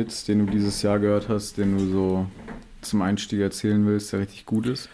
Witz, 0.00 0.24
den 0.24 0.46
du 0.46 0.50
dieses 0.50 0.80
Jahr 0.80 0.98
gehört 0.98 1.28
hast, 1.28 1.58
den 1.58 1.76
du 1.76 1.86
so 1.86 2.26
zum 2.80 3.02
Einstieg 3.02 3.40
erzählen 3.40 3.86
willst, 3.86 4.12
der 4.12 4.20
richtig 4.20 4.46
gut 4.46 4.66
ist? 4.66 4.88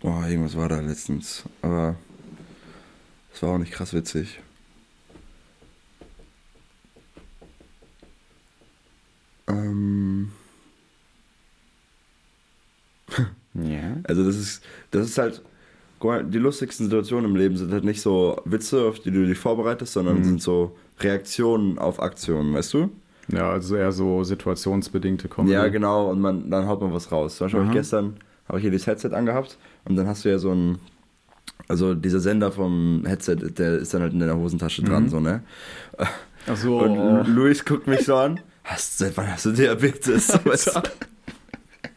Boah, 0.00 0.24
irgendwas 0.28 0.56
war 0.56 0.68
da 0.68 0.78
letztens. 0.78 1.42
Aber 1.62 1.96
es 3.34 3.42
war 3.42 3.50
auch 3.50 3.58
nicht 3.58 3.72
krass 3.72 3.92
witzig. 3.92 4.40
Ähm. 9.48 10.32
Ja. 13.54 13.98
Also 14.04 14.24
das 14.24 14.36
ist, 14.36 14.64
das 14.92 15.08
ist 15.08 15.18
halt, 15.18 15.42
die 16.22 16.38
lustigsten 16.38 16.86
Situationen 16.86 17.30
im 17.30 17.36
Leben 17.36 17.56
sind 17.56 17.72
halt 17.72 17.84
nicht 17.84 18.00
so 18.02 18.40
Witze, 18.44 18.82
auf 18.84 18.98
die 19.00 19.10
du 19.10 19.26
dich 19.26 19.38
vorbereitest, 19.38 19.92
sondern 19.92 20.18
Mhm. 20.18 20.24
sind 20.24 20.42
so 20.42 20.76
Reaktionen 21.00 21.78
auf 21.78 22.00
Aktionen, 22.02 22.54
weißt 22.54 22.74
du? 22.74 22.90
Ja, 23.28 23.50
also 23.50 23.76
eher 23.76 23.92
so 23.92 24.24
situationsbedingte 24.24 25.28
Comedy. 25.28 25.54
Ja, 25.54 25.68
genau, 25.68 26.10
und 26.10 26.20
man, 26.20 26.50
dann 26.50 26.66
haut 26.66 26.80
man 26.80 26.92
was 26.92 27.10
raus. 27.12 27.36
Zum 27.36 27.46
Beispiel 27.46 27.60
habe 27.60 27.68
ich 27.70 27.74
gestern, 27.76 28.16
habe 28.48 28.58
ich 28.58 28.62
hier 28.62 28.72
das 28.72 28.86
Headset 28.86 29.10
angehabt 29.14 29.58
und 29.84 29.96
dann 29.96 30.06
hast 30.08 30.24
du 30.24 30.28
ja 30.30 30.38
so 30.38 30.50
ein, 30.50 30.78
also 31.68 31.94
dieser 31.94 32.18
Sender 32.20 32.50
vom 32.50 33.04
Headset, 33.06 33.36
der 33.36 33.76
ist 33.78 33.94
dann 33.94 34.02
halt 34.02 34.12
in 34.12 34.18
deiner 34.20 34.36
Hosentasche 34.36 34.82
dran, 34.82 35.04
Mhm. 35.04 35.08
so, 35.08 35.20
ne? 35.20 35.42
Ach 36.48 36.56
so. 36.56 36.80
Und. 36.80 36.94
Lu- 37.28 37.42
Luis 37.44 37.64
guckt 37.64 37.86
mich 37.86 38.04
so 38.04 38.16
an, 38.16 38.40
hast, 38.64 38.98
seit 38.98 39.16
wann 39.16 39.30
hast 39.32 39.46
du 39.46 39.52
Diabetes? 39.52 40.36
Weißt 40.44 40.74
du? 40.76 40.80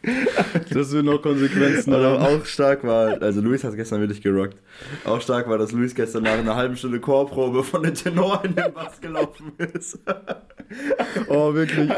Das 0.70 0.92
will 0.92 1.02
noch 1.02 1.22
Konsequenzen 1.22 1.92
Und 1.92 2.00
aber 2.04 2.20
haben. 2.20 2.40
auch 2.40 2.44
stark 2.46 2.84
war, 2.84 3.20
also 3.20 3.40
Luis 3.40 3.64
hat 3.64 3.74
gestern 3.76 4.00
wirklich 4.00 4.22
gerockt. 4.22 4.56
Auch 5.04 5.20
stark 5.20 5.48
war, 5.48 5.58
dass 5.58 5.72
Luis 5.72 5.94
gestern 5.94 6.24
nach 6.24 6.32
einer 6.38 6.54
halben 6.56 6.76
Stunde 6.76 7.00
Chorprobe 7.00 7.62
von 7.62 7.82
den 7.82 7.94
Tenor 7.94 8.42
in 8.44 8.54
den 8.54 8.72
Bass 8.72 9.00
gelaufen 9.00 9.52
ist. 9.74 9.98
Oh, 11.28 11.54
wirklich. 11.54 11.88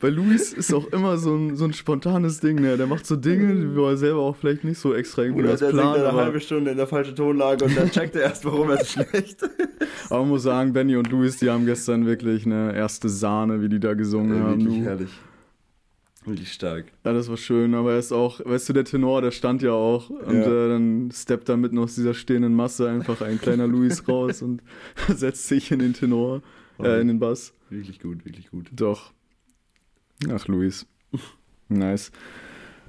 Bei 0.00 0.08
Luis 0.08 0.52
ist 0.52 0.74
auch 0.74 0.86
immer 0.92 1.16
so 1.16 1.34
ein, 1.34 1.56
so 1.56 1.64
ein 1.64 1.72
spontanes 1.72 2.40
Ding, 2.40 2.56
ne? 2.60 2.76
Der 2.76 2.86
macht 2.88 3.06
so 3.06 3.14
Dinge, 3.16 3.74
wo 3.76 3.86
er 3.86 3.96
selber 3.96 4.20
auch 4.20 4.36
vielleicht 4.36 4.64
nicht 4.64 4.78
so 4.78 4.92
extra 4.94 5.22
irgendwie 5.22 5.44
Oder 5.44 5.52
was 5.52 5.60
der 5.60 5.70
singt 5.70 5.80
plant. 5.80 5.98
eine 5.98 6.08
Aber, 6.08 6.24
halbe 6.24 6.40
Stunde 6.40 6.72
in 6.72 6.76
der 6.76 6.88
falschen 6.88 7.14
Tonlage 7.14 7.64
und 7.64 7.76
dann 7.78 7.90
checkt 7.90 8.16
er 8.16 8.22
erst, 8.22 8.44
warum 8.44 8.70
er 8.70 8.84
so 8.84 9.02
schlecht 9.02 9.48
aber 10.10 10.20
man 10.20 10.28
muss 10.30 10.42
sagen, 10.42 10.72
Benny 10.72 10.96
und 10.96 11.10
Luis, 11.10 11.38
die 11.38 11.48
haben 11.48 11.64
gestern 11.66 12.04
wirklich 12.04 12.44
eine 12.44 12.74
erste 12.74 13.08
Sahne, 13.08 13.62
wie 13.62 13.68
die 13.68 13.80
da 13.80 13.94
gesungen 13.94 14.42
haben. 14.42 14.60
Wirklich 14.64 14.82
herrlich. 14.84 15.10
Wirklich 16.24 16.52
stark. 16.52 16.86
Ja, 17.04 17.12
das 17.12 17.28
war 17.28 17.36
schön, 17.36 17.74
aber 17.74 17.92
er 17.92 17.98
ist 17.98 18.12
auch, 18.12 18.40
weißt 18.44 18.68
du, 18.68 18.72
der 18.72 18.84
Tenor, 18.84 19.20
der 19.20 19.30
stand 19.30 19.60
ja 19.62 19.72
auch 19.72 20.08
und 20.10 20.34
Ja. 20.34 20.46
äh, 20.66 20.68
dann 20.70 21.10
steppt 21.12 21.48
da 21.48 21.56
mitten 21.56 21.78
aus 21.78 21.94
dieser 21.94 22.14
stehenden 22.14 22.54
Masse 22.54 22.88
einfach 22.88 23.20
ein 23.20 23.38
kleiner 23.40 23.66
Luis 23.66 24.02
raus 24.08 24.40
und 24.42 24.62
setzt 25.08 25.46
sich 25.48 25.70
in 25.70 25.80
den 25.80 25.92
Tenor, 25.92 26.40
äh, 26.82 27.00
in 27.00 27.08
den 27.08 27.18
Bass. 27.18 27.52
Wirklich 27.70 28.00
gut, 28.00 28.24
wirklich 28.24 28.50
gut. 28.50 28.70
Doch. 28.72 29.12
Ach, 30.30 30.46
Luis. 30.48 30.86
Nice. 31.68 32.12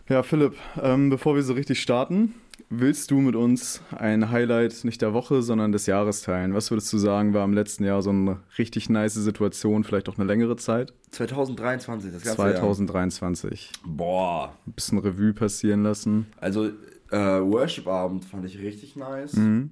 Ja, 0.09 0.21
Philipp, 0.21 0.53
ähm, 0.81 1.09
bevor 1.09 1.33
wir 1.35 1.41
so 1.43 1.53
richtig 1.53 1.81
starten, 1.81 2.33
willst 2.69 3.11
du 3.11 3.19
mit 3.19 3.35
uns 3.35 3.81
ein 3.95 4.31
Highlight 4.31 4.83
nicht 4.83 5.01
der 5.01 5.13
Woche, 5.13 5.41
sondern 5.41 5.71
des 5.71 5.85
Jahres 5.85 6.21
teilen? 6.21 6.53
Was 6.53 6.71
würdest 6.71 6.91
du 6.91 6.97
sagen, 6.97 7.33
war 7.33 7.43
im 7.45 7.53
letzten 7.53 7.83
Jahr 7.83 8.01
so 8.01 8.09
eine 8.09 8.39
richtig 8.57 8.89
nice 8.89 9.13
Situation, 9.13 9.83
vielleicht 9.83 10.09
auch 10.09 10.17
eine 10.17 10.25
längere 10.25 10.55
Zeit? 10.55 10.93
2023, 11.11 12.11
das 12.11 12.23
ganze 12.23 12.35
2023. 12.35 13.71
Jahr. 13.71 13.95
Boah. 13.95 14.53
Ein 14.67 14.73
bisschen 14.73 14.97
Revue 14.99 15.33
passieren 15.33 15.83
lassen. 15.83 16.27
Also, 16.39 16.67
äh, 17.11 17.17
Worship-Abend 17.17 18.25
fand 18.25 18.45
ich 18.45 18.59
richtig 18.59 18.95
nice. 18.95 19.33
Mhm. 19.33 19.71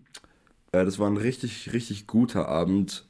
Äh, 0.71 0.85
das 0.85 0.99
war 0.99 1.09
ein 1.09 1.17
richtig, 1.17 1.73
richtig 1.73 2.07
guter 2.07 2.47
Abend, 2.47 3.05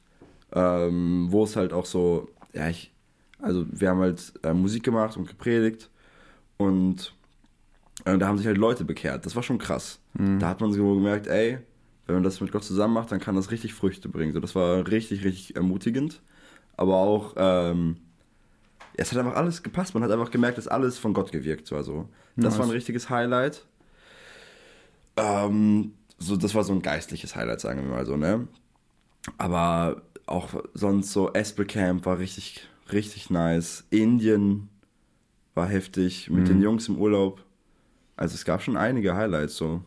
ähm, 0.53 1.27
wo 1.29 1.43
es 1.43 1.55
halt 1.55 1.73
auch 1.73 1.85
so, 1.85 2.29
ja, 2.53 2.69
ich, 2.69 2.93
also 3.39 3.65
wir 3.69 3.89
haben 3.89 3.99
halt 3.99 4.33
äh, 4.43 4.53
Musik 4.53 4.83
gemacht 4.83 5.17
und 5.17 5.27
gepredigt 5.27 5.89
und 6.57 7.13
äh, 8.05 8.17
da 8.17 8.27
haben 8.27 8.37
sich 8.37 8.47
halt 8.47 8.57
Leute 8.57 8.83
bekehrt. 8.85 9.25
Das 9.25 9.35
war 9.35 9.43
schon 9.43 9.57
krass. 9.57 9.99
Mhm. 10.13 10.39
Da 10.39 10.49
hat 10.49 10.61
man 10.61 10.71
so 10.73 10.95
gemerkt, 10.95 11.27
ey, 11.27 11.59
wenn 12.05 12.15
man 12.15 12.23
das 12.23 12.41
mit 12.41 12.51
Gott 12.51 12.63
zusammen 12.63 12.93
macht, 12.93 13.11
dann 13.11 13.19
kann 13.19 13.35
das 13.35 13.51
richtig 13.51 13.73
Früchte 13.73 14.09
bringen. 14.09 14.33
So, 14.33 14.39
das 14.39 14.55
war 14.55 14.87
richtig, 14.87 15.23
richtig 15.23 15.55
ermutigend. 15.55 16.21
Aber 16.75 16.95
auch, 16.95 17.33
ähm, 17.37 17.97
es 18.95 19.11
hat 19.11 19.19
einfach 19.19 19.35
alles 19.35 19.63
gepasst. 19.63 19.93
Man 19.93 20.03
hat 20.03 20.11
einfach 20.11 20.31
gemerkt, 20.31 20.57
dass 20.57 20.67
alles 20.67 20.97
von 20.99 21.13
Gott 21.13 21.31
gewirkt. 21.31 21.65
So, 21.67 21.75
also, 21.75 22.09
das 22.35 22.53
Nice. 22.53 22.59
war 22.59 22.65
ein 22.65 22.71
richtiges 22.71 23.09
Highlight. 23.09 23.65
Ähm, 25.15 25.93
so, 26.17 26.35
das 26.35 26.55
war 26.55 26.63
so 26.63 26.73
ein 26.73 26.81
geistliches 26.81 27.35
Highlight, 27.35 27.61
sagen 27.61 27.83
wir 27.83 27.89
mal 27.89 28.05
so, 28.05 28.17
ne? 28.17 28.47
Aber 29.37 30.01
auch 30.25 30.49
sonst 30.73 31.11
so 31.11 31.31
Espel 31.33 31.65
Camp 31.65 32.05
war 32.05 32.17
richtig, 32.19 32.67
richtig 32.91 33.29
nice. 33.29 33.85
Indien 33.89 34.69
war 35.53 35.67
heftig 35.67 36.29
mit 36.29 36.43
Mhm. 36.43 36.47
den 36.47 36.61
Jungs 36.61 36.87
im 36.87 36.97
Urlaub. 36.97 37.42
Also 38.15 38.35
es 38.35 38.45
gab 38.45 38.61
schon 38.61 38.77
einige 38.77 39.15
Highlights 39.15 39.55
so. 39.57 39.81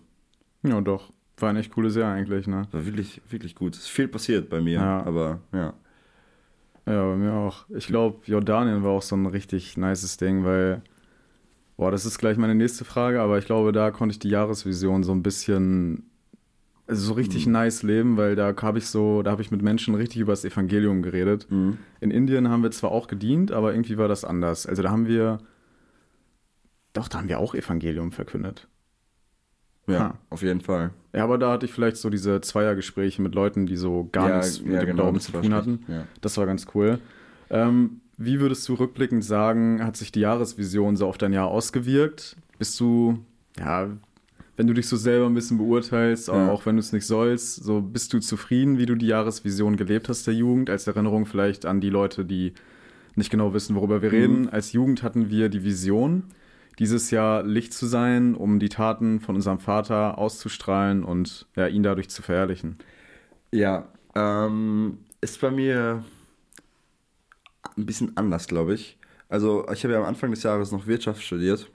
Ja, 0.62 0.80
doch. 0.80 1.12
War 1.38 1.50
ein 1.50 1.56
echt 1.56 1.72
cooles 1.72 1.94
Jahr 1.96 2.14
eigentlich, 2.14 2.46
ne? 2.46 2.66
War 2.72 2.86
wirklich, 2.86 3.20
wirklich 3.28 3.54
gut. 3.54 3.74
Es 3.74 3.82
ist 3.82 3.88
viel 3.88 4.08
passiert 4.08 4.48
bei 4.48 4.60
mir, 4.60 4.80
Ja. 4.80 5.04
aber 5.04 5.40
ja. 5.52 5.74
Ja, 6.86 7.04
bei 7.10 7.16
mir 7.16 7.32
auch. 7.32 7.66
Ich 7.70 7.86
glaube, 7.88 8.18
Jordanien 8.26 8.82
war 8.84 8.90
auch 8.92 9.02
so 9.02 9.16
ein 9.16 9.26
richtig 9.26 9.76
nices 9.76 10.16
Ding, 10.16 10.44
weil, 10.44 10.82
boah, 11.76 11.90
das 11.90 12.06
ist 12.06 12.18
gleich 12.18 12.36
meine 12.38 12.54
nächste 12.54 12.84
Frage, 12.84 13.20
aber 13.20 13.38
ich 13.38 13.44
glaube, 13.44 13.72
da 13.72 13.90
konnte 13.90 14.12
ich 14.12 14.18
die 14.20 14.28
Jahresvision 14.30 15.02
so 15.02 15.12
ein 15.12 15.22
bisschen, 15.22 16.04
also 16.86 17.02
so 17.04 17.12
richtig 17.14 17.46
Mhm. 17.46 17.52
nice 17.52 17.82
leben, 17.82 18.16
weil 18.16 18.36
da 18.36 18.54
habe 18.62 18.78
ich 18.78 18.86
so, 18.86 19.22
da 19.22 19.32
habe 19.32 19.42
ich 19.42 19.50
mit 19.50 19.62
Menschen 19.62 19.94
richtig 19.96 20.20
über 20.20 20.32
das 20.32 20.44
Evangelium 20.44 21.02
geredet. 21.02 21.46
Mhm. 21.50 21.76
In 22.00 22.12
Indien 22.12 22.48
haben 22.48 22.62
wir 22.62 22.70
zwar 22.70 22.92
auch 22.92 23.08
gedient, 23.08 23.50
aber 23.50 23.72
irgendwie 23.74 23.98
war 23.98 24.08
das 24.08 24.24
anders. 24.24 24.64
Also 24.66 24.82
da 24.82 24.90
haben 24.90 25.06
wir, 25.08 25.38
doch, 26.96 27.08
da 27.08 27.18
haben 27.18 27.28
wir 27.28 27.38
auch 27.38 27.54
Evangelium 27.54 28.12
verkündet. 28.12 28.68
Ja, 29.88 29.98
Ha. 30.00 30.18
auf 30.30 30.42
jeden 30.42 30.60
Fall. 30.60 30.90
Ja, 31.14 31.22
aber 31.24 31.38
da 31.38 31.52
hatte 31.52 31.66
ich 31.66 31.72
vielleicht 31.72 31.96
so 31.96 32.10
diese 32.10 32.40
Zweiergespräche 32.40 33.22
mit 33.22 33.34
Leuten, 33.34 33.66
die 33.66 33.76
so 33.76 34.08
gar 34.10 34.28
ja, 34.28 34.36
nichts 34.38 34.60
mit 34.60 34.72
ja, 34.74 34.80
dem 34.80 34.86
genau, 34.88 35.02
Glauben 35.04 35.20
zu 35.20 35.30
tun 35.32 35.54
hatten. 35.54 35.84
Ja. 35.86 36.04
Das 36.20 36.36
war 36.38 36.46
ganz 36.46 36.66
cool. 36.74 36.98
Ähm, 37.50 38.00
wie 38.16 38.40
würdest 38.40 38.68
du 38.68 38.74
rückblickend 38.74 39.24
sagen, 39.24 39.84
hat 39.84 39.96
sich 39.96 40.10
die 40.10 40.20
Jahresvision 40.20 40.96
so 40.96 41.06
auf 41.06 41.18
dein 41.18 41.32
Jahr 41.32 41.46
ausgewirkt? 41.48 42.36
Bist 42.58 42.80
du, 42.80 43.18
ja, 43.58 43.88
wenn 44.56 44.66
du 44.66 44.72
dich 44.72 44.88
so 44.88 44.96
selber 44.96 45.26
ein 45.26 45.34
bisschen 45.34 45.58
beurteilst, 45.58 46.30
aber 46.30 46.46
Ja. 46.46 46.50
auch 46.50 46.66
wenn 46.66 46.76
du 46.76 46.80
es 46.80 46.92
nicht 46.92 47.06
sollst, 47.06 47.56
so 47.62 47.80
bist 47.80 48.12
du 48.12 48.18
zufrieden, 48.18 48.78
wie 48.78 48.86
du 48.86 48.96
die 48.96 49.06
Jahresvision 49.06 49.76
gelebt 49.76 50.08
hast 50.08 50.26
der 50.26 50.34
Jugend, 50.34 50.68
als 50.70 50.86
Erinnerung 50.88 51.26
vielleicht 51.26 51.64
an 51.66 51.80
die 51.80 51.90
Leute, 51.90 52.24
die 52.24 52.54
nicht 53.14 53.30
genau 53.30 53.54
wissen, 53.54 53.76
worüber 53.76 54.02
wir 54.02 54.08
Mhm. 54.08 54.14
reden. 54.16 54.48
Als 54.48 54.72
Jugend 54.72 55.02
hatten 55.04 55.30
wir 55.30 55.48
die 55.48 55.62
Vision, 55.62 56.24
dieses 56.78 57.10
Jahr 57.10 57.42
Licht 57.42 57.72
zu 57.72 57.86
sein, 57.86 58.34
um 58.34 58.58
die 58.58 58.68
Taten 58.68 59.20
von 59.20 59.34
unserem 59.34 59.58
Vater 59.58 60.18
auszustrahlen 60.18 61.04
und 61.04 61.46
ja, 61.56 61.66
ihn 61.66 61.82
dadurch 61.82 62.08
zu 62.10 62.22
verherrlichen. 62.22 62.76
Ja, 63.50 63.88
ähm, 64.14 64.98
ist 65.20 65.40
bei 65.40 65.50
mir 65.50 66.04
ein 67.76 67.86
bisschen 67.86 68.16
anders, 68.16 68.46
glaube 68.46 68.74
ich. 68.74 68.98
Also, 69.28 69.66
ich 69.72 69.82
habe 69.84 69.94
ja 69.94 70.00
am 70.00 70.06
Anfang 70.06 70.30
des 70.30 70.42
Jahres 70.42 70.72
noch 70.72 70.86
Wirtschaft 70.86 71.22
studiert. 71.22 71.70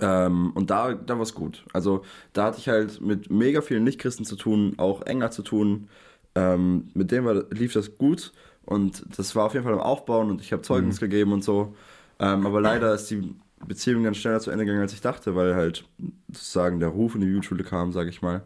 Ähm, 0.00 0.52
und 0.54 0.70
da, 0.70 0.94
da 0.94 1.14
war 1.14 1.22
es 1.22 1.34
gut. 1.34 1.64
Also, 1.72 2.02
da 2.32 2.44
hatte 2.44 2.58
ich 2.58 2.68
halt 2.68 3.00
mit 3.00 3.30
mega 3.30 3.60
vielen 3.60 3.84
Nichtchristen 3.84 4.24
zu 4.24 4.36
tun, 4.36 4.74
auch 4.76 5.02
enger 5.02 5.30
zu 5.30 5.42
tun. 5.42 5.88
Ähm, 6.34 6.90
mit 6.94 7.10
dem 7.10 7.24
war, 7.24 7.44
lief 7.50 7.72
das 7.72 7.96
gut. 7.96 8.32
Und 8.64 9.04
das 9.16 9.34
war 9.34 9.46
auf 9.46 9.54
jeden 9.54 9.64
Fall 9.64 9.74
am 9.74 9.80
Aufbauen 9.80 10.30
und 10.30 10.40
ich 10.42 10.52
habe 10.52 10.62
Zeugnis 10.62 11.00
gegeben 11.00 11.32
und 11.32 11.42
so. 11.42 11.74
Ähm, 12.18 12.46
aber 12.46 12.60
leider 12.60 12.92
ist 12.94 13.10
die 13.10 13.34
Beziehung 13.66 14.04
dann 14.04 14.14
schneller 14.14 14.40
zu 14.40 14.50
Ende 14.50 14.64
gegangen, 14.64 14.82
als 14.82 14.92
ich 14.92 15.00
dachte, 15.00 15.34
weil 15.34 15.54
halt 15.54 15.84
sozusagen 16.28 16.80
der 16.80 16.90
Ruf 16.90 17.14
in 17.14 17.20
die 17.20 17.26
Bibelschule 17.26 17.64
kam, 17.64 17.92
sage 17.92 18.10
ich 18.10 18.22
mal. 18.22 18.42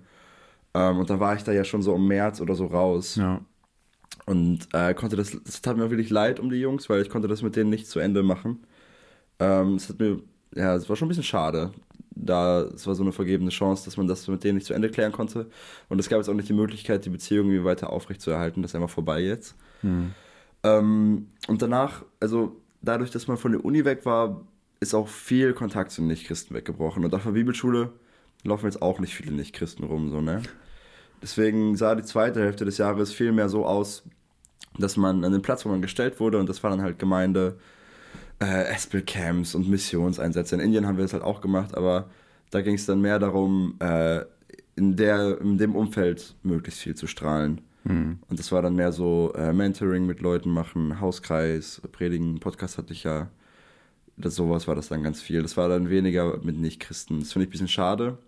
Ähm, 0.75 0.99
und 0.99 1.11
da 1.11 1.21
war 1.21 1.35
ich 1.35 1.45
da 1.45 1.53
ja 1.53 1.65
schon 1.65 1.83
so 1.83 1.95
im 1.95 2.07
März 2.07 2.41
oder 2.41 2.55
so 2.55 2.67
raus. 2.67 3.17
Ja. 3.17 3.41
Und 4.27 4.69
äh, 4.73 4.95
konnte 4.95 5.17
das, 5.17 5.37
das 5.45 5.63
tat 5.63 5.77
mir 5.77 5.85
auch 5.85 5.91
wirklich 5.91 6.11
leid 6.11 6.41
um 6.41 6.51
die 6.51 6.61
Jungs, 6.61 6.89
weil 6.89 7.03
ich 7.03 7.11
konnte 7.11 7.29
das 7.29 7.43
mit 7.43 7.57
denen 7.57 7.71
nicht 7.71 7.87
zu 7.87 7.99
Ende 7.99 8.23
machen. 8.23 8.65
Ähm, 9.39 9.75
es 9.75 9.89
hat 9.89 9.99
mir, 9.99 10.21
ja, 10.55 10.75
es 10.75 10.89
war 10.89 10.97
schon 10.97 11.07
ein 11.07 11.09
bisschen 11.11 11.25
schade. 11.25 11.73
Da, 12.15 12.63
es 12.63 12.87
war 12.87 12.95
so 12.95 13.03
eine 13.03 13.13
vergebene 13.13 13.51
Chance, 13.51 13.85
dass 13.85 13.97
man 13.97 14.07
das 14.07 14.29
mit 14.29 14.45
denen 14.45 14.57
nicht 14.57 14.67
zu 14.67 14.75
Ende 14.75 14.91
klären 14.91 15.13
konnte. 15.13 15.47
Und 15.89 15.99
es 15.99 16.09
gab 16.09 16.19
jetzt 16.19 16.29
auch 16.29 16.35
nicht 16.35 16.49
die 16.49 16.55
Möglichkeit, 16.55 17.05
die 17.05 17.11
Beziehung 17.11 17.49
irgendwie 17.49 17.65
weiter 17.65 17.91
aufrechtzuerhalten. 17.91 18.63
Das 18.63 18.73
ist 18.73 18.75
einfach 18.77 18.91
vorbei 18.91 19.21
jetzt. 19.21 19.57
Hm. 19.81 20.13
Ähm, 20.63 21.29
und 21.49 21.63
danach, 21.63 22.05
also 22.21 22.57
dadurch, 22.83 23.11
dass 23.11 23.27
man 23.27 23.39
von 23.39 23.53
der 23.53 23.65
Uni 23.65 23.85
weg 23.85 24.05
war, 24.05 24.43
ist 24.83 24.95
auch 24.95 25.09
viel 25.09 25.55
Kontakt 25.55 25.93
zu 25.93 26.03
den 26.03 26.09
Nichtchristen 26.09 26.57
weggebrochen. 26.57 27.05
Und 27.05 27.15
auf 27.15 27.23
der 27.23 27.31
Bibelschule 27.31 27.93
laufen 28.43 28.67
jetzt 28.67 28.83
auch 28.83 28.99
nicht 28.99 29.15
viele 29.15 29.33
Nichtchristen 29.33 29.85
rum, 29.85 30.11
so, 30.11 30.21
ne? 30.21 30.43
Deswegen 31.23 31.77
sah 31.77 31.95
die 31.95 32.03
zweite 32.03 32.41
Hälfte 32.41 32.65
des 32.65 32.79
Jahres 32.79 33.13
viel 33.13 33.31
mehr 33.31 33.49
so 33.49 33.65
aus, 33.65 34.03
dass 34.77 34.97
man 34.97 35.25
an 35.25 35.31
den 35.31 35.41
Platz, 35.41 35.65
wo 35.65 35.69
man 35.69 35.81
gestellt 35.81 36.19
wurde, 36.19 36.39
und 36.39 36.49
das 36.49 36.65
war 36.65 36.71
dann 36.71 36.83
halt 36.83 36.99
Gemeinde, 36.99 37.59
äh, 38.41 38.65
Espel-Camps 38.75 39.55
und 39.55 39.69
Missionseinsätze. 39.69 40.57
In 40.57 40.61
Indien 40.61 40.87
haben 40.87 40.97
wir 40.97 41.05
das 41.05 41.13
halt 41.13 41.23
auch 41.23 41.41
gemacht, 41.41 41.77
aber 41.77 42.11
da 42.51 42.61
ging 42.61 42.75
es 42.75 42.85
dann 42.85 43.01
mehr 43.01 43.21
darum, 43.21 43.77
äh, 43.79 44.23
in, 44.75 44.97
der, 44.97 45.41
in 45.41 45.59
dem 45.59 45.77
Umfeld 45.77 46.35
möglichst 46.43 46.81
viel 46.81 46.97
zu 46.97 47.07
strahlen. 47.07 47.61
Mhm. 47.85 48.19
Und 48.29 48.39
das 48.41 48.51
war 48.51 48.63
dann 48.63 48.75
mehr 48.75 48.91
so 48.91 49.33
äh, 49.37 49.53
Mentoring 49.53 50.07
mit 50.07 50.21
Leuten 50.21 50.51
machen, 50.51 51.01
Hauskreis, 51.01 51.81
Predigen, 51.93 52.41
Podcast 52.41 52.79
hatte 52.79 52.93
ich 52.93 53.05
ja. 53.05 53.29
Das, 54.17 54.35
sowas 54.35 54.69
war 54.69 54.75
das 54.75 54.89
dann 54.89 55.03
ganz 55.03 55.21
viel. 55.21 55.43
Das 55.43 55.57
war 55.57 55.69
dann 55.69 55.89
weniger 55.91 56.39
mit 56.43 56.59
Nicht-Christen. 56.59 57.21
Das 57.21 57.33
finde 57.33 57.45
ich 57.45 57.49
ein 57.49 57.53
bisschen 57.53 57.69
schade, 57.69 58.19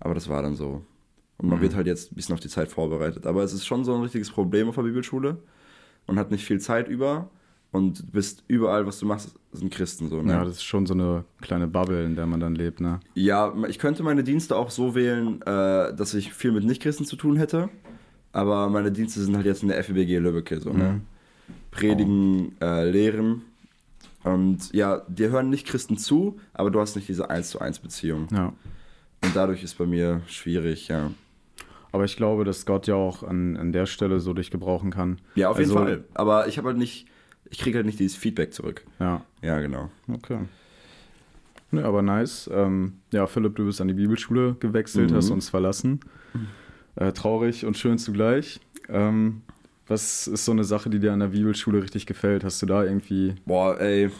aber 0.00 0.14
das 0.14 0.28
war 0.28 0.42
dann 0.42 0.56
so. 0.56 0.82
Und 1.38 1.48
man 1.48 1.58
Mhm. 1.58 1.62
wird 1.62 1.74
halt 1.74 1.86
jetzt 1.86 2.12
ein 2.12 2.14
bisschen 2.14 2.32
auf 2.34 2.40
die 2.40 2.48
Zeit 2.48 2.68
vorbereitet. 2.70 3.26
Aber 3.26 3.42
es 3.42 3.52
ist 3.52 3.66
schon 3.66 3.84
so 3.84 3.94
ein 3.94 4.02
richtiges 4.02 4.30
Problem 4.30 4.68
auf 4.68 4.76
der 4.76 4.82
Bibelschule. 4.82 5.36
Man 6.06 6.18
hat 6.18 6.30
nicht 6.30 6.44
viel 6.44 6.60
Zeit 6.60 6.88
über 6.88 7.28
und 7.72 8.12
bist 8.12 8.44
überall, 8.46 8.86
was 8.86 8.98
du 9.00 9.06
machst, 9.06 9.34
sind 9.52 9.72
Christen 9.72 10.08
so. 10.08 10.22
Ne? 10.22 10.32
Ja, 10.32 10.44
das 10.44 10.54
ist 10.56 10.62
schon 10.64 10.86
so 10.86 10.94
eine 10.94 11.24
kleine 11.40 11.66
Bubble, 11.66 12.04
in 12.04 12.14
der 12.14 12.26
man 12.26 12.38
dann 12.40 12.54
lebt, 12.54 12.80
ne? 12.80 13.00
Ja, 13.14 13.52
ich 13.68 13.78
könnte 13.78 14.02
meine 14.04 14.22
Dienste 14.22 14.54
auch 14.56 14.70
so 14.70 14.94
wählen, 14.94 15.42
äh, 15.42 15.94
dass 15.94 16.14
ich 16.14 16.32
viel 16.32 16.52
mit 16.52 16.64
Nichtchristen 16.64 17.04
zu 17.04 17.16
tun 17.16 17.36
hätte. 17.36 17.68
Aber 18.32 18.68
meine 18.68 18.90
Dienste 18.92 19.20
sind 19.20 19.36
halt 19.36 19.46
jetzt 19.46 19.62
in 19.62 19.68
der 19.68 19.82
FEBG 19.82 20.18
Lübbecke, 20.18 20.60
so, 20.60 20.72
ne? 20.72 20.84
Mhm. 20.92 21.00
Predigen, 21.70 22.56
äh, 22.60 22.88
lehren. 22.88 23.42
Und 24.24 24.72
ja, 24.72 25.02
dir 25.08 25.30
hören 25.30 25.50
Nichtchristen 25.50 25.96
zu, 25.98 26.38
aber 26.54 26.70
du 26.70 26.80
hast 26.80 26.96
nicht 26.96 27.08
diese 27.08 27.30
1 27.30 27.50
zu 27.50 27.60
1 27.60 27.78
Beziehung. 27.80 28.26
Ja. 28.32 28.52
Und 29.22 29.36
dadurch 29.36 29.62
ist 29.62 29.76
bei 29.78 29.86
mir 29.86 30.22
schwierig, 30.26 30.88
ja. 30.88 31.10
Aber 31.92 32.04
ich 32.04 32.16
glaube, 32.16 32.44
dass 32.44 32.66
Gott 32.66 32.86
ja 32.86 32.94
auch 32.96 33.22
an, 33.22 33.56
an 33.56 33.70
der 33.72 33.86
Stelle 33.86 34.18
so 34.20 34.32
dich 34.32 34.50
gebrauchen 34.50 34.90
kann. 34.90 35.20
Ja, 35.36 35.50
auf 35.50 35.58
jeden 35.58 35.70
Also- 35.70 35.84
Fall. 35.84 36.04
Aber 36.14 36.48
ich 36.48 36.58
habe 36.58 36.68
halt 36.68 36.78
nicht, 36.78 37.06
ich 37.50 37.58
kriege 37.58 37.78
halt 37.78 37.86
nicht 37.86 38.00
dieses 38.00 38.16
Feedback 38.16 38.52
zurück. 38.52 38.84
Ja, 38.98 39.22
Ja, 39.42 39.60
genau. 39.60 39.90
okay. 40.12 40.38
Ne, 41.70 41.84
aber 41.84 42.02
nice. 42.02 42.48
Ähm, 42.52 43.00
ja, 43.12 43.26
Philipp, 43.26 43.56
du 43.56 43.66
bist 43.66 43.80
an 43.80 43.88
die 43.88 43.94
Bibelschule 43.94 44.54
gewechselt, 44.60 45.10
Mhm. 45.10 45.16
hast 45.16 45.30
uns 45.30 45.48
verlassen. 45.50 46.00
Äh, 46.96 47.12
traurig 47.12 47.64
und 47.66 47.76
schön 47.76 47.98
zugleich. 47.98 48.60
Ähm, 48.88 49.42
was 49.86 50.26
ist 50.26 50.44
so 50.44 50.52
eine 50.52 50.64
Sache, 50.64 50.90
die 50.90 50.98
dir 50.98 51.12
an 51.12 51.20
der 51.20 51.28
Bibelschule 51.28 51.82
richtig 51.82 52.06
gefällt? 52.06 52.44
Hast 52.44 52.60
du 52.62 52.66
da 52.66 52.84
irgendwie. 52.84 53.34
Boah, 53.46 53.78
ey, 53.80 54.10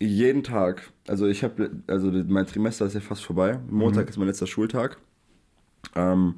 jeden 0.00 0.42
Tag. 0.42 0.90
Also 1.06 1.26
ich 1.26 1.44
habe, 1.44 1.70
also 1.86 2.10
mein 2.10 2.46
Trimester 2.46 2.86
ist 2.86 2.94
ja 2.94 3.00
fast 3.00 3.24
vorbei. 3.24 3.58
Montag 3.70 4.04
Mhm. 4.04 4.08
ist 4.10 4.16
mein 4.18 4.26
letzter 4.28 4.46
Schultag. 4.46 4.98
Ähm, 5.94 6.36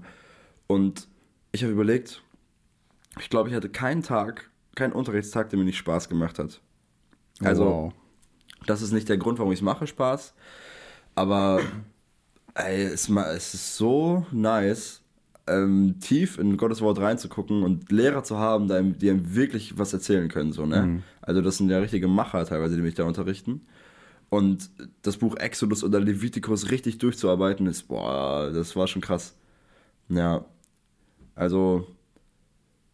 und 0.66 1.08
ich 1.52 1.62
habe 1.62 1.72
überlegt, 1.72 2.22
ich 3.18 3.30
glaube, 3.30 3.48
ich 3.48 3.54
hatte 3.54 3.68
keinen 3.68 4.02
Tag, 4.02 4.50
keinen 4.74 4.92
Unterrichtstag, 4.92 5.50
der 5.50 5.58
mir 5.58 5.64
nicht 5.64 5.78
Spaß 5.78 6.08
gemacht 6.08 6.38
hat. 6.38 6.60
Also, 7.42 7.64
wow. 7.64 7.92
das 8.66 8.82
ist 8.82 8.92
nicht 8.92 9.08
der 9.08 9.18
Grund, 9.18 9.38
warum 9.38 9.52
ich 9.52 9.60
es 9.60 9.64
mache, 9.64 9.86
Spaß. 9.86 10.34
Aber 11.14 11.60
ey, 12.54 12.82
es, 12.84 13.08
es 13.08 13.54
ist 13.54 13.76
so 13.76 14.26
nice, 14.32 15.02
ähm, 15.46 15.96
tief 16.00 16.38
in 16.38 16.56
Gottes 16.56 16.80
Wort 16.80 16.98
reinzugucken 16.98 17.62
und 17.62 17.90
Lehrer 17.92 18.24
zu 18.24 18.38
haben, 18.38 18.68
die 18.68 18.74
einem, 18.74 18.98
die 18.98 19.10
einem 19.10 19.34
wirklich 19.34 19.78
was 19.78 19.92
erzählen 19.92 20.28
können. 20.28 20.52
So, 20.52 20.66
ne? 20.66 20.82
Mhm. 20.82 21.02
Also 21.22 21.40
das 21.40 21.58
sind 21.58 21.70
ja 21.70 21.78
richtige 21.78 22.08
Macher 22.08 22.44
teilweise, 22.44 22.76
die 22.76 22.82
mich 22.82 22.94
da 22.94 23.04
unterrichten. 23.04 23.62
Und 24.28 24.70
das 25.02 25.18
Buch 25.18 25.36
Exodus 25.36 25.84
oder 25.84 26.00
Leviticus 26.00 26.70
richtig 26.70 26.98
durchzuarbeiten, 26.98 27.66
ist, 27.66 27.84
boah, 27.84 28.50
das 28.52 28.74
war 28.74 28.88
schon 28.88 29.02
krass. 29.02 29.36
Ja. 30.08 30.44
Also, 31.36 31.86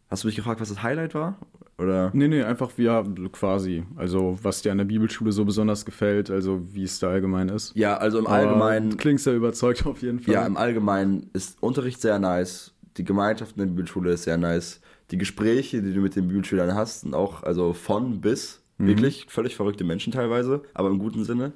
hast 0.08 0.24
du 0.24 0.28
mich 0.28 0.36
gefragt, 0.36 0.60
was 0.60 0.68
das 0.68 0.82
Highlight 0.82 1.14
war? 1.14 1.38
Oder? 1.78 2.10
Nee, 2.14 2.28
nee, 2.28 2.42
einfach 2.42 2.70
wie 2.76 2.84
ja, 2.84 3.02
quasi. 3.32 3.84
Also, 3.96 4.38
was 4.42 4.62
dir 4.62 4.72
an 4.72 4.78
der 4.78 4.84
Bibelschule 4.84 5.32
so 5.32 5.44
besonders 5.44 5.84
gefällt, 5.84 6.30
also 6.30 6.60
wie 6.72 6.84
es 6.84 6.98
da 6.98 7.08
allgemein 7.08 7.48
ist. 7.48 7.74
Ja, 7.74 7.96
also 7.96 8.18
im 8.18 8.26
Allgemeinen 8.26 8.90
Du 8.90 8.96
klingst 8.96 9.26
ja 9.26 9.32
überzeugt 9.34 9.86
auf 9.86 10.02
jeden 10.02 10.20
Fall. 10.20 10.34
Ja, 10.34 10.46
im 10.46 10.56
Allgemeinen 10.56 11.30
ist 11.32 11.62
Unterricht 11.62 12.00
sehr 12.00 12.18
nice. 12.18 12.74
Die 12.98 13.04
Gemeinschaft 13.04 13.52
in 13.56 13.60
der 13.60 13.66
Bibelschule 13.66 14.12
ist 14.12 14.24
sehr 14.24 14.36
nice. 14.36 14.80
Die 15.10 15.18
Gespräche, 15.18 15.82
die 15.82 15.92
du 15.94 16.00
mit 16.00 16.14
den 16.14 16.28
Bibelschülern 16.28 16.74
hast, 16.74 17.00
sind 17.00 17.14
auch 17.14 17.42
also 17.42 17.72
von 17.72 18.20
bis 18.20 18.62
wirklich 18.78 19.26
völlig 19.28 19.54
verrückte 19.54 19.84
Menschen 19.84 20.12
teilweise, 20.12 20.62
aber 20.74 20.88
im 20.88 20.98
guten 20.98 21.24
Sinne. 21.24 21.52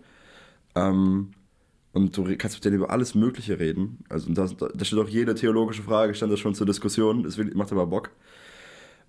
Ähm, 0.77 1.31
und 1.93 2.17
du 2.17 2.25
kannst 2.37 2.57
mit 2.57 2.65
denen 2.65 2.77
über 2.77 2.91
alles 2.91 3.15
Mögliche 3.15 3.59
reden. 3.59 3.99
Also 4.09 4.33
da, 4.33 4.47
da 4.47 4.85
steht 4.85 4.99
auch 4.99 5.09
jede 5.09 5.35
theologische 5.35 5.83
Frage, 5.83 6.15
stand 6.15 6.33
das 6.33 6.39
schon 6.41 6.55
zur 6.55 6.67
Diskussion. 6.67 7.25
Will- 7.37 7.53
macht 7.55 7.73
aber 7.73 7.87
Bock. 7.87 8.11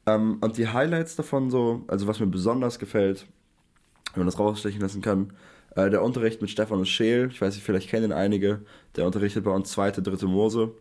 Ähm, 0.07 0.37
und 0.41 0.57
die 0.57 0.69
Highlights 0.69 1.15
davon 1.15 1.51
so, 1.51 1.83
also 1.87 2.07
was 2.07 2.19
mir 2.19 2.27
besonders 2.27 2.79
gefällt, 2.79 3.27
wenn 4.13 4.21
man 4.21 4.27
das 4.27 4.39
rausstechen 4.39 4.81
lassen 4.81 5.01
kann, 5.01 5.33
äh, 5.75 5.89
der 5.89 6.01
Unterricht 6.01 6.41
mit 6.41 6.49
Stefan 6.49 6.85
Scheel, 6.85 7.27
ich 7.29 7.41
weiß 7.41 7.53
nicht, 7.53 7.63
vielleicht 7.63 7.89
kennen 7.89 8.05
ihn 8.05 8.13
einige, 8.13 8.61
der 8.95 9.05
unterrichtet 9.05 9.43
bei 9.43 9.51
uns 9.51 9.69
zweite, 9.69 10.01
dritte 10.01 10.25
Mose. 10.25 10.71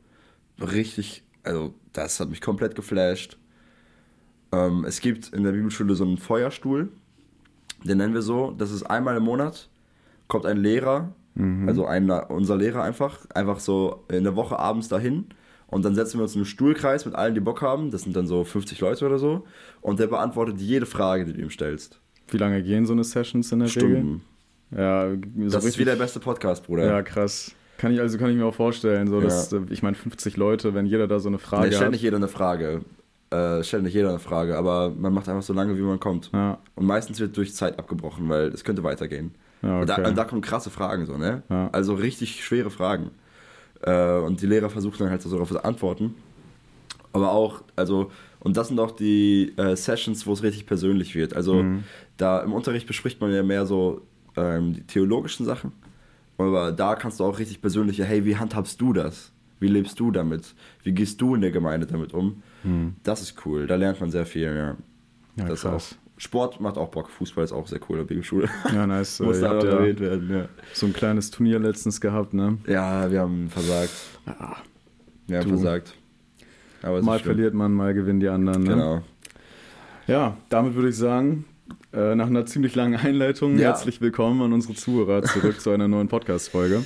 Richtig, 0.60 1.24
also 1.42 1.74
das 1.92 2.20
hat 2.20 2.30
mich 2.30 2.40
komplett 2.40 2.76
geflasht. 2.76 3.36
Ähm, 4.52 4.84
es 4.84 5.00
gibt 5.00 5.28
in 5.34 5.42
der 5.42 5.52
Bibelschule 5.52 5.94
so 5.96 6.04
einen 6.04 6.18
Feuerstuhl, 6.18 6.88
den 7.84 7.98
nennen 7.98 8.14
wir 8.14 8.22
so, 8.22 8.52
das 8.52 8.70
ist 8.70 8.84
einmal 8.84 9.16
im 9.16 9.24
Monat, 9.24 9.68
kommt 10.28 10.46
ein 10.46 10.56
Lehrer, 10.56 11.12
also 11.66 11.84
ein, 11.84 12.08
unser 12.10 12.56
Lehrer 12.56 12.82
einfach, 12.82 13.26
einfach 13.34 13.60
so 13.60 14.04
in 14.10 14.24
der 14.24 14.36
Woche 14.36 14.58
abends 14.58 14.88
dahin 14.88 15.26
und 15.68 15.84
dann 15.84 15.94
setzen 15.94 16.18
wir 16.18 16.22
uns 16.22 16.34
in 16.34 16.40
einen 16.40 16.46
Stuhlkreis 16.46 17.04
mit 17.04 17.14
allen, 17.14 17.34
die 17.34 17.40
Bock 17.40 17.62
haben, 17.62 17.90
das 17.90 18.02
sind 18.02 18.14
dann 18.16 18.26
so 18.26 18.44
50 18.44 18.80
Leute 18.80 19.06
oder 19.06 19.18
so 19.18 19.44
und 19.80 19.98
der 20.00 20.06
beantwortet 20.06 20.60
jede 20.60 20.86
Frage, 20.86 21.24
die 21.24 21.32
du 21.32 21.40
ihm 21.42 21.50
stellst. 21.50 22.00
Wie 22.28 22.38
lange 22.38 22.62
gehen 22.62 22.86
so 22.86 22.92
eine 22.92 23.04
Sessions 23.04 23.52
in 23.52 23.60
der 23.60 23.68
Stunden. 23.68 24.22
Regel? 24.72 24.80
Ja, 24.82 25.10
so 25.48 25.54
Das 25.56 25.64
ist 25.64 25.78
wie 25.78 25.84
der 25.84 25.94
beste 25.96 26.18
Podcast, 26.20 26.66
Bruder. 26.66 26.86
Ja, 26.86 27.02
krass. 27.02 27.52
Kann 27.78 27.92
ich, 27.92 28.00
also 28.00 28.16
kann 28.18 28.30
ich 28.30 28.36
mir 28.36 28.46
auch 28.46 28.54
vorstellen, 28.54 29.06
so 29.08 29.20
dass, 29.20 29.50
Ja. 29.50 29.58
äh, 29.58 29.62
ich 29.70 29.82
meine, 29.82 29.94
50 29.96 30.36
Leute, 30.36 30.74
wenn 30.74 30.86
jeder 30.86 31.06
da 31.06 31.20
so 31.20 31.28
eine 31.28 31.38
Frage 31.38 31.66
Nee, 31.66 31.72
stellt 31.72 31.84
hat. 31.84 31.90
nicht 31.92 32.02
jeder 32.02 32.16
eine 32.16 32.26
Frage. 32.28 32.80
Äh, 33.30 33.62
stellt 33.62 33.82
nicht 33.82 33.94
jeder 33.94 34.08
eine 34.10 34.18
Frage, 34.18 34.56
aber 34.56 34.90
man 34.90 35.12
macht 35.12 35.28
einfach 35.28 35.42
so 35.42 35.52
lange, 35.52 35.76
wie 35.76 35.82
man 35.82 36.00
kommt. 36.00 36.30
Ja, 36.32 36.58
Und 36.74 36.86
meistens 36.86 37.20
wird 37.20 37.36
durch 37.36 37.54
Zeit 37.54 37.78
abgebrochen, 37.78 38.28
weil 38.28 38.48
es 38.48 38.64
könnte 38.64 38.82
weitergehen. 38.82 39.34
ja, 39.62 39.80
Und, 39.80 39.88
da, 39.88 39.98
okay. 39.98 40.08
und 40.08 40.16
da 40.16 40.24
kommen 40.24 40.40
krasse 40.40 40.70
Fragen 40.70 41.06
so, 41.06 41.16
ne? 41.18 41.42
Also 41.72 41.94
richtig 41.94 42.44
schwere 42.44 42.70
Fragen. 42.70 43.10
Äh, 43.86 44.18
und 44.18 44.42
die 44.42 44.46
Lehrer 44.46 44.68
versuchen 44.68 44.98
dann 44.98 45.10
halt 45.10 45.22
so 45.22 45.30
darauf 45.30 45.48
zu 45.48 45.64
antworten. 45.64 46.14
Aber 47.12 47.32
auch, 47.32 47.62
also, 47.76 48.10
und 48.40 48.56
das 48.58 48.68
sind 48.68 48.78
auch 48.78 48.90
die 48.90 49.54
äh, 49.56 49.74
Sessions, 49.76 50.26
wo 50.26 50.32
es 50.34 50.42
richtig 50.42 50.66
persönlich 50.66 51.14
wird. 51.14 51.34
Also, 51.34 51.62
Mhm. 51.62 51.84
da 52.18 52.40
im 52.40 52.52
Unterricht 52.52 52.86
bespricht 52.86 53.20
man 53.20 53.32
ja 53.32 53.42
mehr 53.42 53.64
so 53.64 54.02
ähm, 54.36 54.74
die 54.74 54.82
theologischen 54.82 55.46
Sachen. 55.46 55.72
Aber 56.36 56.72
da 56.72 56.94
kannst 56.96 57.18
du 57.20 57.24
auch 57.24 57.38
richtig 57.38 57.62
persönliche, 57.62 58.04
hey, 58.04 58.26
wie 58.26 58.36
handhabst 58.36 58.78
du 58.80 58.92
das? 58.92 59.32
Wie 59.58 59.68
lebst 59.68 59.98
du 59.98 60.10
damit? 60.10 60.54
Wie 60.82 60.92
gehst 60.92 61.18
du 61.22 61.34
in 61.34 61.40
der 61.40 61.50
Gemeinde 61.50 61.86
damit 61.86 62.12
um? 62.12 62.42
Das 63.04 63.22
ist 63.22 63.46
cool, 63.46 63.66
da 63.66 63.76
lernt 63.76 64.00
man 64.00 64.10
sehr 64.10 64.26
viel, 64.26 64.42
ja. 64.54 64.72
Mhm. 64.72 64.78
ja, 65.36 65.44
das 65.48 65.62
krass. 65.62 65.96
auch. 65.98 66.05
Sport 66.18 66.60
macht 66.60 66.78
auch 66.78 66.88
Bock, 66.88 67.10
Fußball 67.10 67.44
ist 67.44 67.52
auch 67.52 67.66
sehr 67.66 67.78
cool 67.88 67.96
in 67.96 68.02
der 68.02 68.08
Bibelschule. 68.08 68.48
Ja, 68.72 68.86
nice. 68.86 69.20
Muss 69.20 69.40
da 69.40 69.52
ja 69.58 69.68
erwähnt 69.68 70.00
werden, 70.00 70.30
ja. 70.30 70.48
so 70.72 70.86
ein 70.86 70.92
kleines 70.94 71.30
Turnier 71.30 71.58
letztens 71.58 72.00
gehabt, 72.00 72.32
ne? 72.32 72.56
Ja, 72.66 73.10
wir 73.10 73.20
haben 73.20 73.50
versagt. 73.50 73.92
Ja, 74.26 74.56
Wir 75.26 75.38
haben 75.38 75.44
Du. 75.44 75.56
versagt. 75.56 75.94
Aber 76.82 77.02
mal 77.02 77.18
verliert 77.18 77.52
man, 77.54 77.72
mal 77.74 77.92
gewinnen 77.94 78.20
die 78.20 78.28
anderen. 78.28 78.62
Ne? 78.62 78.70
Genau. 78.70 79.02
Ja, 80.06 80.36
damit 80.48 80.74
würde 80.74 80.88
ich 80.88 80.96
sagen, 80.96 81.44
äh, 81.92 82.14
nach 82.14 82.28
einer 82.28 82.46
ziemlich 82.46 82.74
langen 82.76 82.94
Einleitung, 82.98 83.58
Ja. 83.58 83.68
herzlich 83.68 84.00
willkommen 84.00 84.40
an 84.40 84.52
unsere 84.52 84.74
Zuhörer 84.74 85.22
zurück 85.22 85.60
zu 85.60 85.70
einer 85.70 85.88
neuen 85.88 86.08
Podcast-Folge. 86.08 86.84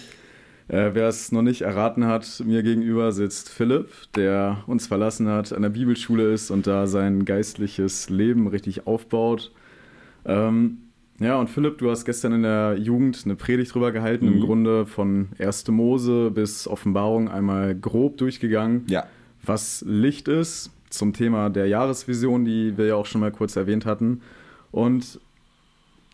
Äh, 0.70 0.90
wer 0.94 1.08
es 1.08 1.32
noch 1.32 1.42
nicht 1.42 1.62
erraten 1.62 2.06
hat, 2.06 2.42
mir 2.46 2.62
gegenüber 2.62 3.10
sitzt 3.10 3.48
Philipp, 3.48 3.88
der 4.14 4.62
uns 4.68 4.86
verlassen 4.86 5.26
hat, 5.28 5.52
an 5.52 5.62
der 5.62 5.70
Bibelschule 5.70 6.32
ist 6.32 6.50
und 6.52 6.66
da 6.68 6.86
sein 6.86 7.24
geistliches 7.24 8.08
Leben 8.08 8.46
richtig 8.46 8.86
aufbaut. 8.86 9.50
Ähm, 10.24 10.78
ja, 11.18 11.36
und 11.40 11.50
Philipp, 11.50 11.78
du 11.78 11.90
hast 11.90 12.04
gestern 12.04 12.32
in 12.34 12.42
der 12.42 12.76
Jugend 12.78 13.22
eine 13.24 13.34
Predigt 13.34 13.74
drüber 13.74 13.90
gehalten, 13.90 14.26
im 14.28 14.36
Mhm. 14.36 14.40
Grunde 14.40 14.86
von 14.86 15.28
1. 15.38 15.68
Mose 15.72 16.30
bis 16.30 16.68
Offenbarung 16.68 17.28
einmal 17.28 17.74
grob 17.74 18.16
durchgegangen 18.18 18.84
Ja. 18.88 19.06
was 19.44 19.84
Licht 19.86 20.28
ist, 20.28 20.70
zum 20.88 21.12
Thema 21.12 21.50
der 21.50 21.66
Jahresvision, 21.66 22.44
die 22.44 22.76
wir 22.78 22.86
ja 22.86 22.94
auch 22.94 23.06
schon 23.06 23.20
mal 23.20 23.30
kurz 23.32 23.56
erwähnt 23.56 23.86
hatten. 23.86 24.20
Und 24.70 25.20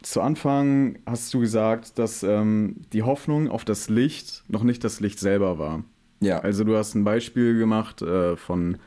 zu 0.03 0.21
Anfang 0.21 0.99
hast 1.07 1.33
du 1.35 1.41
gesagt, 1.41 1.99
dass 1.99 2.23
ähm, 2.23 2.76
die 2.93 3.03
Hoffnung 3.03 3.49
auf 3.49 3.65
das 3.65 3.88
Licht 3.88 4.45
noch 4.49 4.62
nicht 4.62 4.85
das 4.85 5.00
Licht 5.00 5.19
selber 5.19 5.59
war. 5.59 5.83
Ja. 6.21 6.38
Also 6.41 6.65
du 6.65 6.76
hast 6.76 6.95
ein 6.95 7.05
Beispiel 7.05 7.59
gemacht 7.59 8.03
äh, 8.03 8.37
von, 8.37 8.79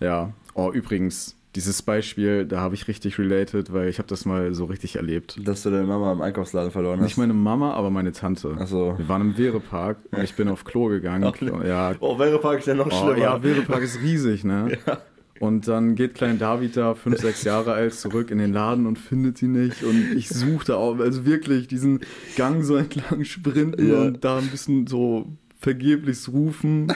ja, 0.00 0.32
oh 0.54 0.70
übrigens, 0.72 1.36
dieses 1.54 1.80
Beispiel, 1.80 2.44
da 2.44 2.60
habe 2.60 2.74
ich 2.74 2.86
richtig 2.86 3.18
related, 3.18 3.72
weil 3.72 3.88
ich 3.88 3.96
habe 3.98 4.08
das 4.08 4.26
mal 4.26 4.52
so 4.52 4.66
richtig 4.66 4.96
erlebt. 4.96 5.38
Dass 5.42 5.62
du 5.62 5.70
deine 5.70 5.86
Mama 5.86 6.12
im 6.12 6.20
Einkaufsladen 6.20 6.70
verloren 6.70 6.98
hast. 6.98 7.04
Nicht 7.06 7.16
meine 7.16 7.32
Mama, 7.32 7.72
aber 7.72 7.88
meine 7.88 8.12
Tante. 8.12 8.54
Ach 8.60 8.66
so. 8.66 8.94
Wir 8.98 9.08
waren 9.08 9.22
im 9.22 9.38
Wehrepark 9.38 9.96
und 10.10 10.22
ich 10.22 10.34
bin 10.34 10.48
auf 10.48 10.64
Klo 10.64 10.88
gegangen. 10.88 11.24
Ach, 11.34 11.64
ja, 11.64 11.94
Oh, 12.00 12.18
Wärepark 12.18 12.58
ist 12.58 12.66
ja 12.66 12.74
noch 12.74 12.88
Oh, 12.88 12.90
schlimmer. 12.90 13.16
ja, 13.18 13.42
Werepark 13.42 13.82
ist 13.82 14.00
riesig, 14.02 14.44
ne? 14.44 14.76
Und 15.40 15.68
dann 15.68 15.94
geht 15.94 16.14
klein 16.14 16.38
David 16.38 16.76
da, 16.76 16.94
fünf, 16.94 17.18
sechs 17.18 17.44
Jahre 17.44 17.72
alt, 17.74 17.94
zurück 17.94 18.30
in 18.30 18.38
den 18.38 18.52
Laden 18.52 18.86
und 18.86 18.98
findet 18.98 19.38
sie 19.38 19.48
nicht. 19.48 19.82
Und 19.84 20.12
ich 20.16 20.28
suchte 20.28 20.76
auch, 20.76 20.98
also 20.98 21.24
wirklich 21.26 21.68
diesen 21.68 22.00
Gang 22.36 22.62
so 22.64 22.76
entlang 22.76 23.24
sprinten 23.24 23.88
Ja. 23.90 24.02
und 24.02 24.24
da 24.24 24.38
ein 24.38 24.48
bisschen 24.48 24.86
so 24.86 25.26
vergeblich 25.58 26.28
rufen. 26.28 26.92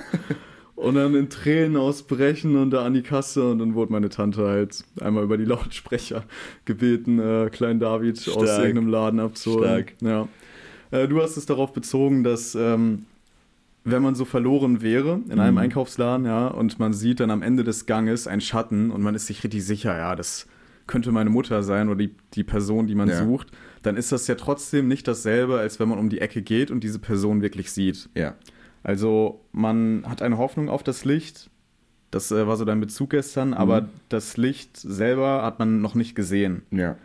Und 0.76 0.94
dann 0.94 1.14
in 1.14 1.28
Tränen 1.28 1.76
ausbrechen 1.76 2.56
und 2.56 2.70
da 2.70 2.86
an 2.86 2.94
die 2.94 3.02
Kasse 3.02 3.50
und 3.50 3.58
dann 3.58 3.74
wurde 3.74 3.92
meine 3.92 4.08
Tante 4.08 4.46
halt 4.46 4.82
einmal 4.98 5.24
über 5.24 5.36
die 5.36 5.44
Lautsprecher 5.44 6.24
gebeten, 6.64 7.18
äh, 7.18 7.50
kleinen 7.52 7.80
David 7.80 8.18
Stark. 8.18 8.36
aus 8.38 8.58
irgendeinem 8.58 8.88
Laden 8.88 9.20
abzuholen. 9.20 9.64
Stark. 9.68 9.92
Ja. 10.00 10.28
Äh, 10.90 11.06
du 11.06 11.20
hast 11.20 11.36
es 11.36 11.44
darauf 11.44 11.74
bezogen, 11.74 12.24
dass 12.24 12.54
ähm, 12.54 13.04
wenn 13.84 14.02
man 14.02 14.14
so 14.14 14.24
verloren 14.24 14.82
wäre 14.82 15.20
in 15.30 15.40
einem 15.40 15.54
mhm. 15.54 15.60
Einkaufsladen, 15.62 16.26
ja, 16.26 16.48
und 16.48 16.78
man 16.78 16.92
sieht 16.92 17.20
dann 17.20 17.30
am 17.30 17.42
Ende 17.42 17.64
des 17.64 17.86
Ganges 17.86 18.26
einen 18.26 18.40
Schatten 18.40 18.90
und 18.90 19.02
man 19.02 19.14
ist 19.14 19.26
sich 19.26 19.42
richtig 19.42 19.64
sicher, 19.64 19.96
ja, 19.96 20.14
das 20.14 20.46
könnte 20.86 21.12
meine 21.12 21.30
Mutter 21.30 21.62
sein 21.62 21.88
oder 21.88 21.98
die, 21.98 22.14
die 22.34 22.44
Person, 22.44 22.86
die 22.86 22.94
man 22.94 23.08
ja. 23.08 23.24
sucht, 23.24 23.52
dann 23.82 23.96
ist 23.96 24.12
das 24.12 24.26
ja 24.26 24.34
trotzdem 24.34 24.88
nicht 24.88 25.06
dasselbe, 25.06 25.58
als 25.58 25.78
wenn 25.78 25.88
man 25.88 25.98
um 25.98 26.10
die 26.10 26.20
Ecke 26.20 26.42
geht 26.42 26.70
und 26.70 26.82
diese 26.82 26.98
Person 26.98 27.42
wirklich 27.42 27.70
sieht. 27.70 28.08
Ja. 28.14 28.34
Also 28.82 29.44
man 29.52 30.04
hat 30.06 30.20
eine 30.20 30.36
Hoffnung 30.36 30.68
auf 30.68 30.82
das 30.82 31.04
Licht. 31.04 31.48
Das 32.10 32.32
äh, 32.32 32.46
war 32.46 32.56
so 32.56 32.64
dein 32.64 32.80
Bezug 32.80 33.10
gestern, 33.10 33.48
mhm. 33.48 33.54
aber 33.54 33.88
das 34.08 34.36
Licht 34.36 34.76
selber 34.76 35.42
hat 35.44 35.58
man 35.58 35.80
noch 35.80 35.94
nicht 35.94 36.14
gesehen. 36.14 36.62
Ja. 36.70 36.96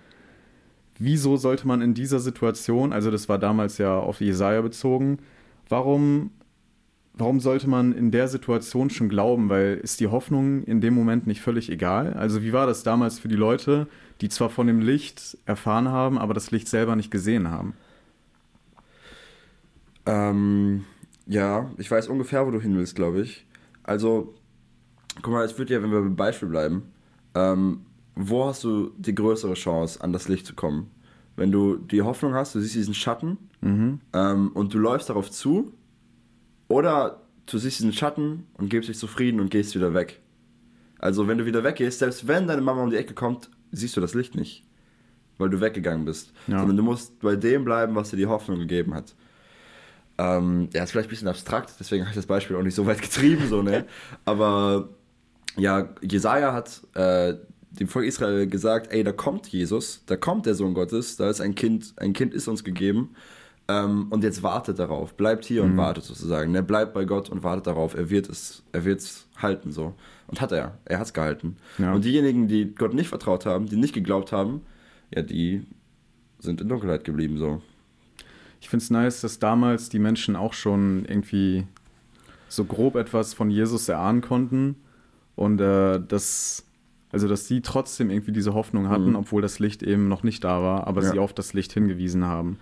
Wieso 0.98 1.38
sollte 1.38 1.68
man 1.68 1.82
in 1.82 1.94
dieser 1.94 2.20
Situation, 2.20 2.92
also 2.92 3.12
das 3.12 3.30
war 3.30 3.38
damals 3.38 3.78
ja 3.78 3.98
auf 3.98 4.22
Jesaja 4.22 4.62
bezogen, 4.62 5.20
warum, 5.70 6.32
warum 7.18 7.40
sollte 7.40 7.70
man 7.70 7.94
in 7.94 8.12
der 8.12 8.28
Situation 8.28 8.90
schon 8.90 9.10
glauben? 9.10 9.50
Weil 9.50 9.80
ist 9.82 10.00
die 10.00 10.08
Hoffnung 10.08 10.64
in 10.64 10.82
dem 10.82 10.94
Moment 10.94 11.28
nicht 11.28 11.42
völlig 11.42 11.70
egal? 11.72 12.14
Also 12.14 12.44
wie 12.44 12.54
war 12.54 12.68
das 12.68 12.84
damals 12.84 13.20
für 13.20 13.28
die 13.28 13.36
Leute, 13.36 13.88
die 14.22 14.30
zwar 14.30 14.50
von 14.50 14.68
dem 14.68 14.80
Licht 14.80 15.38
erfahren 15.46 15.90
haben, 15.90 16.18
aber 16.18 16.34
das 16.34 16.52
Licht 16.52 16.68
selber 16.68 16.96
nicht 16.96 17.12
gesehen 17.12 17.50
haben? 17.50 17.74
Ähm, 20.06 20.86
ja, 21.26 21.72
ich 21.78 21.90
weiß 21.90 22.08
ungefähr, 22.10 22.46
wo 22.46 22.52
du 22.52 22.60
hin 22.60 22.78
willst, 22.78 22.96
glaube 22.96 23.22
ich. 23.22 23.46
Also, 23.84 24.34
guck 25.22 25.34
mal, 25.34 25.46
es 25.46 25.58
wird 25.58 25.70
ja, 25.70 25.82
wenn 25.82 25.92
wir 25.92 26.02
beim 26.02 26.16
Beispiel 26.16 26.50
bleiben, 26.50 26.84
ähm, 27.34 27.82
wo 28.16 28.46
hast 28.46 28.64
du 28.64 28.92
die 28.98 29.16
größere 29.16 29.56
Chance, 29.56 30.02
an 30.02 30.14
das 30.14 30.28
Licht 30.28 30.46
zu 30.46 30.54
kommen? 30.54 30.92
Wenn 31.36 31.52
du 31.52 31.78
die 31.78 32.02
Hoffnung 32.02 32.34
hast, 32.34 32.56
du 32.56 32.62
siehst 32.62 32.76
diesen 32.76 32.94
Schatten 32.94 33.38
mhm. 33.62 34.00
ähm, 34.14 34.52
und 34.54 34.74
du 34.74 34.78
läufst 34.78 35.10
darauf 35.10 35.30
zu, 35.32 35.74
oder 36.68 37.22
du 37.46 37.58
siehst 37.58 37.80
diesen 37.80 37.94
Schatten 37.94 38.48
und 38.54 38.70
gibst 38.70 38.90
dich 38.90 38.98
zufrieden 38.98 39.40
und 39.40 39.52
gehst 39.52 39.76
wieder 39.76 39.94
weg. 39.94 40.22
Also, 41.00 41.28
wenn 41.28 41.38
du 41.38 41.46
wieder 41.46 41.64
weggehst, 41.64 42.00
selbst 42.00 42.28
wenn 42.28 42.48
deine 42.48 42.62
Mama 42.62 42.84
um 42.84 42.90
die 42.90 42.98
Ecke 42.98 43.14
kommt, 43.14 43.50
siehst 43.72 43.96
du 43.98 44.02
das 44.02 44.14
Licht 44.14 44.36
nicht, 44.36 44.64
weil 45.38 45.50
du 45.50 45.62
weggegangen 45.62 46.06
bist. 46.06 46.32
Ja. 46.48 46.60
Sondern 46.60 46.78
du 46.78 46.84
musst 46.84 47.20
bei 47.20 47.36
dem 47.36 47.66
bleiben, 47.66 47.96
was 47.96 48.10
dir 48.10 48.18
die 48.18 48.26
Hoffnung 48.26 48.60
gegeben 48.60 48.94
hat. 48.94 49.14
Ähm, 50.18 50.70
ja, 50.74 50.84
ist 50.84 50.92
vielleicht 50.92 51.10
ein 51.10 51.10
bisschen 51.10 51.28
abstrakt, 51.28 51.74
deswegen 51.80 52.04
habe 52.04 52.12
ich 52.12 52.16
das 52.16 52.26
Beispiel 52.26 52.56
auch 52.56 52.64
nicht 52.64 52.76
so 52.76 52.86
weit 52.86 53.02
getrieben, 53.02 53.50
so, 53.50 53.62
ne? 53.62 53.86
Aber 54.26 54.90
ja, 55.58 55.90
Jesaja 56.02 56.54
hat 56.54 56.82
äh, 56.94 57.36
dem 57.72 57.88
Volk 57.90 58.06
Israel 58.06 58.48
gesagt: 58.48 58.92
Ey, 58.92 59.04
da 59.04 59.12
kommt 59.12 59.48
Jesus, 59.48 60.04
da 60.06 60.16
kommt 60.16 60.46
der 60.46 60.56
Sohn 60.56 60.74
Gottes, 60.74 61.18
da 61.18 61.30
ist 61.30 61.42
ein 61.42 61.54
Kind, 61.54 61.94
ein 61.98 62.14
Kind 62.14 62.34
ist 62.34 62.48
uns 62.48 62.64
gegeben. 62.64 63.16
Ähm, 63.68 64.08
und 64.10 64.24
jetzt 64.24 64.44
wartet 64.44 64.80
darauf, 64.80 65.16
bleibt 65.16 65.46
hier 65.46 65.64
mhm. 65.64 65.72
und 65.72 65.78
wartet 65.78 66.04
sozusagen. 66.04 66.52
Ne? 66.52 66.62
Bleibt 66.62 66.94
bei 66.94 67.06
Gott 67.06 67.30
und 67.30 67.44
wartet 67.44 67.68
darauf, 67.68 67.96
er 67.96 68.10
wird 68.10 68.30
es, 68.30 68.64
er 68.72 68.86
wird 68.86 69.00
es 69.00 69.28
halten 69.38 69.72
so. 69.72 69.94
Und 70.28 70.42
hat 70.42 70.52
er, 70.52 70.78
er 70.86 71.00
hat 71.00 71.08
es 71.08 71.14
gehalten. 71.14 71.58
Ja. 71.78 71.94
Und 71.94 72.06
diejenigen, 72.06 72.48
die 72.48 72.74
Gott 72.74 72.94
nicht 72.94 73.10
vertraut 73.10 73.46
haben, 73.46 73.68
die 73.68 73.78
nicht 73.78 73.94
geglaubt 73.94 74.32
haben, 74.32 74.62
ja, 75.14 75.22
die 75.22 75.66
sind 76.40 76.62
in 76.62 76.70
Dunkelheit 76.70 77.04
geblieben 77.04 77.38
so 77.38 77.62
ich 78.66 78.70
finde 78.70 78.84
es 78.84 78.90
nice, 78.90 79.22
dass 79.22 79.38
damals 79.38 79.90
die 79.90 80.00
Menschen 80.00 80.36
auch 80.36 80.54
schon 80.54 81.06
irgendwie 81.06 81.68
so 82.50 82.66
grob 82.66 82.96
etwas 82.96 83.36
von 83.36 83.52
Jesus 83.52 83.88
erahnen 83.88 84.22
konnten 84.22 84.76
und 85.36 85.62
äh, 85.62 86.00
dass, 86.00 86.66
also 87.12 87.28
dass 87.28 87.48
sie 87.48 87.62
trotzdem 87.62 88.10
irgendwie 88.10 88.32
diese 88.32 88.56
Hoffnung 88.56 88.90
hatten, 88.90 89.10
mhm. 89.10 89.18
obwohl 89.18 89.44
das 89.44 89.60
Licht 89.60 89.84
eben 89.84 90.08
noch 90.08 90.24
nicht 90.24 90.44
da 90.44 90.64
war, 90.64 90.88
aber 90.88 91.04
ja. 91.04 91.12
sie 91.12 91.20
auf 91.20 91.32
das 91.32 91.54
Licht 91.54 91.74
hingewiesen 91.74 92.26
haben. 92.26 92.58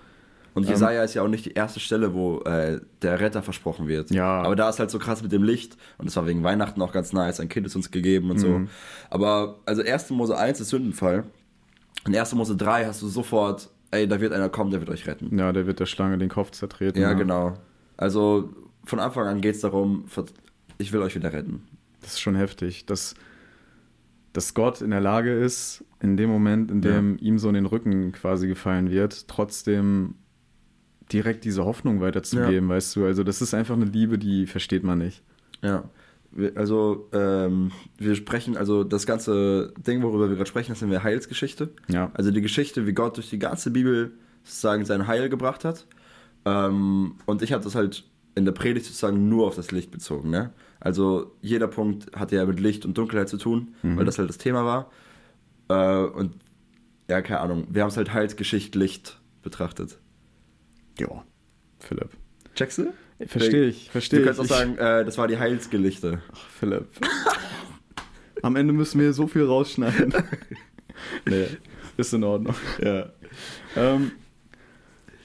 Und 0.53 0.67
Jesaja 0.67 0.99
ähm, 0.99 1.05
ist 1.05 1.13
ja 1.13 1.23
auch 1.23 1.27
nicht 1.27 1.45
die 1.45 1.53
erste 1.53 1.79
Stelle, 1.79 2.13
wo 2.13 2.39
äh, 2.41 2.79
der 3.01 3.19
Retter 3.19 3.41
versprochen 3.41 3.87
wird. 3.87 4.11
Ja. 4.11 4.41
Aber 4.43 4.55
da 4.55 4.69
ist 4.69 4.79
halt 4.79 4.91
so 4.91 4.99
krass 4.99 5.23
mit 5.23 5.31
dem 5.31 5.43
Licht 5.43 5.77
und 5.97 6.07
es 6.07 6.15
war 6.15 6.27
wegen 6.27 6.43
Weihnachten 6.43 6.81
auch 6.81 6.91
ganz 6.91 7.11
nice. 7.13 7.39
Ein 7.39 7.49
Kind 7.49 7.65
ist 7.65 7.75
uns 7.75 7.89
gegeben 7.89 8.29
und 8.29 8.37
mhm. 8.37 8.41
so. 8.41 8.61
Aber 9.09 9.59
also 9.65 9.81
1. 9.81 10.11
Mose 10.11 10.37
1 10.37 10.59
ist 10.59 10.69
Sündenfall. 10.69 11.23
In 12.05 12.15
1. 12.15 12.35
Mose 12.35 12.55
3 12.55 12.85
hast 12.85 13.01
du 13.01 13.07
sofort 13.07 13.69
ey, 13.93 14.07
da 14.07 14.19
wird 14.19 14.33
einer 14.33 14.49
kommen, 14.49 14.71
der 14.71 14.79
wird 14.79 14.89
euch 14.89 15.07
retten. 15.07 15.37
Ja, 15.37 15.51
der 15.53 15.67
wird 15.67 15.79
der 15.79 15.85
Schlange 15.85 16.17
den 16.17 16.29
Kopf 16.29 16.51
zertreten. 16.51 16.99
Ja, 16.99 17.11
ja. 17.11 17.13
genau. 17.13 17.53
Also 17.95 18.49
von 18.83 18.99
Anfang 18.99 19.27
an 19.27 19.41
geht 19.41 19.55
es 19.55 19.61
darum, 19.61 20.05
ich 20.77 20.91
will 20.91 21.01
euch 21.01 21.15
wieder 21.15 21.31
retten. 21.31 21.61
Das 22.01 22.13
ist 22.13 22.19
schon 22.19 22.35
heftig, 22.35 22.85
dass, 22.85 23.13
dass 24.33 24.53
Gott 24.53 24.81
in 24.81 24.89
der 24.89 24.99
Lage 24.99 25.31
ist, 25.33 25.85
in 26.01 26.17
dem 26.17 26.29
Moment, 26.29 26.71
in 26.71 26.81
dem 26.81 27.17
ja. 27.17 27.23
ihm 27.23 27.39
so 27.39 27.47
in 27.47 27.53
den 27.53 27.65
Rücken 27.65 28.11
quasi 28.11 28.47
gefallen 28.47 28.89
wird, 28.89 29.27
trotzdem 29.27 30.15
direkt 31.11 31.43
diese 31.43 31.65
Hoffnung 31.65 32.01
weiterzugeben, 32.01 32.69
ja. 32.69 32.75
weißt 32.75 32.95
du? 32.95 33.05
Also 33.05 33.23
das 33.23 33.41
ist 33.41 33.53
einfach 33.53 33.75
eine 33.75 33.85
Liebe, 33.85 34.17
die 34.17 34.47
versteht 34.47 34.83
man 34.83 34.99
nicht. 34.99 35.21
Ja 35.61 35.83
also 36.55 37.09
ähm, 37.13 37.71
wir 37.97 38.15
sprechen, 38.15 38.57
also 38.57 38.83
das 38.83 39.05
ganze 39.05 39.73
Ding, 39.77 40.01
worüber 40.01 40.29
wir 40.29 40.35
gerade 40.35 40.49
sprechen, 40.49 40.71
das 40.71 40.79
sind 40.79 40.89
wir 40.89 41.03
Heilsgeschichte. 41.03 41.69
Ja. 41.87 42.11
Also 42.13 42.31
die 42.31 42.41
Geschichte, 42.41 42.87
wie 42.87 42.93
Gott 42.93 43.17
durch 43.17 43.29
die 43.29 43.39
ganze 43.39 43.71
Bibel 43.71 44.13
sozusagen 44.43 44.85
sein 44.85 45.07
Heil 45.07 45.29
gebracht 45.29 45.63
hat. 45.63 45.85
Ähm, 46.45 47.15
und 47.25 47.41
ich 47.41 47.53
habe 47.53 47.63
das 47.63 47.75
halt 47.75 48.03
in 48.35 48.45
der 48.45 48.51
Predigt 48.51 48.85
sozusagen 48.85 49.29
nur 49.29 49.47
auf 49.47 49.55
das 49.55 49.71
Licht 49.71 49.91
bezogen. 49.91 50.29
Ne? 50.29 50.51
Also 50.79 51.35
jeder 51.41 51.67
Punkt 51.67 52.15
hatte 52.15 52.35
ja 52.35 52.45
mit 52.45 52.59
Licht 52.59 52.85
und 52.85 52.97
Dunkelheit 52.97 53.29
zu 53.29 53.37
tun, 53.37 53.75
mhm. 53.83 53.97
weil 53.97 54.05
das 54.05 54.17
halt 54.17 54.29
das 54.29 54.39
Thema 54.39 54.65
war. 54.65 54.91
Äh, 55.69 56.07
und 56.07 56.33
ja, 57.09 57.21
keine 57.21 57.41
Ahnung, 57.41 57.67
wir 57.69 57.83
haben 57.83 57.89
es 57.89 57.97
halt 57.97 58.11
heilsgeschichtlich 58.11 59.03
betrachtet. 59.43 59.99
Ja, 60.99 61.23
Philipp. 61.79 62.09
Checkst 62.55 62.79
du? 62.79 62.93
Verstehe 63.25 63.67
ich, 63.67 63.89
verstehe 63.89 64.19
ich. 64.19 64.25
Du 64.25 64.33
kannst 64.33 64.41
auch 64.41 64.57
sagen, 64.57 64.77
äh, 64.77 65.05
das 65.05 65.17
war 65.17 65.27
die 65.27 65.37
Heilsgelichte. 65.37 66.21
Ach, 66.31 66.49
Philipp. 66.59 66.87
Am 68.41 68.55
Ende 68.55 68.73
müssen 68.73 68.99
wir 68.99 69.13
so 69.13 69.27
viel 69.27 69.45
rausschneiden. 69.45 70.13
nee, 71.25 71.47
ist 71.97 72.13
in 72.13 72.23
Ordnung. 72.23 72.55
Ja. 72.83 73.09
Ähm, 73.75 74.11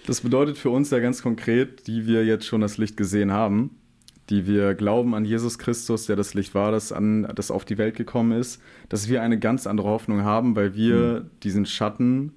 das 0.07 0.21
bedeutet 0.21 0.57
für 0.57 0.71
uns 0.71 0.91
ja 0.91 1.01
ganz 1.01 1.23
konkret, 1.23 1.87
die 1.87 2.07
wir 2.07 2.25
jetzt 2.25 2.47
schon 2.47 2.61
das 2.61 2.79
Licht 2.79 2.97
gesehen 2.97 3.33
haben, 3.33 3.79
die 4.31 4.47
wir 4.47 4.75
glauben 4.75 5.15
an 5.15 5.25
Jesus 5.25 5.59
Christus, 5.59 6.07
der 6.07 6.17
das 6.17 6.35
Licht 6.35 6.55
war, 6.55 6.71
das, 6.71 6.93
an, 6.93 7.31
das 7.35 7.51
auf 7.51 7.65
die 7.65 7.77
Welt 7.77 7.97
gekommen 7.97 8.33
ist, 8.33 8.63
dass 8.89 9.09
wir 9.09 9.23
eine 9.23 9.39
ganz 9.39 9.67
andere 9.67 9.89
Hoffnung 9.89 10.23
haben, 10.23 10.55
weil 10.57 10.75
wir 10.75 10.97
mhm. 11.25 11.31
diesen 11.43 11.67
Schatten 11.67 12.35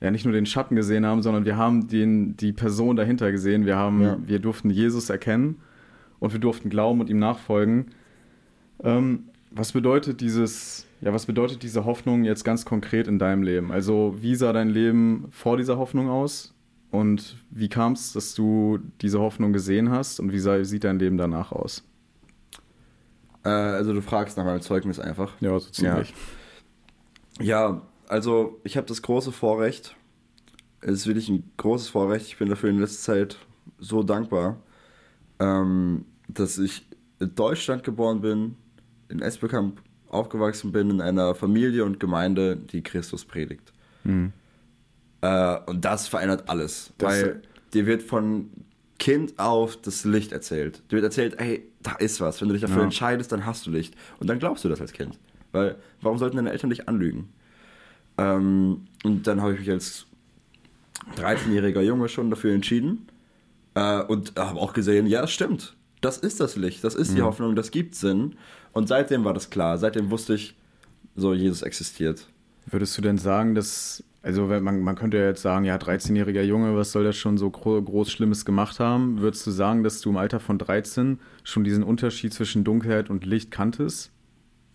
ja 0.00 0.10
nicht 0.10 0.24
nur 0.24 0.32
den 0.32 0.46
Schatten 0.46 0.76
gesehen 0.76 1.04
haben, 1.04 1.22
sondern 1.22 1.44
wir 1.44 1.56
haben 1.56 1.88
den, 1.88 2.36
die 2.36 2.52
Person 2.52 2.96
dahinter 2.96 3.32
gesehen. 3.32 3.66
Wir, 3.66 3.76
haben, 3.76 4.02
ja. 4.02 4.18
wir 4.24 4.38
durften 4.38 4.70
Jesus 4.70 5.10
erkennen 5.10 5.56
und 6.20 6.32
wir 6.32 6.40
durften 6.40 6.70
glauben 6.70 7.00
und 7.00 7.10
ihm 7.10 7.18
nachfolgen. 7.18 7.86
Ähm, 8.82 9.24
was 9.50 9.72
bedeutet 9.72 10.20
dieses, 10.20 10.86
ja, 11.00 11.12
was 11.12 11.26
bedeutet 11.26 11.62
diese 11.62 11.84
Hoffnung 11.84 12.24
jetzt 12.24 12.44
ganz 12.44 12.64
konkret 12.64 13.08
in 13.08 13.18
deinem 13.18 13.42
Leben? 13.42 13.72
Also, 13.72 14.14
wie 14.20 14.34
sah 14.34 14.52
dein 14.52 14.68
Leben 14.68 15.26
vor 15.30 15.56
dieser 15.56 15.78
Hoffnung 15.78 16.08
aus? 16.08 16.54
Und 16.90 17.36
wie 17.50 17.68
kam 17.68 17.92
es, 17.92 18.12
dass 18.12 18.34
du 18.34 18.78
diese 19.00 19.20
Hoffnung 19.20 19.52
gesehen 19.52 19.90
hast? 19.90 20.20
Und 20.20 20.32
wie 20.32 20.38
sah, 20.38 20.62
sieht 20.64 20.84
dein 20.84 20.98
Leben 20.98 21.18
danach 21.18 21.50
aus? 21.50 21.82
Äh, 23.44 23.48
also, 23.48 23.92
du 23.92 24.00
fragst 24.00 24.36
nach 24.36 24.44
meinem 24.44 24.60
Zeugnis 24.60 25.00
einfach. 25.00 25.32
Ja, 25.40 25.58
so 25.58 25.70
ziemlich. 25.70 26.14
Ja, 27.40 27.44
ja 27.44 27.82
also 28.08 28.60
ich 28.64 28.76
habe 28.76 28.86
das 28.86 29.02
große 29.02 29.32
Vorrecht, 29.32 29.96
es 30.80 30.92
ist 30.92 31.06
wirklich 31.06 31.28
ein 31.28 31.50
großes 31.56 31.88
Vorrecht, 31.88 32.26
ich 32.26 32.38
bin 32.38 32.48
dafür 32.48 32.70
in 32.70 32.78
letzter 32.78 33.12
Zeit 33.12 33.38
so 33.78 34.02
dankbar, 34.02 34.56
ähm, 35.38 36.04
dass 36.28 36.58
ich 36.58 36.86
in 37.20 37.34
Deutschland 37.34 37.84
geboren 37.84 38.20
bin, 38.20 38.56
in 39.08 39.20
Esbekamp 39.20 39.80
aufgewachsen 40.08 40.72
bin, 40.72 40.90
in 40.90 41.00
einer 41.00 41.34
Familie 41.34 41.84
und 41.84 42.00
Gemeinde, 42.00 42.56
die 42.56 42.82
Christus 42.82 43.24
predigt. 43.24 43.72
Mhm. 44.04 44.32
Äh, 45.20 45.58
und 45.66 45.84
das 45.84 46.08
verändert 46.08 46.48
alles, 46.48 46.92
das 46.98 47.12
weil 47.12 47.42
dir 47.74 47.86
wird 47.86 48.02
von 48.02 48.50
Kind 48.98 49.38
auf 49.38 49.76
das 49.76 50.04
Licht 50.04 50.32
erzählt. 50.32 50.82
Dir 50.90 50.96
wird 50.96 51.04
erzählt, 51.04 51.36
hey, 51.38 51.70
da 51.82 51.92
ist 51.96 52.20
was. 52.20 52.40
Wenn 52.40 52.48
du 52.48 52.54
dich 52.54 52.62
dafür 52.62 52.78
ja. 52.78 52.84
entscheidest, 52.84 53.30
dann 53.30 53.46
hast 53.46 53.66
du 53.66 53.70
Licht. 53.70 53.94
Und 54.18 54.28
dann 54.28 54.38
glaubst 54.38 54.64
du 54.64 54.68
das 54.68 54.80
als 54.80 54.92
Kind. 54.92 55.18
Weil, 55.52 55.76
warum 56.00 56.18
sollten 56.18 56.36
deine 56.36 56.50
Eltern 56.50 56.70
dich 56.70 56.88
anlügen? 56.88 57.32
Ähm, 58.18 58.86
und 59.04 59.26
dann 59.26 59.40
habe 59.40 59.54
ich 59.54 59.60
mich 59.60 59.70
als 59.70 60.06
13-jähriger 61.16 61.80
Junge 61.80 62.08
schon 62.08 62.30
dafür 62.30 62.54
entschieden 62.54 63.08
äh, 63.74 64.02
und 64.02 64.34
habe 64.36 64.58
auch 64.60 64.72
gesehen, 64.72 65.06
ja, 65.06 65.22
das 65.22 65.30
stimmt. 65.30 65.76
Das 66.00 66.18
ist 66.18 66.40
das 66.40 66.56
Licht, 66.56 66.84
das 66.84 66.94
ist 66.94 67.16
die 67.16 67.20
mhm. 67.20 67.26
Hoffnung, 67.26 67.56
das 67.56 67.70
gibt 67.70 67.94
Sinn. 67.94 68.36
Und 68.72 68.86
seitdem 68.88 69.24
war 69.24 69.34
das 69.34 69.50
klar. 69.50 69.78
Seitdem 69.78 70.10
wusste 70.10 70.34
ich, 70.34 70.54
so 71.16 71.34
Jesus 71.34 71.62
existiert. 71.62 72.28
Würdest 72.66 72.96
du 72.96 73.02
denn 73.02 73.18
sagen, 73.18 73.56
dass 73.56 74.04
also 74.22 74.46
man, 74.46 74.80
man 74.82 74.94
könnte 74.96 75.16
ja 75.16 75.24
jetzt 75.24 75.42
sagen, 75.42 75.64
ja, 75.64 75.76
13-jähriger 75.76 76.42
Junge, 76.42 76.76
was 76.76 76.92
soll 76.92 77.04
das 77.04 77.16
schon 77.16 77.38
so 77.38 77.50
gro 77.50 77.80
groß 77.80 78.10
Schlimmes 78.10 78.44
gemacht 78.44 78.80
haben? 78.80 79.20
Würdest 79.20 79.46
du 79.46 79.50
sagen, 79.50 79.84
dass 79.84 80.00
du 80.00 80.10
im 80.10 80.16
Alter 80.16 80.40
von 80.40 80.58
13 80.58 81.18
schon 81.44 81.64
diesen 81.64 81.82
Unterschied 81.82 82.34
zwischen 82.34 82.64
Dunkelheit 82.64 83.10
und 83.10 83.24
Licht 83.24 83.50
kanntest? 83.50 84.10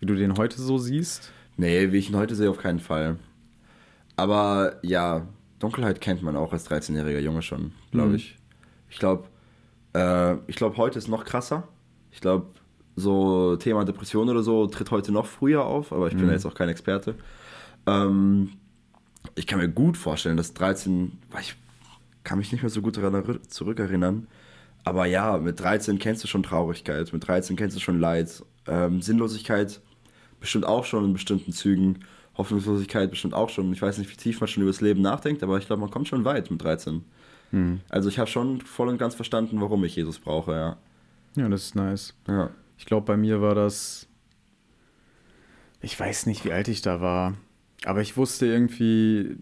Wie 0.00 0.06
du 0.06 0.14
den 0.14 0.36
heute 0.36 0.60
so 0.60 0.78
siehst? 0.78 1.30
Nee, 1.56 1.92
wie 1.92 1.98
ich 1.98 2.10
ihn 2.10 2.16
heute 2.16 2.34
sehe, 2.34 2.50
auf 2.50 2.58
keinen 2.58 2.80
Fall. 2.80 3.16
Aber 4.16 4.76
ja, 4.82 5.26
Dunkelheit 5.58 6.00
kennt 6.00 6.22
man 6.22 6.36
auch 6.36 6.52
als 6.52 6.70
13-jähriger 6.70 7.20
Junge 7.20 7.42
schon, 7.42 7.72
glaube 7.90 8.10
mhm. 8.10 8.14
ich. 8.16 8.36
Ich 8.90 8.98
glaube, 8.98 9.24
äh, 9.94 10.34
ich 10.46 10.56
glaube, 10.56 10.76
heute 10.76 10.98
ist 10.98 11.08
noch 11.08 11.24
krasser. 11.24 11.68
Ich 12.12 12.20
glaube, 12.20 12.46
so 12.96 13.56
Thema 13.56 13.84
Depression 13.84 14.28
oder 14.28 14.42
so 14.42 14.66
tritt 14.66 14.90
heute 14.90 15.10
noch 15.10 15.26
früher 15.26 15.64
auf, 15.64 15.92
aber 15.92 16.08
ich 16.08 16.14
bin 16.14 16.26
mhm. 16.26 16.32
jetzt 16.32 16.46
auch 16.46 16.54
kein 16.54 16.68
Experte. 16.68 17.16
Ähm, 17.86 18.52
ich 19.34 19.46
kann 19.46 19.58
mir 19.58 19.68
gut 19.68 19.96
vorstellen, 19.96 20.36
dass 20.36 20.54
13, 20.54 21.18
ich 21.40 21.56
kann 22.22 22.38
mich 22.38 22.52
nicht 22.52 22.62
mehr 22.62 22.70
so 22.70 22.82
gut 22.82 22.96
daran 22.96 23.40
zurückerinnern, 23.48 24.28
aber 24.84 25.06
ja, 25.06 25.38
mit 25.38 25.58
13 25.60 25.98
kennst 25.98 26.22
du 26.22 26.28
schon 26.28 26.42
Traurigkeit, 26.42 27.12
mit 27.12 27.26
13 27.26 27.56
kennst 27.56 27.76
du 27.76 27.80
schon 27.80 27.98
Leid, 27.98 28.44
ähm, 28.66 29.02
Sinnlosigkeit 29.02 29.80
bestimmt 30.40 30.66
auch 30.66 30.84
schon 30.84 31.06
in 31.06 31.12
bestimmten 31.14 31.52
Zügen, 31.52 32.00
Hoffnungslosigkeit 32.36 33.10
bestimmt 33.10 33.34
auch 33.34 33.48
schon. 33.48 33.72
Ich 33.72 33.82
weiß 33.82 33.98
nicht, 33.98 34.10
wie 34.10 34.16
tief 34.16 34.40
man 34.40 34.48
schon 34.48 34.62
über 34.62 34.72
das 34.72 34.80
Leben 34.80 35.02
nachdenkt, 35.02 35.42
aber 35.42 35.58
ich 35.58 35.66
glaube, 35.66 35.80
man 35.80 35.90
kommt 35.90 36.08
schon 36.08 36.24
weit 36.24 36.50
mit 36.50 36.62
13. 36.62 37.04
Hm. 37.50 37.80
Also 37.88 38.08
ich 38.08 38.18
habe 38.18 38.28
schon 38.28 38.60
voll 38.60 38.88
und 38.88 38.98
ganz 38.98 39.14
verstanden, 39.14 39.60
warum 39.60 39.84
ich 39.84 39.96
Jesus 39.96 40.18
brauche, 40.18 40.52
ja. 40.52 40.76
Ja, 41.36 41.48
das 41.48 41.64
ist 41.64 41.74
nice. 41.74 42.14
Ja. 42.28 42.50
Ich 42.78 42.86
glaube, 42.86 43.06
bei 43.06 43.16
mir 43.16 43.40
war 43.40 43.54
das. 43.54 44.08
Ich 45.80 45.98
weiß 45.98 46.26
nicht, 46.26 46.44
wie 46.44 46.52
alt 46.52 46.68
ich 46.68 46.82
da 46.82 47.00
war. 47.00 47.34
Aber 47.84 48.00
ich 48.00 48.16
wusste 48.16 48.46
irgendwie 48.46 49.36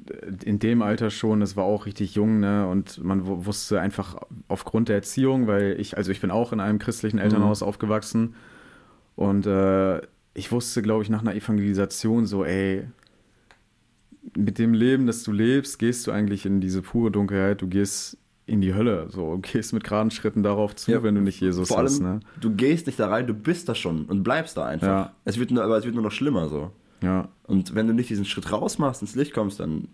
in 0.44 0.58
dem 0.58 0.82
Alter 0.82 1.10
schon, 1.10 1.40
das 1.40 1.56
war 1.56 1.64
auch 1.64 1.86
richtig 1.86 2.16
jung, 2.16 2.40
ne? 2.40 2.66
Und 2.66 3.02
man 3.02 3.24
wusste 3.46 3.80
einfach 3.80 4.16
aufgrund 4.48 4.88
der 4.88 4.96
Erziehung, 4.96 5.46
weil 5.46 5.76
ich, 5.78 5.96
also 5.96 6.10
ich 6.10 6.20
bin 6.20 6.32
auch 6.32 6.52
in 6.52 6.58
einem 6.58 6.80
christlichen 6.80 7.18
mhm. 7.18 7.22
Elternhaus 7.22 7.60
mhm. 7.60 7.68
aufgewachsen. 7.68 8.34
Und 9.14 9.46
äh, 9.46 10.00
ich 10.34 10.50
wusste, 10.52 10.82
glaube 10.82 11.02
ich, 11.02 11.10
nach 11.10 11.20
einer 11.20 11.34
Evangelisation 11.34 12.26
so, 12.26 12.44
ey, 12.44 12.86
mit 14.36 14.58
dem 14.58 14.72
Leben, 14.72 15.06
das 15.06 15.22
du 15.24 15.32
lebst, 15.32 15.78
gehst 15.78 16.06
du 16.06 16.12
eigentlich 16.12 16.46
in 16.46 16.60
diese 16.60 16.82
pure 16.82 17.10
Dunkelheit, 17.10 17.60
du 17.60 17.68
gehst 17.68 18.16
in 18.46 18.60
die 18.60 18.74
Hölle, 18.74 19.08
so, 19.10 19.38
gehst 19.42 19.72
mit 19.72 19.84
geraden 19.84 20.10
Schritten 20.10 20.42
darauf 20.42 20.74
zu, 20.74 20.90
ja, 20.90 21.02
wenn 21.02 21.14
du 21.14 21.20
nicht 21.20 21.40
Jesus 21.40 21.68
vor 21.68 21.78
allem, 21.78 21.86
hast, 21.86 22.00
ne? 22.00 22.20
Du 22.40 22.54
gehst 22.54 22.86
nicht 22.86 22.98
da 22.98 23.08
rein, 23.08 23.26
du 23.26 23.34
bist 23.34 23.68
da 23.68 23.74
schon 23.74 24.06
und 24.06 24.22
bleibst 24.22 24.56
da 24.56 24.66
einfach. 24.66 24.86
Ja. 24.86 25.14
Es 25.24 25.38
wird 25.38 25.50
nur, 25.50 25.62
aber 25.62 25.76
es 25.78 25.84
wird 25.84 25.94
nur 25.94 26.04
noch 26.04 26.12
schlimmer 26.12 26.48
so. 26.48 26.70
Ja. 27.02 27.28
Und 27.44 27.74
wenn 27.74 27.86
du 27.86 27.92
nicht 27.92 28.10
diesen 28.10 28.24
Schritt 28.24 28.52
raus 28.52 28.78
machst, 28.78 29.02
ins 29.02 29.14
Licht 29.14 29.34
kommst, 29.34 29.60
dann 29.60 29.88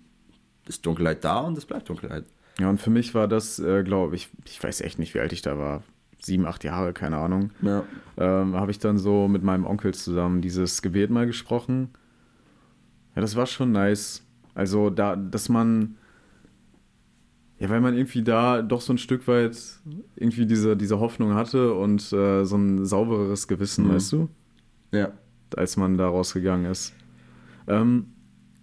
ist 0.67 0.85
Dunkelheit 0.85 1.25
da 1.25 1.41
und 1.41 1.57
es 1.57 1.65
bleibt 1.65 1.89
Dunkelheit. 1.89 2.25
Ja, 2.61 2.69
und 2.69 2.81
für 2.81 2.91
mich 2.91 3.15
war 3.15 3.29
das, 3.29 3.59
äh, 3.59 3.83
glaube 3.83 4.17
ich, 4.17 4.29
ich 4.45 4.63
weiß 4.63 4.81
echt 4.83 4.99
nicht, 4.99 5.15
wie 5.15 5.21
alt 5.21 5.33
ich 5.33 5.43
da 5.43 5.59
war. 5.59 5.83
Sieben, 6.21 6.47
acht 6.47 6.65
Jahre, 6.65 6.93
keine 6.93 7.17
Ahnung. 7.17 7.51
Ja. 7.63 7.85
Ähm, 8.17 8.55
habe 8.55 8.71
ich 8.71 8.79
dann 8.79 8.99
so 8.99 9.29
mit 9.29 9.43
meinem 9.43 9.65
Onkel 9.65 9.95
zusammen 9.95 10.41
dieses 10.41 10.83
Gebet 10.83 11.11
mal 11.11 11.27
gesprochen. 11.27 11.91
Ja, 13.15 13.23
das 13.23 13.37
war 13.37 13.47
schon 13.47 13.73
nice. 13.73 14.25
Also, 14.55 14.91
da, 14.91 15.17
dass 15.17 15.49
man. 15.49 15.97
Ja, 17.61 17.69
weil 17.71 17.81
man 17.81 17.95
irgendwie 17.95 18.23
da 18.23 18.63
doch 18.63 18.81
so 18.81 18.93
ein 18.93 18.99
Stück 18.99 19.27
weit 19.27 19.59
irgendwie 20.15 20.47
diese, 20.47 20.77
diese 20.77 21.01
Hoffnung 21.01 21.35
hatte 21.35 21.75
und 21.75 22.13
äh, 22.13 22.45
so 22.45 22.57
ein 22.57 22.85
saubereres 22.85 23.49
Gewissen, 23.49 23.89
mhm. 23.89 23.95
weißt 23.95 24.13
du? 24.13 24.29
Ja. 24.93 25.13
Als 25.57 25.77
man 25.77 25.99
da 25.99 26.07
rausgegangen 26.07 26.71
ist. 26.71 26.95
Ähm, 27.67 28.13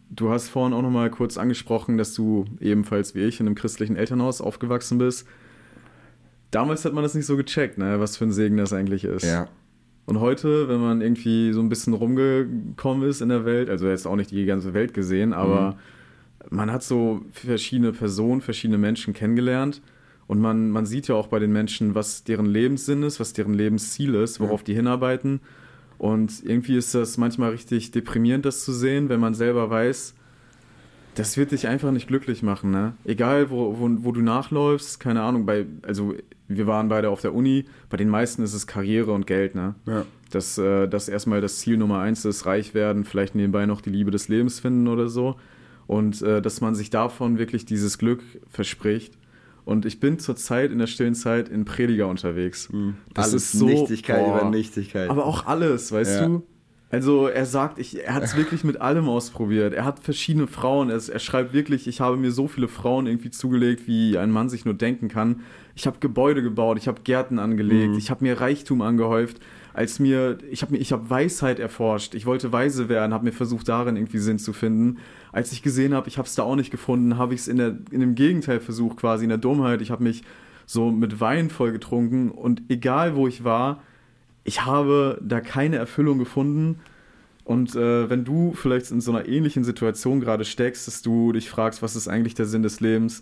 du 0.09 0.29
hast 0.29 0.47
vorhin 0.47 0.73
auch 0.73 0.81
noch 0.81 0.91
mal 0.91 1.09
kurz 1.09 1.37
angesprochen, 1.37 1.97
dass 1.97 2.13
du 2.13 2.45
ebenfalls 2.61 3.15
wie 3.15 3.21
ich 3.21 3.41
in 3.41 3.47
einem 3.47 3.55
christlichen 3.55 3.97
Elternhaus 3.97 4.39
aufgewachsen 4.39 4.97
bist. 4.97 5.27
Damals 6.55 6.85
hat 6.85 6.93
man 6.93 7.03
das 7.03 7.13
nicht 7.13 7.25
so 7.25 7.35
gecheckt, 7.35 7.77
ne, 7.77 7.99
was 7.99 8.15
für 8.15 8.23
ein 8.23 8.31
Segen 8.31 8.55
das 8.55 8.71
eigentlich 8.71 9.03
ist. 9.03 9.25
Ja. 9.25 9.49
Und 10.05 10.21
heute, 10.21 10.69
wenn 10.69 10.79
man 10.79 11.01
irgendwie 11.01 11.51
so 11.51 11.59
ein 11.59 11.67
bisschen 11.67 11.93
rumgekommen 11.93 13.09
ist 13.09 13.19
in 13.19 13.27
der 13.27 13.43
Welt, 13.43 13.69
also 13.69 13.89
jetzt 13.89 14.07
auch 14.07 14.15
nicht 14.15 14.31
die 14.31 14.45
ganze 14.45 14.73
Welt 14.73 14.93
gesehen, 14.93 15.33
aber 15.33 15.71
mhm. 16.49 16.55
man 16.55 16.71
hat 16.71 16.81
so 16.81 17.21
verschiedene 17.33 17.91
Personen, 17.91 18.39
verschiedene 18.39 18.77
Menschen 18.77 19.13
kennengelernt. 19.13 19.81
Und 20.27 20.39
man, 20.39 20.69
man 20.71 20.85
sieht 20.85 21.09
ja 21.09 21.15
auch 21.15 21.27
bei 21.27 21.39
den 21.39 21.51
Menschen, 21.51 21.93
was 21.93 22.23
deren 22.23 22.45
Lebenssinn 22.45 23.03
ist, 23.03 23.19
was 23.19 23.33
deren 23.33 23.53
Lebensziel 23.53 24.15
ist, 24.15 24.39
worauf 24.39 24.61
ja. 24.61 24.67
die 24.67 24.75
hinarbeiten. 24.75 25.41
Und 25.97 26.41
irgendwie 26.41 26.77
ist 26.77 26.95
das 26.95 27.17
manchmal 27.17 27.51
richtig 27.51 27.91
deprimierend, 27.91 28.45
das 28.45 28.63
zu 28.63 28.71
sehen, 28.71 29.09
wenn 29.09 29.19
man 29.19 29.33
selber 29.33 29.69
weiß, 29.69 30.15
das 31.15 31.37
wird 31.37 31.51
dich 31.51 31.67
einfach 31.67 31.91
nicht 31.91 32.07
glücklich 32.07 32.43
machen, 32.43 32.71
ne? 32.71 32.93
Egal, 33.03 33.49
wo, 33.49 33.79
wo, 33.79 33.89
wo 33.99 34.11
du 34.11 34.21
nachläufst, 34.21 34.99
keine 34.99 35.21
Ahnung, 35.21 35.45
bei, 35.45 35.65
also 35.81 36.13
wir 36.47 36.67
waren 36.67 36.89
beide 36.89 37.09
auf 37.09 37.21
der 37.21 37.33
Uni, 37.33 37.65
bei 37.89 37.97
den 37.97 38.09
meisten 38.09 38.43
ist 38.43 38.53
es 38.53 38.67
Karriere 38.67 39.11
und 39.11 39.25
Geld, 39.25 39.55
ne? 39.55 39.75
Ja. 39.85 40.05
Dass 40.29 40.57
äh, 40.57 40.87
das 40.87 41.09
erstmal 41.09 41.41
das 41.41 41.59
Ziel 41.59 41.77
Nummer 41.77 41.99
eins 41.99 42.25
ist, 42.25 42.45
reich 42.45 42.73
werden, 42.73 43.05
vielleicht 43.05 43.35
nebenbei 43.35 43.65
noch 43.65 43.81
die 43.81 43.89
Liebe 43.89 44.11
des 44.11 44.27
Lebens 44.27 44.59
finden 44.59 44.87
oder 44.87 45.07
so. 45.07 45.35
Und 45.87 46.21
äh, 46.21 46.41
dass 46.41 46.61
man 46.61 46.75
sich 46.75 46.89
davon 46.89 47.37
wirklich 47.37 47.65
dieses 47.65 47.97
Glück 47.97 48.23
verspricht 48.49 49.13
und 49.65 49.85
ich 49.85 49.99
bin 49.99 50.19
zurzeit 50.19 50.71
in 50.71 50.77
der 50.77 50.87
stillen 50.87 51.15
Zeit 51.15 51.49
in 51.49 51.65
Prediger 51.65 52.07
unterwegs. 52.07 52.71
Mhm. 52.71 52.97
Das 53.13 53.31
alles 53.31 53.45
ist 53.45 53.51
so. 53.53 53.65
Nichtigkeit 53.65 54.23
boah, 54.23 54.39
über 54.39 54.49
Nichtigkeit. 54.49 55.09
Aber 55.09 55.25
auch 55.25 55.47
alles, 55.47 55.91
weißt 55.91 56.21
ja. 56.21 56.27
du? 56.27 56.43
Also 56.95 57.27
er 57.27 57.45
sagt, 57.45 57.77
ich, 57.77 58.03
er 58.05 58.13
hat 58.13 58.23
es 58.23 58.35
wirklich 58.37 58.63
mit 58.63 58.79
allem 58.79 59.09
ausprobiert. 59.09 59.73
Er 59.73 59.85
hat 59.85 59.99
verschiedene 59.99 60.47
Frauen. 60.47 60.89
Er, 60.89 60.95
er, 60.95 61.19
schreibt 61.19 61.53
wirklich, 61.53 61.87
ich 61.87 61.99
habe 61.99 62.15
mir 62.15 62.31
so 62.31 62.47
viele 62.47 62.67
Frauen 62.67 63.05
irgendwie 63.05 63.31
zugelegt, 63.31 63.87
wie 63.87 64.17
ein 64.17 64.31
Mann 64.31 64.49
sich 64.49 64.65
nur 64.65 64.73
denken 64.73 65.07
kann. 65.07 65.41
Ich 65.75 65.87
habe 65.87 65.97
Gebäude 65.99 66.41
gebaut, 66.41 66.77
ich 66.77 66.87
habe 66.87 67.01
Gärten 67.03 67.37
angelegt, 67.37 67.91
mhm. 67.91 67.97
ich 67.97 68.09
habe 68.09 68.23
mir 68.23 68.39
Reichtum 68.39 68.81
angehäuft. 68.81 69.39
Als 69.73 69.99
mir, 69.99 70.37
ich 70.49 70.61
habe 70.61 70.71
mir, 70.71 70.77
ich 70.77 70.93
habe 70.93 71.09
Weisheit 71.09 71.59
erforscht. 71.59 72.15
Ich 72.15 72.25
wollte 72.25 72.53
weise 72.53 72.87
werden, 72.87 73.13
habe 73.13 73.25
mir 73.25 73.33
versucht, 73.33 73.67
darin 73.67 73.97
irgendwie 73.97 74.19
Sinn 74.19 74.39
zu 74.39 74.53
finden 74.53 74.99
als 75.35 75.51
ich 75.51 75.61
gesehen 75.61 75.93
habe, 75.93 76.07
ich 76.07 76.17
habe 76.17 76.29
es 76.29 76.35
da 76.35 76.43
auch 76.43 76.55
nicht 76.55 76.71
gefunden, 76.71 77.17
habe 77.17 77.33
ich 77.33 77.41
es 77.41 77.49
in, 77.49 77.59
in 77.91 77.99
dem 77.99 78.15
Gegenteil 78.15 78.61
versucht, 78.61 78.95
quasi 78.95 79.25
in 79.25 79.29
der 79.29 79.37
Dummheit. 79.37 79.81
Ich 79.81 79.91
habe 79.91 80.01
mich 80.01 80.23
so 80.65 80.91
mit 80.91 81.19
Wein 81.19 81.49
voll 81.49 81.73
getrunken 81.73 82.31
und 82.31 82.61
egal 82.69 83.17
wo 83.17 83.27
ich 83.27 83.43
war, 83.43 83.83
ich 84.45 84.63
habe 84.63 85.19
da 85.21 85.41
keine 85.41 85.75
Erfüllung 85.75 86.19
gefunden. 86.19 86.79
Und 87.43 87.75
äh, 87.75 88.09
wenn 88.09 88.23
du 88.23 88.53
vielleicht 88.53 88.91
in 88.91 89.01
so 89.01 89.11
einer 89.11 89.27
ähnlichen 89.27 89.63
Situation 89.63 90.21
gerade 90.21 90.45
steckst, 90.45 90.87
dass 90.87 91.01
du 91.01 91.33
dich 91.33 91.49
fragst, 91.49 91.81
was 91.81 91.95
ist 91.95 92.07
eigentlich 92.07 92.35
der 92.35 92.45
Sinn 92.45 92.63
des 92.63 92.79
Lebens, 92.79 93.21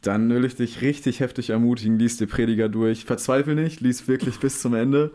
dann 0.00 0.28
will 0.30 0.44
ich 0.44 0.56
dich 0.56 0.82
richtig 0.82 1.20
heftig 1.20 1.50
ermutigen, 1.50 1.98
lies 1.98 2.16
die 2.16 2.26
Prediger 2.26 2.68
durch. 2.68 3.04
Verzweifel 3.04 3.54
nicht, 3.54 3.80
lies 3.80 4.08
wirklich 4.08 4.40
bis 4.40 4.60
zum 4.60 4.74
Ende. 4.74 5.12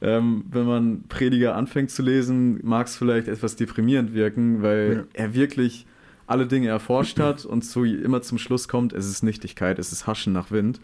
Ähm, 0.00 0.44
wenn 0.50 0.64
man 0.64 1.04
Prediger 1.08 1.54
anfängt 1.54 1.90
zu 1.90 2.02
lesen, 2.02 2.58
mag 2.62 2.86
es 2.86 2.96
vielleicht 2.96 3.28
etwas 3.28 3.56
deprimierend 3.56 4.14
wirken, 4.14 4.62
weil 4.62 5.06
ja. 5.14 5.24
er 5.24 5.34
wirklich 5.34 5.86
alle 6.26 6.46
Dinge 6.46 6.68
erforscht 6.68 7.18
hat 7.18 7.44
und 7.44 7.62
zu, 7.62 7.84
immer 7.84 8.22
zum 8.22 8.38
Schluss 8.38 8.68
kommt, 8.68 8.92
es 8.92 9.08
ist 9.08 9.22
Nichtigkeit, 9.22 9.78
es 9.78 9.92
ist 9.92 10.06
Haschen 10.06 10.32
nach 10.32 10.50
Wind. 10.50 10.80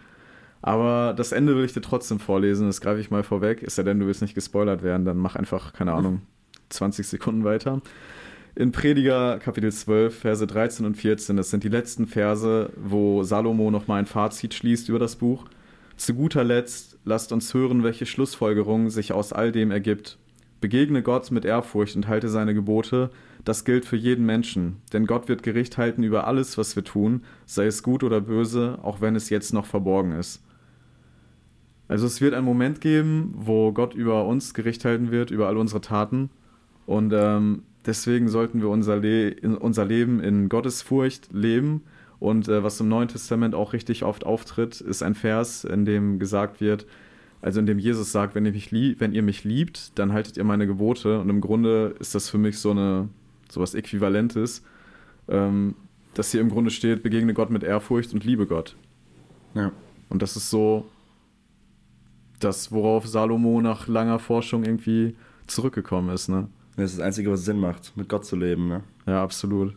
Aber 0.62 1.14
das 1.16 1.32
Ende 1.32 1.56
will 1.56 1.64
ich 1.64 1.72
dir 1.72 1.80
trotzdem 1.80 2.18
vorlesen, 2.18 2.66
das 2.66 2.80
greife 2.80 3.00
ich 3.00 3.10
mal 3.10 3.22
vorweg. 3.22 3.62
Ist 3.62 3.78
ja 3.78 3.84
denn, 3.84 4.00
du 4.00 4.06
willst 4.06 4.22
nicht 4.22 4.34
gespoilert 4.34 4.82
werden, 4.82 5.04
dann 5.04 5.16
mach 5.16 5.36
einfach, 5.36 5.72
keine 5.72 5.92
Ahnung, 5.92 6.22
20 6.70 7.06
Sekunden 7.06 7.44
weiter. 7.44 7.80
In 8.54 8.72
Prediger 8.72 9.38
Kapitel 9.38 9.70
12, 9.70 10.18
Verse 10.18 10.46
13 10.46 10.86
und 10.86 10.96
14, 10.96 11.36
das 11.36 11.50
sind 11.50 11.62
die 11.62 11.68
letzten 11.68 12.06
Verse, 12.06 12.70
wo 12.74 13.22
Salomo 13.22 13.70
nochmal 13.70 13.98
ein 13.98 14.06
Fazit 14.06 14.54
schließt 14.54 14.88
über 14.88 14.98
das 14.98 15.16
Buch. 15.16 15.44
Zu 15.96 16.14
guter 16.14 16.42
Letzt 16.42 16.98
lasst 17.04 17.32
uns 17.32 17.52
hören, 17.52 17.82
welche 17.82 18.06
Schlussfolgerung 18.06 18.88
sich 18.88 19.12
aus 19.12 19.32
all 19.32 19.52
dem 19.52 19.70
ergibt. 19.70 20.18
Begegne 20.62 21.02
Gott 21.02 21.30
mit 21.30 21.44
Ehrfurcht 21.44 21.96
und 21.96 22.08
halte 22.08 22.30
seine 22.30 22.54
Gebote, 22.54 23.10
das 23.44 23.64
gilt 23.64 23.84
für 23.84 23.96
jeden 23.96 24.24
Menschen, 24.24 24.78
denn 24.92 25.06
Gott 25.06 25.28
wird 25.28 25.42
Gericht 25.42 25.76
halten 25.76 26.02
über 26.02 26.26
alles, 26.26 26.56
was 26.56 26.74
wir 26.76 26.84
tun, 26.84 27.24
sei 27.44 27.66
es 27.66 27.82
gut 27.82 28.02
oder 28.02 28.20
böse, 28.22 28.78
auch 28.82 29.00
wenn 29.00 29.16
es 29.16 29.28
jetzt 29.28 29.52
noch 29.52 29.66
verborgen 29.66 30.12
ist. 30.12 30.42
Also 31.88 32.06
es 32.06 32.20
wird 32.20 32.34
einen 32.34 32.44
Moment 32.44 32.80
geben, 32.80 33.34
wo 33.36 33.72
Gott 33.72 33.94
über 33.94 34.26
uns 34.26 34.54
Gericht 34.54 34.84
halten 34.84 35.10
wird, 35.10 35.30
über 35.30 35.46
all 35.48 35.56
unsere 35.56 35.80
Taten. 35.80 36.30
Und 36.84 37.12
ähm, 37.14 37.62
deswegen 37.84 38.28
sollten 38.28 38.60
wir 38.60 38.68
unser, 38.68 38.96
Le 38.96 39.36
unser 39.60 39.84
Leben 39.84 40.20
in 40.20 40.48
Gottesfurcht 40.48 41.28
leben. 41.32 41.82
Und 42.18 42.48
äh, 42.48 42.62
was 42.62 42.80
im 42.80 42.88
Neuen 42.88 43.08
Testament 43.08 43.54
auch 43.54 43.72
richtig 43.72 44.04
oft 44.04 44.24
auftritt, 44.26 44.80
ist 44.80 45.02
ein 45.02 45.14
Vers, 45.14 45.64
in 45.64 45.84
dem 45.84 46.18
gesagt 46.18 46.60
wird, 46.60 46.86
also 47.42 47.60
in 47.60 47.66
dem 47.66 47.78
Jesus 47.78 48.10
sagt, 48.10 48.34
wenn 48.34 48.46
ihr 48.46 48.52
mich, 48.52 48.72
wenn 48.72 49.12
ihr 49.12 49.22
mich 49.22 49.44
liebt, 49.44 49.96
dann 49.98 50.12
haltet 50.12 50.36
ihr 50.36 50.44
meine 50.44 50.66
Gebote. 50.66 51.20
Und 51.20 51.28
im 51.28 51.40
Grunde 51.40 51.94
ist 52.00 52.14
das 52.14 52.28
für 52.28 52.38
mich 52.38 52.58
so 52.58 52.70
eine 52.70 53.08
sowas 53.48 53.74
Äquivalentes, 53.74 54.64
ähm, 55.28 55.76
dass 56.14 56.32
hier 56.32 56.40
im 56.40 56.48
Grunde 56.48 56.70
steht, 56.70 57.02
begegne 57.02 57.34
Gott 57.34 57.50
mit 57.50 57.62
Ehrfurcht 57.62 58.12
und 58.12 58.24
liebe 58.24 58.46
Gott. 58.46 58.74
Ja. 59.54 59.70
Und 60.08 60.22
das 60.22 60.36
ist 60.36 60.50
so 60.50 60.86
das, 62.40 62.72
worauf 62.72 63.06
Salomo 63.06 63.60
nach 63.60 63.86
langer 63.86 64.18
Forschung 64.18 64.64
irgendwie 64.64 65.16
zurückgekommen 65.46 66.10
ist, 66.10 66.28
ne? 66.28 66.48
Das 66.76 66.90
ist 66.90 66.98
das 66.98 67.06
Einzige, 67.06 67.30
was 67.30 67.44
Sinn 67.44 67.58
macht, 67.58 67.96
mit 67.96 68.08
Gott 68.08 68.24
zu 68.24 68.36
leben, 68.36 68.68
ne? 68.68 68.82
Ja, 69.06 69.22
absolut. 69.22 69.76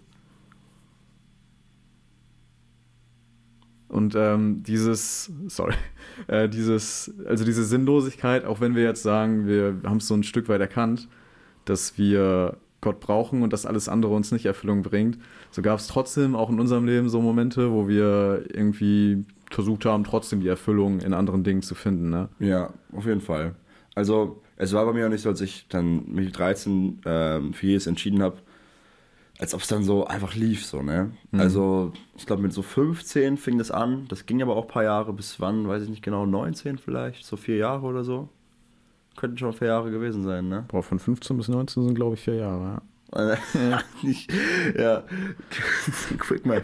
Und 3.87 4.13
ähm, 4.15 4.61
dieses, 4.63 5.31
sorry, 5.47 5.73
äh, 6.27 6.47
dieses, 6.47 7.13
also 7.25 7.43
diese 7.43 7.63
Sinnlosigkeit, 7.63 8.45
auch 8.45 8.61
wenn 8.61 8.75
wir 8.75 8.83
jetzt 8.83 9.03
sagen, 9.03 9.47
wir 9.47 9.81
haben 9.83 9.97
es 9.97 10.07
so 10.07 10.13
ein 10.13 10.23
Stück 10.23 10.47
weit 10.47 10.61
erkannt, 10.61 11.07
dass 11.65 11.97
wir 11.97 12.57
Gott 12.81 12.99
brauchen 12.99 13.41
und 13.41 13.51
dass 13.51 13.65
alles 13.65 13.89
andere 13.89 14.13
uns 14.13 14.31
nicht 14.31 14.45
Erfüllung 14.45 14.83
bringt, 14.83 15.17
so 15.51 15.61
gab 15.61 15.79
es 15.79 15.87
trotzdem 15.87 16.35
auch 16.35 16.49
in 16.49 16.59
unserem 16.59 16.85
Leben 16.85 17.09
so 17.09 17.21
Momente, 17.21 17.71
wo 17.71 17.87
wir 17.87 18.45
irgendwie 18.53 19.25
versucht 19.49 19.85
haben, 19.85 20.03
trotzdem 20.03 20.41
die 20.41 20.47
Erfüllung 20.47 20.99
in 20.99 21.13
anderen 21.13 21.43
Dingen 21.43 21.61
zu 21.61 21.75
finden. 21.75 22.09
Ne? 22.09 22.29
Ja, 22.39 22.73
auf 22.93 23.05
jeden 23.05 23.21
Fall. 23.21 23.55
Also 23.95 24.41
es 24.55 24.73
war 24.73 24.85
bei 24.85 24.93
mir 24.93 25.05
auch 25.05 25.09
nicht 25.09 25.21
so, 25.21 25.29
als 25.29 25.41
ich 25.41 25.67
dann 25.69 26.03
mit 26.11 26.37
13 26.37 27.01
ähm, 27.05 27.53
für 27.53 27.65
Jesus 27.65 27.87
entschieden 27.87 28.21
habe, 28.21 28.37
als 29.39 29.53
ob 29.53 29.61
es 29.61 29.67
dann 29.67 29.83
so 29.83 30.05
einfach 30.05 30.35
lief, 30.35 30.65
so, 30.65 30.81
ne? 30.81 31.11
Mhm. 31.31 31.39
Also, 31.39 31.93
ich 32.17 32.25
glaube, 32.25 32.41
mit 32.41 32.51
so 32.51 32.61
15 32.61 33.37
fing 33.37 33.57
das 33.57 33.71
an. 33.71 34.05
Das 34.09 34.25
ging 34.25 34.41
aber 34.41 34.57
auch 34.57 34.63
ein 34.63 34.67
paar 34.67 34.83
Jahre. 34.83 35.13
Bis 35.13 35.39
wann, 35.39 35.65
weiß 35.65 35.83
ich 35.83 35.89
nicht 35.89 36.03
genau, 36.03 36.25
19 36.25 36.77
vielleicht, 36.77 37.25
so 37.25 37.37
vier 37.37 37.55
Jahre 37.55 37.85
oder 37.85 38.03
so. 38.03 38.27
Könnten 39.15 39.37
schon 39.37 39.53
vier 39.53 39.69
Jahre 39.69 39.91
gewesen 39.91 40.23
sein, 40.23 40.49
ne? 40.49 40.65
Boah, 40.67 40.83
von 40.83 40.99
15 40.99 41.37
bis 41.37 41.47
19 41.47 41.85
sind, 41.85 41.95
glaube 41.95 42.15
ich, 42.15 42.21
vier 42.21 42.35
Jahre, 42.35 42.81
ja. 43.15 43.37
ja. 44.77 45.03
Quick 46.17 46.45
Math. 46.45 46.63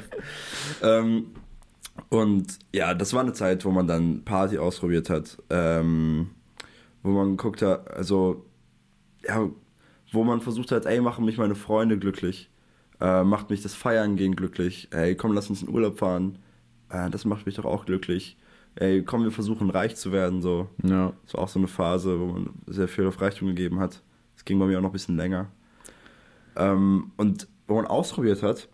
ähm, 0.84 1.28
und 2.10 2.60
ja, 2.73 2.93
das 2.93 3.13
war 3.13 3.21
eine 3.21 3.34
Zeit, 3.34 3.65
wo 3.65 3.71
man 3.71 3.88
dann 3.88 4.23
Party 4.23 4.58
ausprobiert 4.58 5.10
hat. 5.10 5.41
Ähm, 5.49 6.31
wo 7.03 7.12
man 7.12 7.38
geguckt 7.38 7.62
hat, 7.62 7.91
also, 7.91 8.45
ja, 9.27 9.47
wo 10.12 10.23
man 10.23 10.41
versucht 10.41 10.71
hat, 10.71 10.86
ey, 10.86 11.01
machen 11.01 11.25
mich 11.25 11.38
meine 11.38 11.55
Freunde 11.55 11.99
glücklich 11.99 12.49
äh, 13.01 13.23
macht 13.23 13.49
mich 13.49 13.62
das 13.62 13.75
Feiern 13.75 14.15
gehen 14.15 14.36
glücklich. 14.36 14.88
Ey, 14.91 15.15
komm, 15.15 15.34
lass 15.34 15.49
uns 15.49 15.62
in 15.62 15.69
Urlaub 15.69 15.99
fahren. 15.99 16.38
Äh, 16.89 17.10
das 17.10 17.25
macht 17.25 17.45
mich 17.45 17.55
doch 17.55 17.65
auch 17.65 17.86
glücklich. 17.86 18.38
Ey, 18.75 19.03
komm, 19.03 19.23
wir 19.23 19.31
versuchen 19.31 19.69
reich 19.69 19.95
zu 19.95 20.12
werden. 20.12 20.41
So. 20.41 20.69
Ja. 20.84 21.13
Das 21.23 21.34
war 21.34 21.41
auch 21.41 21.47
so 21.47 21.60
eine 21.60 21.67
Phase, 21.67 22.19
wo 22.19 22.25
man 22.25 22.49
sehr 22.67 22.88
viel 22.88 23.08
auf 23.08 23.19
Reichtum 23.21 23.47
gegeben 23.49 23.79
hat. 23.79 24.01
Das 24.36 24.45
ging 24.45 24.60
bei 24.60 24.65
mir 24.65 24.77
auch 24.77 24.81
noch 24.81 24.89
ein 24.89 24.93
bisschen 24.93 25.17
länger. 25.17 25.47
Ähm, 26.55 27.12
und 27.17 27.47
wo 27.67 27.75
man 27.75 27.88
ausprobiert 27.88 28.43
hat. 28.43 28.69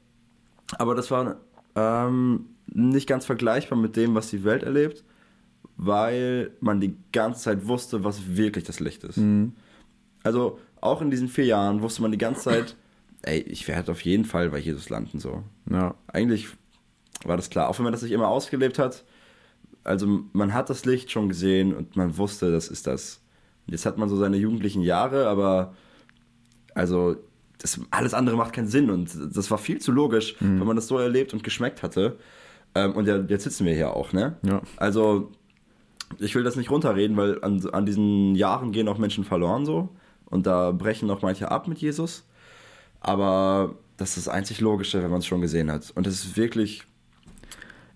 Aber 0.77 0.95
das 0.95 1.11
war 1.11 1.37
ähm, 1.75 2.45
nicht 2.73 3.07
ganz 3.07 3.25
vergleichbar 3.25 3.77
mit 3.77 3.95
dem, 3.95 4.15
was 4.15 4.29
die 4.29 4.43
Welt 4.43 4.63
erlebt, 4.63 5.03
weil 5.77 6.51
man 6.59 6.79
die 6.79 6.95
ganze 7.11 7.41
Zeit 7.41 7.67
wusste, 7.67 8.03
was 8.03 8.35
wirklich 8.35 8.63
das 8.63 8.79
Licht 8.79 9.03
ist. 9.03 9.17
Mhm. 9.17 9.53
Also 10.23 10.59
auch 10.79 11.01
in 11.01 11.11
diesen 11.11 11.27
vier 11.27 11.45
Jahren 11.45 11.81
wusste 11.81 12.01
man 12.01 12.11
die 12.11 12.17
ganze 12.17 12.41
Zeit, 12.41 12.75
ey, 13.23 13.39
ich 13.39 13.67
werde 13.67 13.91
auf 13.91 14.01
jeden 14.01 14.25
Fall 14.25 14.49
bei 14.49 14.59
Jesus 14.59 14.89
landen, 14.89 15.19
so. 15.19 15.43
Ja. 15.69 15.95
Eigentlich 16.07 16.47
war 17.23 17.37
das 17.37 17.49
klar, 17.49 17.69
auch 17.69 17.77
wenn 17.77 17.83
man 17.83 17.93
das 17.93 18.01
nicht 18.01 18.11
immer 18.11 18.27
ausgelebt 18.27 18.79
hat. 18.79 19.03
Also 19.83 20.23
man 20.33 20.53
hat 20.53 20.69
das 20.69 20.85
Licht 20.85 21.11
schon 21.11 21.27
gesehen 21.27 21.75
und 21.75 21.95
man 21.95 22.17
wusste, 22.17 22.51
das 22.51 22.67
ist 22.67 22.87
das. 22.87 23.21
Jetzt 23.67 23.85
hat 23.85 23.97
man 23.97 24.09
so 24.09 24.15
seine 24.15 24.37
jugendlichen 24.37 24.81
Jahre, 24.81 25.27
aber 25.27 25.75
also 26.73 27.15
das, 27.57 27.79
alles 27.91 28.13
andere 28.13 28.37
macht 28.37 28.53
keinen 28.53 28.67
Sinn 28.67 28.89
und 28.89 29.11
das 29.35 29.51
war 29.51 29.57
viel 29.57 29.79
zu 29.79 29.91
logisch, 29.91 30.39
mhm. 30.39 30.59
wenn 30.59 30.67
man 30.67 30.75
das 30.75 30.87
so 30.87 30.97
erlebt 30.97 31.33
und 31.33 31.43
geschmeckt 31.43 31.83
hatte. 31.83 32.17
Ähm, 32.75 32.93
und 32.93 33.07
ja, 33.07 33.17
jetzt 33.17 33.43
sitzen 33.43 33.65
wir 33.65 33.73
hier 33.73 33.95
auch, 33.95 34.13
ne? 34.13 34.37
Ja. 34.43 34.61
Also 34.77 35.31
ich 36.19 36.35
will 36.35 36.43
das 36.43 36.55
nicht 36.55 36.69
runterreden, 36.69 37.17
weil 37.17 37.43
an, 37.43 37.61
an 37.71 37.85
diesen 37.85 38.35
Jahren 38.35 38.71
gehen 38.71 38.87
auch 38.87 38.97
Menschen 38.97 39.23
verloren 39.23 39.65
so 39.65 39.89
und 40.25 40.45
da 40.45 40.71
brechen 40.71 41.09
auch 41.09 41.21
manche 41.21 41.51
ab 41.51 41.67
mit 41.67 41.79
Jesus. 41.79 42.25
Aber 42.99 43.75
das 43.97 44.17
ist 44.17 44.27
das 44.27 44.33
einzig 44.33 44.61
Logische, 44.61 45.01
wenn 45.03 45.09
man 45.09 45.19
es 45.19 45.25
schon 45.25 45.41
gesehen 45.41 45.71
hat. 45.71 45.91
Und 45.95 46.07
es 46.07 46.23
ist 46.25 46.37
wirklich. 46.37 46.83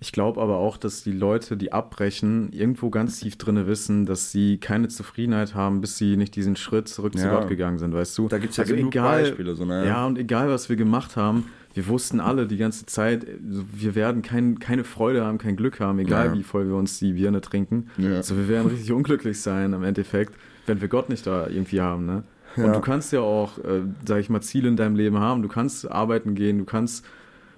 Ich 0.02 0.12
glaube 0.12 0.42
aber 0.42 0.58
auch, 0.58 0.78
dass 0.78 1.04
die 1.04 1.14
Leute, 1.14 1.56
die 1.56 1.72
abbrechen, 1.72 2.52
irgendwo 2.52 2.90
ganz 2.90 3.22
tief 3.22 3.38
drinne 3.38 3.66
wissen, 3.66 4.06
dass 4.06 4.32
sie 4.32 4.58
keine 4.58 4.90
Zufriedenheit 4.90 5.56
haben, 5.56 5.80
bis 5.82 5.98
sie 5.98 6.18
nicht 6.18 6.36
diesen 6.36 6.58
Schritt 6.58 6.90
zurück 6.90 7.16
ja. 7.16 7.22
zu 7.22 7.30
Gott 7.30 7.48
gegangen 7.48 7.80
sind, 7.80 7.94
weißt 7.94 8.18
du? 8.18 8.28
Da 8.28 8.38
gibt 8.38 8.52
es 8.52 8.58
ja 8.58 8.64
also 8.64 8.76
genug 8.76 8.94
egal, 8.94 9.24
Beispiele. 9.24 9.56
So, 9.56 9.64
ne? 9.64 9.88
Ja, 9.88 10.06
und 10.06 10.20
egal, 10.20 10.50
was 10.50 10.68
wir 10.68 10.76
gemacht 10.76 11.16
haben, 11.16 11.46
wir 11.76 11.88
wussten 11.88 12.22
alle 12.22 12.48
die 12.48 12.58
ganze 12.58 12.86
Zeit, 12.86 13.28
wir 13.40 13.96
werden 13.96 14.22
kein, 14.22 14.60
keine 14.60 14.86
Freude 14.86 15.26
haben, 15.26 15.38
kein 15.38 15.58
Glück 15.58 15.82
haben, 15.82 16.00
egal 16.00 16.28
ja. 16.28 16.34
wie 16.34 16.44
voll 16.44 16.68
wir 16.68 16.76
uns 16.76 17.00
die 17.00 17.14
Birne 17.14 17.42
trinken. 17.42 17.90
Ja. 17.98 18.16
Also 18.16 18.38
wir 18.38 18.48
werden 18.48 18.68
richtig 18.68 18.94
unglücklich 18.94 19.42
sein 19.42 19.74
im 19.74 19.84
Endeffekt, 19.84 20.34
wenn 20.66 20.80
wir 20.80 20.88
Gott 20.88 21.10
nicht 21.10 21.28
da 21.28 21.48
irgendwie 21.48 21.82
haben, 21.82 22.06
ne? 22.06 22.24
Ja. 22.56 22.68
Und 22.68 22.76
du 22.76 22.80
kannst 22.80 23.12
ja 23.12 23.20
auch, 23.20 23.58
äh, 23.58 23.82
sag 24.08 24.20
ich 24.20 24.30
mal, 24.30 24.40
Ziele 24.40 24.70
in 24.70 24.78
deinem 24.78 24.96
Leben 24.96 25.20
haben. 25.20 25.42
Du 25.42 25.50
kannst 25.50 25.92
arbeiten 25.92 26.36
gehen, 26.36 26.60
du 26.60 26.64
kannst 26.64 27.06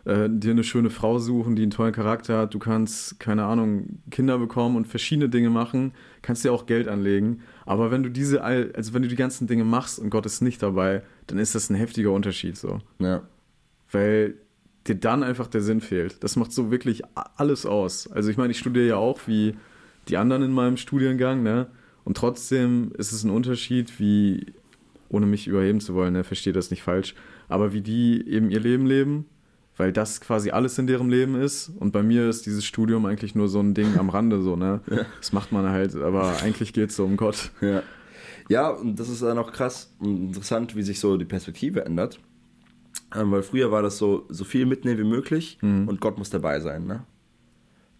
äh, 0.05 0.27
dir 0.27 0.49
eine 0.49 0.63
schöne 0.63 0.89
Frau 0.89 1.19
suchen, 1.19 1.55
die 1.55 1.61
einen 1.61 1.69
tollen 1.69 1.93
Charakter 1.93 2.39
hat. 2.39 2.55
Du 2.55 2.57
kannst, 2.59 3.19
keine 3.19 3.45
Ahnung, 3.45 3.99
Kinder 4.09 4.39
bekommen 4.39 4.75
und 4.75 4.87
verschiedene 4.87 5.29
Dinge 5.29 5.51
machen. 5.51 5.91
Kannst 6.23 6.43
dir 6.43 6.51
auch 6.51 6.65
Geld 6.65 6.87
anlegen. 6.87 7.41
Aber 7.67 7.91
wenn 7.91 8.01
du 8.01 8.09
diese, 8.09 8.43
also 8.43 8.95
wenn 8.95 9.03
du 9.03 9.07
die 9.07 9.15
ganzen 9.15 9.45
Dinge 9.45 9.65
machst 9.65 9.99
und 9.99 10.09
Gott 10.09 10.25
ist 10.25 10.41
nicht 10.41 10.63
dabei, 10.63 11.03
dann 11.27 11.37
ist 11.37 11.53
das 11.53 11.69
ein 11.69 11.75
heftiger 11.75 12.11
Unterschied 12.11 12.57
so. 12.57 12.79
Ja. 12.97 13.21
Weil 13.91 14.35
dir 14.87 14.95
dann 14.95 15.23
einfach 15.23 15.47
der 15.47 15.61
Sinn 15.61 15.81
fehlt. 15.81 16.23
Das 16.23 16.35
macht 16.35 16.51
so 16.51 16.71
wirklich 16.71 17.03
alles 17.35 17.65
aus. 17.65 18.09
Also 18.11 18.29
ich 18.29 18.37
meine, 18.37 18.51
ich 18.51 18.59
studiere 18.59 18.87
ja 18.87 18.95
auch 18.95 19.19
wie 19.27 19.55
die 20.07 20.17
anderen 20.17 20.43
in 20.43 20.51
meinem 20.51 20.77
Studiengang, 20.77 21.43
ne? 21.43 21.67
Und 22.03 22.15
trotzdem 22.15 22.93
ist 22.97 23.11
es 23.11 23.23
ein 23.25 23.29
Unterschied, 23.29 23.99
wie 23.99 24.53
ohne 25.09 25.25
mich 25.25 25.47
überheben 25.47 25.79
zu 25.79 25.93
wollen, 25.93 26.13
ne, 26.13 26.23
verstehe 26.23 26.53
das 26.53 26.71
nicht 26.71 26.83
falsch, 26.83 27.15
aber 27.47 27.73
wie 27.73 27.81
die 27.81 28.27
eben 28.27 28.49
ihr 28.49 28.59
Leben 28.59 28.85
leben, 28.85 29.25
weil 29.75 29.93
das 29.93 30.21
quasi 30.21 30.51
alles 30.51 30.77
in 30.77 30.87
deren 30.87 31.09
Leben 31.09 31.35
ist 31.35 31.69
und 31.79 31.91
bei 31.91 32.03
mir 32.03 32.27
ist 32.27 32.45
dieses 32.45 32.65
Studium 32.65 33.05
eigentlich 33.05 33.35
nur 33.35 33.47
so 33.47 33.59
ein 33.59 33.73
Ding 33.73 33.97
am 33.97 34.09
Rande 34.09 34.41
so, 34.41 34.55
ne? 34.55 34.81
Ja. 34.89 35.05
Das 35.19 35.33
macht 35.33 35.51
man 35.51 35.69
halt, 35.69 35.95
aber 35.95 36.41
eigentlich 36.41 36.73
geht 36.73 36.89
es 36.89 36.95
so 36.95 37.05
um 37.05 37.17
Gott. 37.17 37.51
Ja. 37.61 37.83
Ja, 38.49 38.69
und 38.69 38.97
das 38.97 39.09
ist 39.09 39.21
dann 39.21 39.37
auch 39.37 39.51
krass 39.51 39.93
und 39.99 40.27
interessant, 40.27 40.75
wie 40.77 40.83
sich 40.83 41.01
so 41.01 41.17
die 41.17 41.25
Perspektive 41.25 41.83
ändert. 41.83 42.19
Ähm, 43.15 43.31
weil 43.31 43.43
früher 43.43 43.71
war 43.71 43.81
das 43.81 43.97
so, 43.97 44.25
so 44.29 44.43
viel 44.43 44.65
mitnehmen 44.65 44.99
wie 44.99 45.09
möglich 45.09 45.57
mhm. 45.61 45.87
und 45.87 46.01
Gott 46.01 46.17
muss 46.17 46.29
dabei 46.29 46.59
sein, 46.59 46.85
ne? 46.85 47.03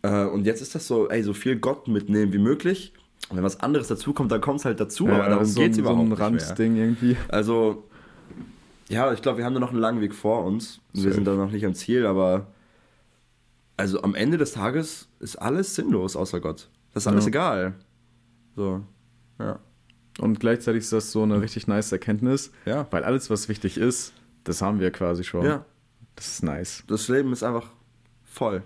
Äh, 0.02 0.26
und 0.26 0.46
jetzt 0.46 0.62
ist 0.62 0.76
das 0.76 0.86
so, 0.86 1.10
ey, 1.10 1.24
so 1.24 1.34
viel 1.34 1.58
Gott 1.58 1.88
mitnehmen 1.88 2.34
wie 2.34 2.38
möglich 2.38 2.94
und 3.30 3.38
wenn 3.38 3.44
was 3.44 3.60
anderes 3.60 3.88
dazukommt, 3.88 4.32
dann 4.32 4.42
kommt 4.42 4.60
es 4.60 4.66
halt 4.66 4.80
dazu, 4.80 5.08
ja, 5.08 5.16
aber 5.16 5.30
darum 5.30 5.46
so 5.46 5.60
geht 5.60 5.74
es 5.74 5.78
überhaupt 5.78 5.98
so 5.98 6.04
ein 6.24 6.34
nicht 6.34 6.50
Randding 6.50 6.74
mehr. 6.74 6.84
irgendwie. 6.84 7.18
Also, 7.28 7.84
ja, 8.90 9.12
ich 9.12 9.22
glaube, 9.22 9.40
wir 9.40 9.46
haben 9.46 9.54
da 9.54 9.60
noch 9.60 9.72
einen 9.72 9.80
langen 9.80 10.02
Weg 10.02 10.16
vor 10.16 10.46
uns. 10.46 10.80
Wir 10.94 11.12
sind 11.12 11.26
da 11.26 11.36
noch 11.36 11.52
nicht 11.52 11.66
am 11.66 11.74
Ziel, 11.74 12.06
aber 12.06 12.48
also 13.76 14.02
am 14.02 14.16
Ende 14.16 14.38
des 14.38 14.54
Tages 14.54 15.10
ist 15.20 15.36
alles 15.36 15.76
sinnlos 15.76 16.16
außer 16.16 16.40
Gott. 16.40 16.70
Das 16.94 17.04
ist 17.04 17.08
alles 17.08 17.26
ja. 17.26 17.30
egal. 17.30 17.76
So, 18.56 18.82
ja. 19.40 19.60
Und 20.20 20.40
gleichzeitig 20.40 20.82
ist 20.84 20.94
das 20.94 21.12
so 21.12 21.24
eine 21.24 21.42
richtig 21.42 21.68
nice 21.68 21.92
Erkenntnis, 21.92 22.52
ja. 22.66 22.88
weil 22.92 23.04
alles, 23.04 23.30
was 23.30 23.50
wichtig 23.50 23.78
ist, 23.78 24.14
das 24.48 24.62
haben 24.62 24.80
wir 24.80 24.92
quasi 24.92 25.24
schon. 25.24 25.46
Ja. 25.46 25.66
Das 26.16 26.28
ist 26.28 26.44
nice. 26.44 26.84
Das 26.88 27.08
Leben 27.08 27.32
ist 27.32 27.44
einfach 27.44 27.70
voll. 28.24 28.64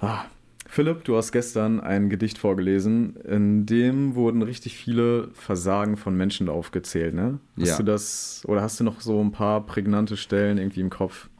Ah, 0.00 0.24
Philipp, 0.66 1.04
du 1.04 1.16
hast 1.16 1.32
gestern 1.32 1.80
ein 1.80 2.10
Gedicht 2.10 2.38
vorgelesen, 2.38 3.16
in 3.16 3.66
dem 3.66 4.14
wurden 4.14 4.42
richtig 4.42 4.76
viele 4.76 5.28
Versagen 5.32 5.96
von 5.96 6.16
Menschen 6.16 6.48
aufgezählt, 6.48 7.14
ne? 7.14 7.40
Hast 7.58 7.68
ja. 7.68 7.76
du 7.78 7.82
das, 7.84 8.42
oder 8.46 8.62
hast 8.62 8.78
du 8.78 8.84
noch 8.84 9.00
so 9.00 9.20
ein 9.20 9.32
paar 9.32 9.64
prägnante 9.64 10.16
Stellen 10.16 10.58
irgendwie 10.58 10.80
im 10.80 10.90
Kopf? 10.90 11.30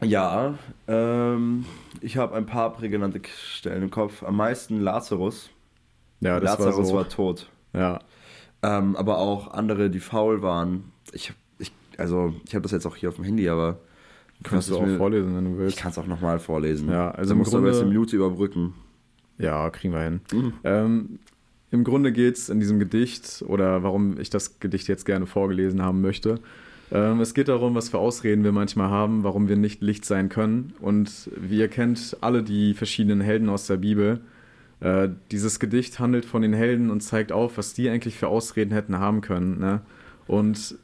Ja, 0.00 0.54
ähm, 0.86 1.66
ich 2.00 2.16
habe 2.16 2.36
ein 2.36 2.46
paar 2.46 2.72
prägnante 2.72 3.20
Stellen 3.26 3.82
im 3.82 3.90
Kopf. 3.90 4.22
Am 4.22 4.36
meisten 4.36 4.80
Lazarus. 4.80 5.50
Ja, 6.20 6.38
das 6.38 6.58
Lazarus 6.58 6.76
war, 6.76 6.84
so. 6.84 6.94
war 6.94 7.08
tot. 7.08 7.50
Ja. 7.72 7.98
Ähm, 8.62 8.96
aber 8.96 9.18
auch 9.18 9.50
andere, 9.50 9.90
die 9.90 10.00
faul 10.00 10.40
waren. 10.40 10.92
Ich, 11.12 11.30
ich 11.30 11.34
also 11.98 12.34
ich 12.46 12.54
habe 12.54 12.62
das 12.62 12.72
jetzt 12.72 12.86
auch 12.86 12.96
hier 12.96 13.10
auf 13.10 13.16
dem 13.16 13.24
Handy, 13.24 13.48
aber 13.48 13.80
Kannst 14.42 14.70
du 14.70 14.76
auch 14.76 14.86
mir, 14.86 14.96
vorlesen, 14.96 15.36
wenn 15.36 15.44
du 15.44 15.58
willst. 15.58 15.76
Ich 15.76 15.82
kann 15.82 15.90
es 15.90 15.98
auch 15.98 16.06
nochmal 16.06 16.38
vorlesen. 16.38 16.88
Ja, 16.88 17.10
also 17.10 17.30
Dann 17.30 17.38
musst 17.38 17.50
Grunde, 17.50 17.64
du 17.64 17.68
aber 17.68 17.76
jetzt 17.76 17.82
eine 17.82 17.92
Minute 17.92 18.16
überbrücken. 18.16 18.74
Ja, 19.38 19.68
kriegen 19.70 19.92
wir 19.92 20.02
hin. 20.02 20.20
Mhm. 20.32 20.52
Ähm, 20.64 21.18
Im 21.70 21.84
Grunde 21.84 22.12
geht 22.12 22.36
es 22.36 22.48
in 22.48 22.60
diesem 22.60 22.78
Gedicht, 22.78 23.42
oder 23.46 23.82
warum 23.82 24.18
ich 24.20 24.30
das 24.30 24.60
Gedicht 24.60 24.88
jetzt 24.88 25.04
gerne 25.04 25.26
vorgelesen 25.26 25.82
haben 25.82 26.00
möchte, 26.00 26.40
ähm, 26.90 27.20
es 27.20 27.34
geht 27.34 27.48
darum, 27.48 27.74
was 27.74 27.90
für 27.90 27.98
Ausreden 27.98 28.44
wir 28.44 28.52
manchmal 28.52 28.88
haben, 28.88 29.22
warum 29.22 29.48
wir 29.48 29.56
nicht 29.56 29.82
Licht 29.82 30.04
sein 30.04 30.28
können. 30.28 30.72
Und 30.80 31.30
wie 31.36 31.58
ihr 31.58 31.68
kennt, 31.68 32.16
alle 32.20 32.42
die 32.42 32.74
verschiedenen 32.74 33.20
Helden 33.20 33.48
aus 33.48 33.66
der 33.66 33.76
Bibel. 33.76 34.20
Äh, 34.80 35.08
dieses 35.30 35.58
Gedicht 35.58 35.98
handelt 35.98 36.24
von 36.24 36.42
den 36.42 36.54
Helden 36.54 36.90
und 36.90 37.00
zeigt 37.00 37.32
auf, 37.32 37.58
was 37.58 37.74
die 37.74 37.90
eigentlich 37.90 38.16
für 38.16 38.28
Ausreden 38.28 38.72
hätten 38.72 38.98
haben 38.98 39.20
können. 39.20 39.58
Ne? 39.58 39.82
Und 40.26 40.78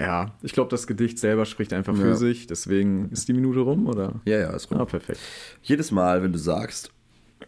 ja, 0.00 0.34
ich 0.42 0.52
glaube, 0.52 0.70
das 0.70 0.86
Gedicht 0.86 1.18
selber 1.18 1.44
spricht 1.44 1.72
einfach 1.72 1.94
für 1.94 2.08
ja. 2.08 2.14
sich. 2.14 2.46
Deswegen 2.46 3.10
ist 3.10 3.28
die 3.28 3.32
Minute 3.32 3.60
rum, 3.60 3.86
oder? 3.86 4.20
Ja, 4.24 4.38
ja, 4.38 4.50
ist 4.50 4.70
rum. 4.70 4.80
Ah, 4.80 4.84
perfekt. 4.84 5.20
Jedes 5.62 5.90
Mal, 5.90 6.22
wenn 6.22 6.32
du 6.32 6.38
sagst, 6.38 6.92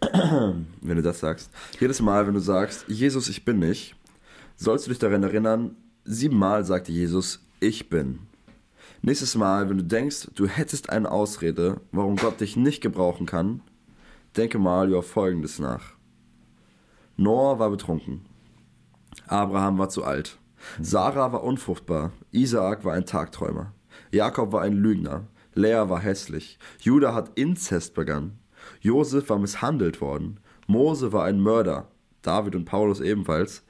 wenn 0.12 0.96
du 0.96 1.02
das 1.02 1.20
sagst, 1.20 1.50
jedes 1.78 2.00
Mal, 2.00 2.26
wenn 2.26 2.34
du 2.34 2.40
sagst, 2.40 2.86
Jesus, 2.88 3.28
ich 3.28 3.44
bin 3.44 3.58
nicht, 3.58 3.94
sollst 4.56 4.86
du 4.86 4.90
dich 4.90 4.98
daran 4.98 5.22
erinnern, 5.22 5.76
siebenmal 6.04 6.64
sagte 6.64 6.92
Jesus, 6.92 7.40
ich 7.60 7.88
bin. 7.88 8.20
Nächstes 9.02 9.34
Mal, 9.34 9.68
wenn 9.68 9.78
du 9.78 9.84
denkst, 9.84 10.28
du 10.34 10.46
hättest 10.46 10.90
eine 10.90 11.10
Ausrede, 11.10 11.80
warum 11.90 12.16
Gott 12.16 12.40
dich 12.40 12.56
nicht 12.56 12.80
gebrauchen 12.80 13.26
kann, 13.26 13.60
denke 14.36 14.58
mal 14.58 14.88
über 14.88 15.02
Folgendes 15.02 15.58
nach. 15.58 15.94
Noah 17.16 17.58
war 17.58 17.70
betrunken. 17.70 18.22
Abraham 19.26 19.78
war 19.78 19.88
zu 19.88 20.04
alt. 20.04 20.38
Sarah 20.81 21.33
war 21.33 21.42
unfruchtbar. 21.42 22.12
Isaak 22.31 22.85
war 22.85 22.94
ein 22.94 23.07
Tagträumer. 23.07 23.72
Jakob 24.11 24.53
war 24.53 24.62
ein 24.62 24.75
Lügner. 24.75 25.27
Lea 25.55 25.88
war 25.88 26.01
hässlich. 26.01 26.59
Judah 26.81 27.14
hat 27.14 27.33
Inzest 27.35 27.94
begangen. 27.94 28.38
Josef 28.81 29.29
war 29.29 29.38
misshandelt 29.38 30.01
worden. 30.01 30.40
Mose 30.66 31.12
war 31.12 31.25
ein 31.25 31.40
Mörder. 31.40 31.88
David 32.22 32.55
und 32.55 32.64
Paulus 32.64 33.01
ebenfalls. 33.01 33.64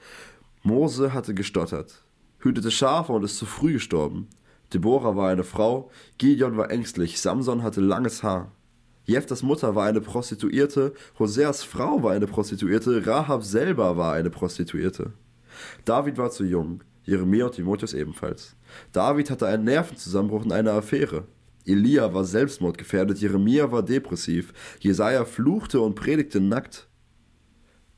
Mose 0.63 1.13
hatte 1.13 1.35
gestottert, 1.35 2.05
hütete 2.39 2.71
Schafe 2.71 3.13
und 3.13 3.25
ist 3.25 3.39
zu 3.39 3.47
früh 3.47 3.73
gestorben. 3.73 4.29
Deborah 4.73 5.17
war 5.17 5.29
eine 5.29 5.43
Frau, 5.43 5.91
Gideon 6.19 6.57
war 6.57 6.71
ängstlich, 6.71 7.21
Samson 7.21 7.63
hatte 7.63 7.81
langes 7.81 8.23
Haar. 8.23 8.53
Jeftas 9.05 9.43
Mutter 9.43 9.75
war 9.75 9.87
eine 9.87 10.01
Prostituierte, 10.01 10.95
Hoseas 11.19 11.65
Frau 11.65 12.03
war 12.05 12.13
eine 12.13 12.29
Prostituierte, 12.29 13.05
Rahab 13.05 13.43
selber 13.43 13.97
war 13.97 14.15
eine 14.15 14.31
Prostituierte. 14.31 15.13
David 15.85 16.18
war 16.18 16.31
zu 16.31 16.44
jung, 16.44 16.83
Jeremia 17.05 17.46
und 17.46 17.55
Timotheus 17.55 17.94
ebenfalls. 17.94 18.57
David 18.92 19.31
hatte 19.31 19.46
einen 19.46 19.64
Nervenzusammenbruch 19.64 20.44
und 20.44 20.53
eine 20.53 20.72
Affäre. 20.72 21.25
Elia 21.64 22.12
war 22.12 22.25
selbstmordgefährdet, 22.25 23.18
Jeremia 23.18 23.70
war 23.70 23.83
depressiv, 23.83 24.53
Jesaja 24.81 25.25
fluchte 25.25 25.81
und 25.81 25.94
predigte 25.94 26.40
nackt. 26.40 26.88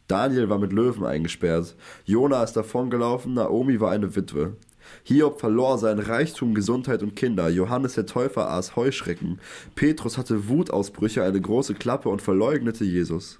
Daniel 0.06 0.50
war 0.50 0.58
mit 0.58 0.72
Löwen 0.72 1.04
eingesperrt, 1.04 1.74
Jona 2.04 2.42
ist 2.44 2.52
davongelaufen, 2.52 3.34
Naomi 3.34 3.80
war 3.80 3.90
eine 3.90 4.14
Witwe. 4.14 4.56
Hiob 5.02 5.40
verlor 5.40 5.78
sein 5.78 5.98
Reichtum, 5.98 6.54
Gesundheit 6.54 7.02
und 7.02 7.16
Kinder. 7.16 7.48
Johannes 7.48 7.94
der 7.94 8.04
Täufer 8.06 8.50
aß 8.50 8.76
Heuschrecken. 8.76 9.40
Petrus 9.74 10.18
hatte 10.18 10.48
Wutausbrüche, 10.48 11.22
eine 11.22 11.40
große 11.40 11.74
Klappe 11.74 12.08
und 12.10 12.22
verleugnete 12.22 12.84
Jesus. 12.84 13.38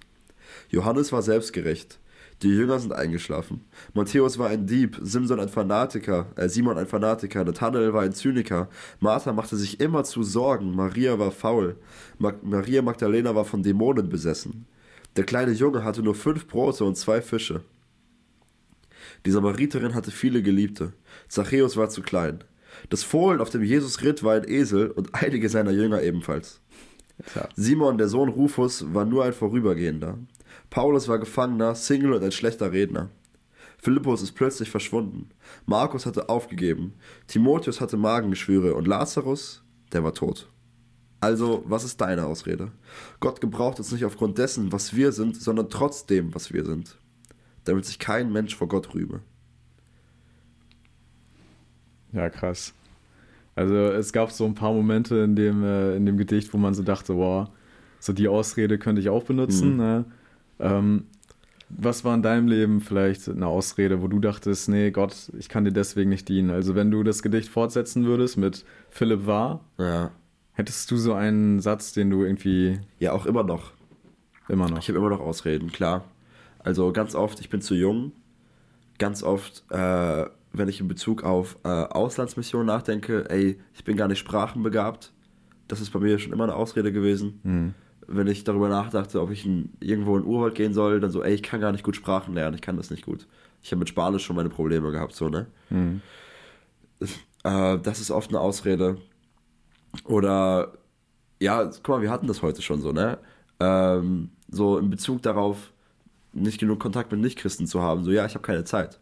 Johannes 0.71 1.13
war 1.13 1.23
selbstgerecht. 1.23 1.99
Die 2.45 2.51
Jünger 2.51 2.79
sind 2.79 2.93
eingeschlafen. 2.93 3.63
Matthäus 3.95 4.39
war 4.39 4.51
ein 4.51 4.67
Dieb, 4.67 4.99
Simson 5.01 5.41
ein 5.41 5.49
Fanatiker, 5.49 6.27
äh 6.37 6.47
Simon 6.47 6.77
ein 6.77 6.87
Fanatiker, 6.87 7.43
Nathanael 7.43 7.95
war 7.95 8.03
ein 8.03 8.13
Zyniker, 8.13 8.69
Martha 9.01 9.33
machte 9.33 9.57
sich 9.57 9.81
immer 9.81 10.05
zu 10.05 10.23
Sorgen, 10.23 10.77
Maria 10.77 11.19
war 11.19 11.31
faul, 11.31 11.77
Ma 12.19 12.35
Maria 12.43 12.83
Magdalena 12.83 13.35
war 13.35 13.47
von 13.47 13.63
Dämonen 13.63 14.11
besessen. 14.11 14.67
Der 15.17 15.25
kleine 15.25 15.53
Junge 15.53 15.85
hatte 15.85 16.03
nur 16.03 16.15
fünf 16.15 16.47
Brote 16.47 16.85
und 16.85 16.99
zwei 16.99 17.23
Fische. 17.23 17.63
Die 19.25 19.31
Samariterin 19.31 19.95
hatte 19.95 20.11
viele 20.11 20.43
Geliebte. 20.43 20.93
Zachäus 21.29 21.79
war 21.79 21.89
zu 21.89 22.03
klein. 22.03 22.45
Das 22.91 23.05
Fohlen, 23.05 23.41
auf 23.41 23.49
dem 23.49 23.63
Jesus 23.63 24.03
ritt, 24.03 24.23
war 24.23 24.35
ein 24.35 24.47
Esel 24.47 24.91
und 24.91 25.15
einige 25.15 25.49
seiner 25.49 25.71
Jünger 25.71 26.03
ebenfalls. 26.03 26.61
Ja. 27.35 27.49
Simon, 27.57 27.97
der 27.97 28.09
Sohn 28.09 28.29
Rufus, 28.29 28.93
war 28.93 29.07
nur 29.07 29.25
ein 29.25 29.33
Vorübergehender. 29.33 30.19
Paulus 30.75 31.07
war 31.07 31.21
Gefangener, 31.21 31.77
Single 31.77 32.15
und 32.15 32.25
ein 32.25 32.33
schlechter 32.33 32.73
Redner. 32.73 33.09
Philippus 33.79 34.23
ist 34.23 34.33
plötzlich 34.33 34.71
verschwunden. 34.71 35.29
Markus 35.67 36.05
hatte 36.05 36.29
aufgegeben. 36.29 36.95
Timotheus 37.29 37.81
hatte 37.81 37.97
Magengeschwüre 37.97 38.75
und 38.75 38.89
Lazarus, 38.89 39.63
der 39.93 40.03
war 40.03 40.15
tot. 40.15 40.51
Also, 41.21 41.63
was 41.65 41.85
ist 41.85 42.01
deine 42.01 42.27
Ausrede? 42.27 42.73
Gott 43.21 43.41
gebraucht 43.41 43.79
uns 43.79 43.93
nicht 43.93 44.05
aufgrund 44.05 44.37
dessen, 44.37 44.73
was 44.73 44.97
wir 44.97 45.13
sind, 45.13 45.41
sondern 45.41 45.71
trotzdem, 45.71 46.35
was 46.35 46.53
wir 46.53 46.65
sind. 46.65 46.99
Damit 47.63 47.85
sich 47.85 48.01
kein 48.01 48.33
Mensch 48.33 48.57
vor 48.57 48.67
Gott 48.67 48.95
rühme. 48.95 49.21
Ja, 52.11 52.29
krass. 52.31 52.75
Also 53.55 53.77
es 53.77 54.13
gab 54.13 54.33
so 54.33 54.45
ein 54.45 54.57
paar 54.57 54.73
Momente 54.73 55.19
in 55.19 55.37
dem, 55.37 55.63
äh, 55.63 55.95
in 55.95 56.05
dem 56.05 56.17
Gedicht, 56.17 56.53
wo 56.53 56.59
man 56.59 56.75
so 56.75 56.83
dachte, 56.83 57.17
wow, 57.17 57.49
so 58.01 58.13
die 58.13 58.27
Ausrede 58.27 58.77
könnte 58.77 59.01
ich 59.01 59.09
auch 59.09 59.23
benutzen. 59.23 59.75
Mhm. 59.75 59.77
Ne? 59.77 60.05
Ähm, 60.59 61.05
was 61.69 62.05
war 62.05 62.15
in 62.15 62.23
deinem 62.23 62.47
Leben 62.47 62.81
vielleicht 62.81 63.29
eine 63.29 63.47
Ausrede, 63.47 64.03
wo 64.03 64.09
du 64.09 64.21
dachtest, 64.21 64.69
nee, 64.69 64.91
Gott, 64.91 65.31
ich 65.37 65.49
kann 65.49 65.65
dir 65.65 65.73
deswegen 65.73 66.11
nicht 66.11 66.29
dienen? 66.29 66.51
Also 66.51 66.75
wenn 66.75 66.91
du 66.91 67.03
das 67.03 67.23
Gedicht 67.23 67.49
fortsetzen 67.49 68.05
würdest 68.05 68.37
mit 68.37 68.65
Philipp 68.91 69.27
war, 69.27 69.61
ja. 69.79 70.11
hättest 70.53 70.91
du 70.91 70.97
so 70.97 71.15
einen 71.15 71.61
Satz, 71.61 71.93
den 71.93 72.11
du 72.11 72.23
irgendwie... 72.23 72.81
Ja, 72.99 73.13
auch 73.13 73.27
immer 73.27 73.43
noch. 73.43 73.73
Immer 74.49 74.69
noch. 74.69 74.79
Ich 74.79 74.89
habe 74.89 74.99
immer 74.99 75.11
noch 75.11 75.21
Ausreden, 75.21 75.73
klar. 75.73 76.05
Also 76.59 76.93
ganz 76.93 77.15
oft, 77.15 77.41
ich 77.41 77.51
bin 77.51 77.61
zu 77.61 77.75
jung. 77.75 78.13
Ganz 78.99 79.23
oft, 79.23 79.65
äh, 79.71 80.27
wenn 80.53 80.69
ich 80.69 80.81
in 80.81 80.87
Bezug 80.87 81.25
auf 81.25 81.59
äh, 81.65 81.69
Auslandsmissionen 81.69 82.67
nachdenke, 82.67 83.29
ey, 83.31 83.59
ich 83.75 83.85
bin 83.85 83.97
gar 83.97 84.07
nicht 84.07 84.19
sprachenbegabt. 84.19 85.13
Das 85.67 85.81
ist 85.81 85.91
bei 85.91 85.99
mir 85.99 86.19
schon 86.19 86.33
immer 86.33 86.45
eine 86.45 86.55
Ausrede 86.55 86.93
gewesen. 86.93 87.41
Mhm 87.43 87.75
wenn 88.07 88.27
ich 88.27 88.45
darüber 88.45 88.69
nachdachte, 88.69 89.21
ob 89.21 89.31
ich 89.31 89.47
in, 89.47 89.73
irgendwo 89.81 90.17
in 90.17 90.23
den 90.23 90.29
Urwald 90.29 90.55
gehen 90.55 90.75
soll, 90.75 91.01
dann 91.01 91.11
so, 91.11 91.23
ey, 91.23 91.35
ich 91.35 91.43
kann 91.43 91.61
gar 91.61 91.73
nicht 91.73 91.85
gut 91.85 91.97
Sprachen 91.97 92.35
lernen, 92.35 92.55
ich 92.55 92.63
kann 92.63 92.77
das 92.77 92.91
nicht 92.91 93.05
gut. 93.05 93.27
Ich 93.63 93.71
habe 93.71 93.79
mit 93.79 93.89
Spanisch 93.89 94.25
schon 94.25 94.37
meine 94.37 94.51
Probleme 94.51 94.91
gehabt, 94.91 95.15
so, 95.15 95.29
ne? 95.29 95.47
Mhm. 95.71 96.03
Äh, 97.45 97.79
das 97.79 98.01
ist 98.01 98.11
oft 98.11 98.31
eine 98.31 98.41
Ausrede. 98.41 98.99
Oder, 100.05 100.73
ja, 101.41 101.65
guck 101.65 101.89
mal, 101.89 102.03
wir 102.03 102.11
hatten 102.11 102.27
das 102.27 102.43
heute 102.43 102.63
schon 102.63 102.81
so, 102.81 102.93
ne? 102.93 103.19
Ähm, 103.61 104.31
so 104.49 104.79
in 104.79 104.91
Bezug 104.91 105.23
darauf, 105.23 105.73
nicht 106.33 106.59
genug 106.59 106.81
Kontakt 106.81 107.13
mit 107.13 107.21
Nichtchristen 107.21 107.67
zu 107.67 107.81
haben, 107.81 108.05
so, 108.05 108.11
ja, 108.11 108.27
ich 108.27 108.35
habe 108.35 108.43
keine 108.43 108.65
Zeit. 108.65 109.01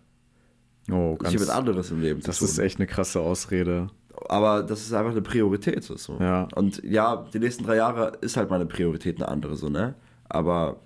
Oh, 0.90 1.16
ganz, 1.16 1.34
ich 1.34 1.40
habe 1.40 1.52
anderes 1.54 1.90
im 1.90 2.00
Leben 2.00 2.20
Das 2.22 2.42
ist 2.42 2.58
echt 2.58 2.78
eine 2.78 2.86
krasse 2.86 3.20
Ausrede 3.20 3.90
aber 4.28 4.62
das 4.62 4.82
ist 4.82 4.92
einfach 4.92 5.12
eine 5.12 5.22
Priorität. 5.22 5.84
So. 5.84 6.16
Ja. 6.20 6.48
Und 6.54 6.82
ja, 6.84 7.26
die 7.32 7.38
nächsten 7.38 7.64
drei 7.64 7.76
Jahre 7.76 8.12
ist 8.20 8.36
halt 8.36 8.50
meine 8.50 8.66
Priorität 8.66 9.16
eine 9.16 9.28
andere, 9.28 9.56
so, 9.56 9.68
ne? 9.68 9.94
Aber 10.28 10.80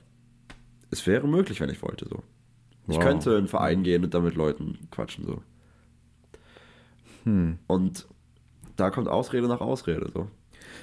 es 0.90 1.06
wäre 1.06 1.28
möglich, 1.28 1.60
wenn 1.60 1.70
ich 1.70 1.82
wollte, 1.82 2.06
so. 2.08 2.22
Ich 2.88 3.00
könnte 3.00 3.30
in 3.30 3.36
einen 3.38 3.48
Verein 3.48 3.82
gehen 3.82 4.04
und 4.04 4.14
da 4.14 4.20
mit 4.20 4.36
Leuten 4.36 4.78
quatschen, 4.90 5.26
so. 5.26 5.42
Hm. 7.24 7.58
Und 7.66 8.06
da 8.76 8.90
kommt 8.90 9.08
Ausrede 9.08 9.48
nach 9.48 9.60
Ausrede, 9.60 10.08
so. 10.12 10.28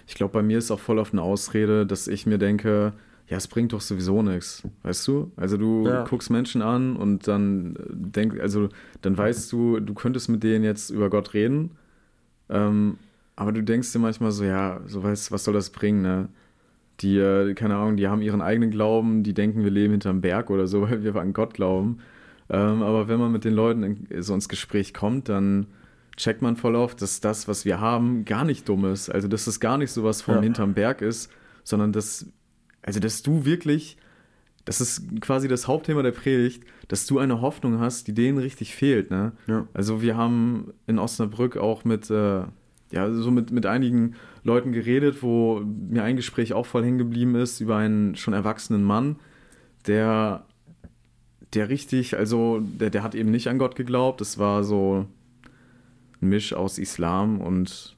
Ich 0.07 0.15
glaube, 0.15 0.33
bei 0.33 0.41
mir 0.41 0.57
ist 0.57 0.71
auch 0.71 0.79
voll 0.79 0.99
auf 0.99 1.13
eine 1.13 1.21
Ausrede, 1.21 1.85
dass 1.85 2.07
ich 2.07 2.25
mir 2.25 2.37
denke, 2.37 2.93
ja, 3.27 3.37
es 3.37 3.47
bringt 3.47 3.71
doch 3.71 3.81
sowieso 3.81 4.21
nichts, 4.21 4.63
weißt 4.83 5.07
du? 5.07 5.31
Also 5.37 5.55
du 5.57 5.87
ja. 5.87 6.03
guckst 6.03 6.29
Menschen 6.29 6.61
an 6.61 6.97
und 6.97 7.27
dann 7.27 7.77
denk, 7.89 8.39
also 8.39 8.67
dann 9.01 9.17
weißt 9.17 9.51
du, 9.51 9.79
du 9.79 9.93
könntest 9.93 10.29
mit 10.29 10.43
denen 10.43 10.65
jetzt 10.65 10.89
über 10.89 11.09
Gott 11.09 11.33
reden, 11.33 11.71
ähm, 12.53 12.97
aber 13.35 13.51
du 13.51 13.63
denkst 13.63 13.91
dir 13.91 13.99
manchmal 13.99 14.31
so, 14.31 14.45
ja, 14.45 14.79
so 14.85 15.03
weißt 15.03 15.31
was 15.31 15.43
soll 15.43 15.55
das 15.55 15.71
bringen, 15.71 16.01
ne? 16.01 16.29
Die, 17.01 17.17
äh, 17.17 17.55
keine 17.55 17.75
Ahnung, 17.75 17.97
die 17.97 18.07
haben 18.07 18.21
ihren 18.21 18.41
eigenen 18.41 18.69
Glauben, 18.69 19.23
die 19.23 19.33
denken, 19.33 19.63
wir 19.63 19.71
leben 19.71 19.91
hinterm 19.91 20.21
Berg 20.21 20.51
oder 20.51 20.67
so, 20.67 20.81
weil 20.89 21.03
wir 21.03 21.15
an 21.15 21.33
Gott 21.33 21.55
glauben. 21.55 21.99
Ähm, 22.49 22.83
aber 22.83 23.07
wenn 23.07 23.19
man 23.19 23.31
mit 23.31 23.43
den 23.43 23.53
Leuten 23.53 23.83
in, 23.83 24.21
so 24.21 24.35
ins 24.35 24.47
Gespräch 24.47 24.93
kommt, 24.93 25.27
dann 25.29 25.67
checkt 26.15 26.43
man 26.43 26.55
voll 26.55 26.75
auf, 26.75 26.95
dass 26.95 27.19
das, 27.19 27.47
was 27.47 27.65
wir 27.65 27.79
haben, 27.79 28.25
gar 28.25 28.45
nicht 28.45 28.69
dumm 28.69 28.85
ist. 28.85 29.09
Also, 29.09 29.27
dass 29.27 29.47
es 29.47 29.59
gar 29.59 29.79
nicht 29.79 29.91
so 29.91 30.03
was 30.03 30.21
vom 30.21 30.35
ja. 30.35 30.41
hinterm 30.41 30.75
Berg 30.75 31.01
ist, 31.01 31.31
sondern 31.63 31.91
dass, 31.91 32.27
also, 32.83 32.99
dass 32.99 33.23
du 33.23 33.45
wirklich, 33.45 33.97
das 34.65 34.79
ist 34.79 35.21
quasi 35.21 35.47
das 35.47 35.67
Hauptthema 35.67 36.03
der 36.03 36.11
Predigt, 36.11 36.63
dass 36.87 37.05
du 37.05 37.19
eine 37.19 37.41
Hoffnung 37.41 37.79
hast, 37.79 38.07
die 38.07 38.13
denen 38.13 38.37
richtig 38.37 38.73
fehlt. 38.75 39.11
Ne? 39.11 39.33
Ja. 39.47 39.67
Also 39.73 40.01
wir 40.01 40.15
haben 40.15 40.73
in 40.87 40.99
Osnabrück 40.99 41.57
auch 41.57 41.83
mit, 41.83 42.09
äh, 42.09 42.43
ja, 42.91 43.11
so 43.11 43.29
mit, 43.29 43.51
mit 43.51 43.65
einigen 43.65 44.15
Leuten 44.43 44.71
geredet, 44.71 45.21
wo 45.21 45.61
mir 45.61 46.03
ein 46.03 46.15
Gespräch 46.15 46.53
auch 46.53 46.65
voll 46.65 46.83
hängen 46.83 46.97
geblieben 46.97 47.35
ist 47.35 47.59
über 47.59 47.77
einen 47.77 48.15
schon 48.15 48.33
erwachsenen 48.33 48.83
Mann, 48.83 49.17
der, 49.85 50.45
der 51.53 51.67
richtig, 51.67 52.17
also 52.17 52.61
der, 52.61 52.89
der 52.89 53.03
hat 53.03 53.15
eben 53.15 53.31
nicht 53.31 53.47
an 53.47 53.57
Gott 53.57 53.75
geglaubt. 53.75 54.21
Es 54.21 54.37
war 54.37 54.63
so 54.63 55.07
ein 56.21 56.29
Misch 56.29 56.53
aus 56.53 56.77
Islam 56.77 57.41
und 57.41 57.97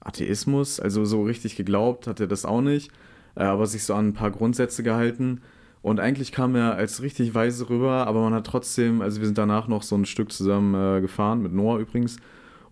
Atheismus. 0.00 0.78
Also 0.78 1.06
so 1.06 1.22
richtig 1.22 1.56
geglaubt 1.56 2.06
hat 2.06 2.20
er 2.20 2.26
das 2.26 2.44
auch 2.44 2.60
nicht, 2.60 2.90
äh, 3.34 3.44
aber 3.44 3.66
sich 3.66 3.84
so 3.84 3.94
an 3.94 4.08
ein 4.08 4.14
paar 4.14 4.30
Grundsätze 4.30 4.82
gehalten. 4.82 5.40
Und 5.84 6.00
eigentlich 6.00 6.32
kam 6.32 6.54
er 6.54 6.76
als 6.76 7.02
richtig 7.02 7.34
weise 7.34 7.68
rüber, 7.68 8.06
aber 8.06 8.22
man 8.22 8.32
hat 8.32 8.46
trotzdem, 8.46 9.02
also 9.02 9.20
wir 9.20 9.26
sind 9.26 9.36
danach 9.36 9.68
noch 9.68 9.82
so 9.82 9.94
ein 9.94 10.06
Stück 10.06 10.32
zusammen 10.32 10.74
äh, 10.74 11.02
gefahren, 11.02 11.42
mit 11.42 11.52
Noah 11.52 11.78
übrigens. 11.78 12.16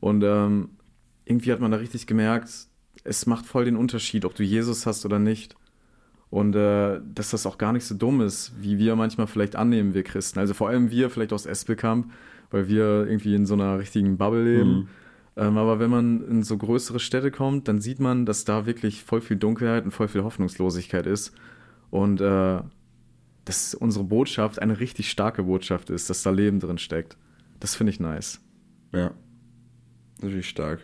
Und 0.01 0.25
ähm, 0.25 0.70
irgendwie 1.27 1.53
hat 1.53 1.61
man 1.61 1.70
da 1.70 1.77
richtig 1.77 2.07
gemerkt, 2.07 2.48
es 3.05 3.27
macht 3.27 3.44
voll 3.44 3.66
den 3.66 3.77
Unterschied, 3.77 4.25
ob 4.25 4.35
du 4.35 4.42
Jesus 4.42 4.87
hast 4.87 5.05
oder 5.05 5.18
nicht. 5.18 5.57
Und 6.31 6.57
äh, 6.57 7.03
dass 7.14 7.33
das 7.33 7.44
auch 7.44 7.59
gar 7.59 7.75
nicht 7.75 7.85
so 7.85 7.94
dumm 7.94 8.22
ist, 8.22 8.55
wie 8.59 8.79
wir 8.79 8.96
manchmal 8.96 9.27
vielleicht 9.27 9.57
annehmen, 9.57 9.92
wir 9.92 10.05
Christen. 10.05 10.38
Also 10.38 10.55
vor 10.55 10.70
allem 10.70 10.90
wir 10.90 11.11
vielleicht 11.11 11.35
aus 11.35 11.44
Espelkamp, 11.44 12.11
weil 12.51 12.68
wir 12.68 13.07
irgendwie 13.07 13.35
in 13.35 13.44
so 13.44 13.53
einer 13.53 13.79
richtigen 13.79 14.16
Bubble 14.16 14.42
leben. 14.42 14.70
Mhm. 14.70 14.88
Ähm, 15.37 15.59
aber 15.59 15.79
wenn 15.79 15.90
man 15.90 16.27
in 16.27 16.42
so 16.44 16.57
größere 16.57 16.98
Städte 16.98 17.31
kommt, 17.31 17.68
dann 17.68 17.83
sieht 17.83 18.01
man, 18.01 18.25
dass 18.25 18.46
da 18.46 18.64
wirklich 18.64 19.05
voll 19.05 19.20
viel 19.20 19.37
Dunkelheit 19.37 19.85
und 19.85 19.90
voll 19.90 20.09
viel 20.09 20.25
Hoffnungslosigkeit 20.25 21.07
ist. 21.07 21.35
Und 21.90 22.22
äh, 22.22 22.61
dass 23.44 23.74
unsere 23.74 24.05
Botschaft 24.05 24.61
eine 24.61 24.78
richtig 24.81 25.11
starke 25.11 25.44
Botschaft 25.44 25.90
ist, 25.90 26.09
dass 26.11 26.22
da 26.22 26.31
Leben 26.31 26.61
drin 26.61 26.78
steckt. 26.78 27.16
Das 27.61 27.74
finde 27.74 27.90
ich 27.90 28.00
nice. 28.00 28.40
Ja. 28.92 29.12
Natürlich 30.20 30.48
stark. 30.48 30.81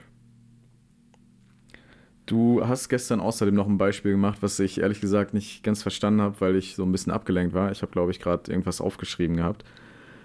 Du 2.27 2.67
hast 2.67 2.91
gestern 2.91 3.21
außerdem 3.21 3.55
noch 3.55 3.67
ein 3.67 3.79
Beispiel 3.79 4.13
gemacht, 4.13 4.39
was 4.43 4.59
ich 4.61 4.81
ehrlich 4.81 5.01
gesagt 5.01 5.33
nicht 5.33 5.63
ganz 5.63 5.83
verstanden 5.83 6.21
habe, 6.21 6.41
weil 6.41 6.57
ich 6.57 6.75
so 6.75 6.85
ein 6.85 6.93
bisschen 6.93 7.13
abgelenkt 7.13 7.55
war. 7.55 7.73
Ich 7.73 7.81
habe, 7.81 7.91
glaube 7.91 8.11
ich, 8.11 8.21
gerade 8.21 8.51
irgendwas 8.51 8.83
aufgeschrieben 8.83 9.37
gehabt. 9.37 9.65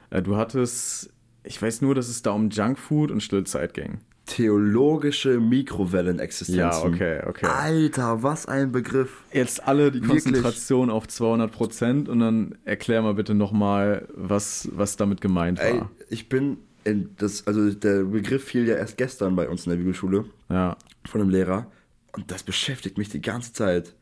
Äh, 0.09 0.21
du 0.21 0.35
hattest, 0.35 1.13
ich 1.43 1.61
weiß 1.61 1.81
nur, 1.81 1.95
dass 1.95 2.09
es 2.09 2.21
da 2.21 2.31
um 2.31 2.49
Junkfood 2.49 3.09
und 3.09 3.23
Stillzeit 3.23 3.73
ging. 3.73 3.99
Theologische 4.25 5.39
Mikrowellenexistenzen. 5.39 6.57
Ja, 6.57 6.83
okay, 6.83 7.21
okay. 7.27 7.45
Alter, 7.45 8.23
was 8.23 8.45
ein 8.45 8.71
Begriff. 8.71 9.21
Jetzt 9.33 9.67
alle 9.67 9.91
die 9.91 10.01
Wirklich? 10.01 10.23
Konzentration 10.23 10.89
auf 10.89 11.07
200 11.07 11.51
Prozent 11.51 12.07
und 12.07 12.19
dann 12.19 12.55
erklär 12.63 13.01
mal 13.01 13.15
bitte 13.15 13.33
nochmal, 13.33 14.07
was, 14.15 14.69
was 14.71 14.95
damit 14.95 15.19
gemeint 15.19 15.59
war. 15.59 15.65
Ey, 15.65 15.81
ich 16.09 16.29
bin 16.29 16.57
in 16.85 17.09
das, 17.17 17.45
also 17.47 17.69
der 17.71 18.03
Begriff 18.03 18.45
fiel 18.45 18.65
ja 18.67 18.75
erst 18.75 18.97
gestern 18.97 19.35
bei 19.35 19.49
uns 19.49 19.65
in 19.65 19.71
der 19.71 19.77
Bibelschule 19.77 20.25
Ja, 20.49 20.77
von 21.05 21.19
einem 21.21 21.29
Lehrer 21.29 21.67
und 22.13 22.31
das 22.31 22.43
beschäftigt 22.43 22.97
mich 22.97 23.09
die 23.09 23.21
ganze 23.21 23.51
Zeit. 23.53 23.93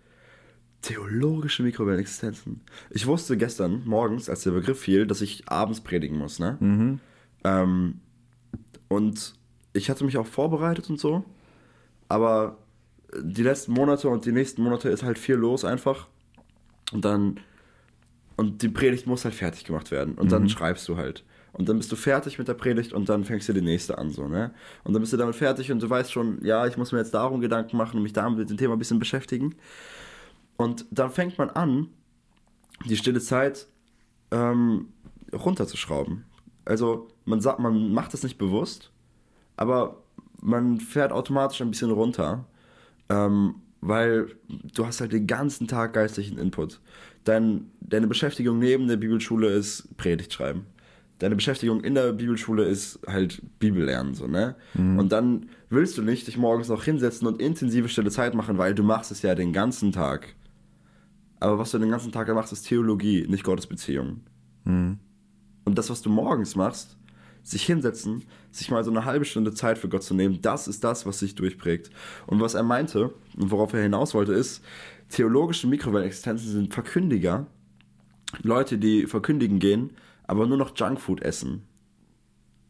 Theologische 0.83 1.61
Mikrowellenexistenzen. 1.61 2.61
Ich 2.89 3.05
wusste 3.05 3.37
gestern 3.37 3.83
morgens, 3.85 4.29
als 4.29 4.41
der 4.43 4.51
Begriff 4.51 4.79
fiel, 4.79 5.05
dass 5.05 5.21
ich 5.21 5.47
abends 5.47 5.81
predigen 5.81 6.17
muss, 6.17 6.39
ne? 6.39 6.99
Ähm, 7.43 7.99
und 8.87 9.35
ich 9.73 9.89
hatte 9.89 10.03
mich 10.03 10.17
auch 10.17 10.25
vorbereitet 10.25 10.89
und 10.89 10.99
so, 10.99 11.23
aber 12.07 12.57
die 13.19 13.43
letzten 13.43 13.73
Monate 13.73 14.09
und 14.09 14.25
die 14.25 14.31
nächsten 14.31 14.63
Monate 14.63 14.89
ist 14.89 15.03
halt 15.03 15.17
viel 15.17 15.35
los 15.35 15.65
einfach. 15.65 16.07
Und 16.91 17.05
dann, 17.05 17.39
und 18.35 18.61
die 18.61 18.69
Predigt 18.69 19.07
muss 19.07 19.25
halt 19.25 19.35
fertig 19.35 19.63
gemacht 19.63 19.91
werden. 19.91 20.15
Und 20.15 20.31
dann 20.31 20.49
schreibst 20.49 20.87
du 20.87 20.97
halt. 20.97 21.23
Und 21.53 21.67
dann 21.67 21.77
bist 21.77 21.91
du 21.91 21.95
fertig 21.95 22.37
mit 22.37 22.47
der 22.47 22.53
Predigt 22.53 22.93
und 22.93 23.09
dann 23.09 23.25
fängst 23.25 23.49
du 23.49 23.53
die 23.53 23.61
nächste 23.61 23.97
an, 23.97 24.09
so, 24.09 24.27
ne? 24.27 24.53
Und 24.85 24.93
dann 24.93 25.01
bist 25.01 25.11
du 25.11 25.17
damit 25.17 25.35
fertig 25.35 25.69
und 25.71 25.81
du 25.81 25.89
weißt 25.89 26.11
schon, 26.11 26.43
ja, 26.43 26.65
ich 26.65 26.77
muss 26.77 26.93
mir 26.93 26.99
jetzt 26.99 27.13
darum 27.13 27.41
Gedanken 27.41 27.75
machen 27.75 27.97
und 27.97 28.03
mich 28.03 28.13
damit 28.13 28.39
mit 28.39 28.49
dem 28.49 28.57
Thema 28.57 28.73
ein 28.73 28.79
bisschen 28.79 28.99
beschäftigen. 28.99 29.55
Und 30.55 30.85
dann 30.91 31.09
fängt 31.09 31.37
man 31.37 31.49
an, 31.49 31.89
die 32.85 32.95
stille 32.95 33.19
Zeit 33.19 33.67
ähm, 34.31 34.93
runterzuschrauben. 35.33 36.23
Also 36.63 37.09
man 37.25 37.41
sagt, 37.41 37.59
man 37.59 37.91
macht 37.91 38.13
es 38.13 38.23
nicht 38.23 38.37
bewusst, 38.37 38.90
aber 39.61 40.01
man 40.41 40.79
fährt 40.79 41.11
automatisch 41.11 41.61
ein 41.61 41.69
bisschen 41.69 41.91
runter, 41.91 42.45
ähm, 43.09 43.55
weil 43.79 44.27
du 44.73 44.87
hast 44.87 45.01
halt 45.01 45.13
den 45.13 45.27
ganzen 45.27 45.67
Tag 45.67 45.93
geistlichen 45.93 46.39
Input. 46.39 46.81
Dein, 47.25 47.69
deine 47.79 48.07
Beschäftigung 48.07 48.57
neben 48.57 48.87
der 48.87 48.97
Bibelschule 48.97 49.49
ist 49.49 49.95
Predigt 49.97 50.33
schreiben. 50.33 50.65
Deine 51.19 51.35
Beschäftigung 51.35 51.83
in 51.83 51.93
der 51.93 52.11
Bibelschule 52.13 52.63
ist 52.65 52.99
halt 53.05 53.43
Bibel 53.59 53.83
lernen, 53.83 54.15
so, 54.15 54.25
ne? 54.25 54.55
Und 54.97 55.11
dann 55.11 55.49
willst 55.69 55.95
du 55.95 56.01
nicht 56.01 56.25
dich 56.25 56.37
morgens 56.37 56.69
noch 56.69 56.83
hinsetzen 56.83 57.27
und 57.27 57.39
intensive 57.39 57.87
stille 57.87 58.09
Zeit 58.09 58.33
machen, 58.33 58.57
weil 58.57 58.73
du 58.73 58.81
machst 58.81 59.11
es 59.11 59.21
ja 59.21 59.35
den 59.35 59.53
ganzen 59.53 59.91
Tag. 59.91 60.33
Aber 61.39 61.59
was 61.59 61.69
du 61.69 61.77
den 61.77 61.91
ganzen 61.91 62.11
Tag 62.11 62.27
machst, 62.33 62.51
ist 62.51 62.63
Theologie, 62.63 63.27
nicht 63.29 63.43
Gottesbeziehung. 63.43 64.21
Und 65.65 65.77
das, 65.77 65.91
was 65.91 66.01
du 66.01 66.09
morgens 66.09 66.55
machst, 66.55 66.97
sich 67.43 67.63
hinsetzen, 67.63 68.23
sich 68.51 68.69
mal 68.69 68.83
so 68.83 68.91
eine 68.91 69.05
halbe 69.05 69.25
Stunde 69.25 69.53
Zeit 69.53 69.77
für 69.77 69.89
Gott 69.89 70.03
zu 70.03 70.13
nehmen, 70.13 70.41
das 70.41 70.67
ist 70.67 70.83
das, 70.83 71.05
was 71.05 71.19
sich 71.19 71.35
durchprägt. 71.35 71.89
Und 72.27 72.41
was 72.41 72.53
er 72.53 72.63
meinte 72.63 73.13
und 73.37 73.51
worauf 73.51 73.73
er 73.73 73.81
hinaus 73.81 74.13
wollte, 74.13 74.33
ist, 74.33 74.63
theologische 75.09 75.67
Mikrowellenexistenzen 75.67 76.51
sind 76.51 76.73
Verkündiger, 76.73 77.47
Leute, 78.43 78.77
die 78.77 79.07
verkündigen 79.07 79.59
gehen, 79.59 79.91
aber 80.23 80.47
nur 80.47 80.57
noch 80.57 80.75
Junkfood 80.77 81.21
essen. 81.21 81.63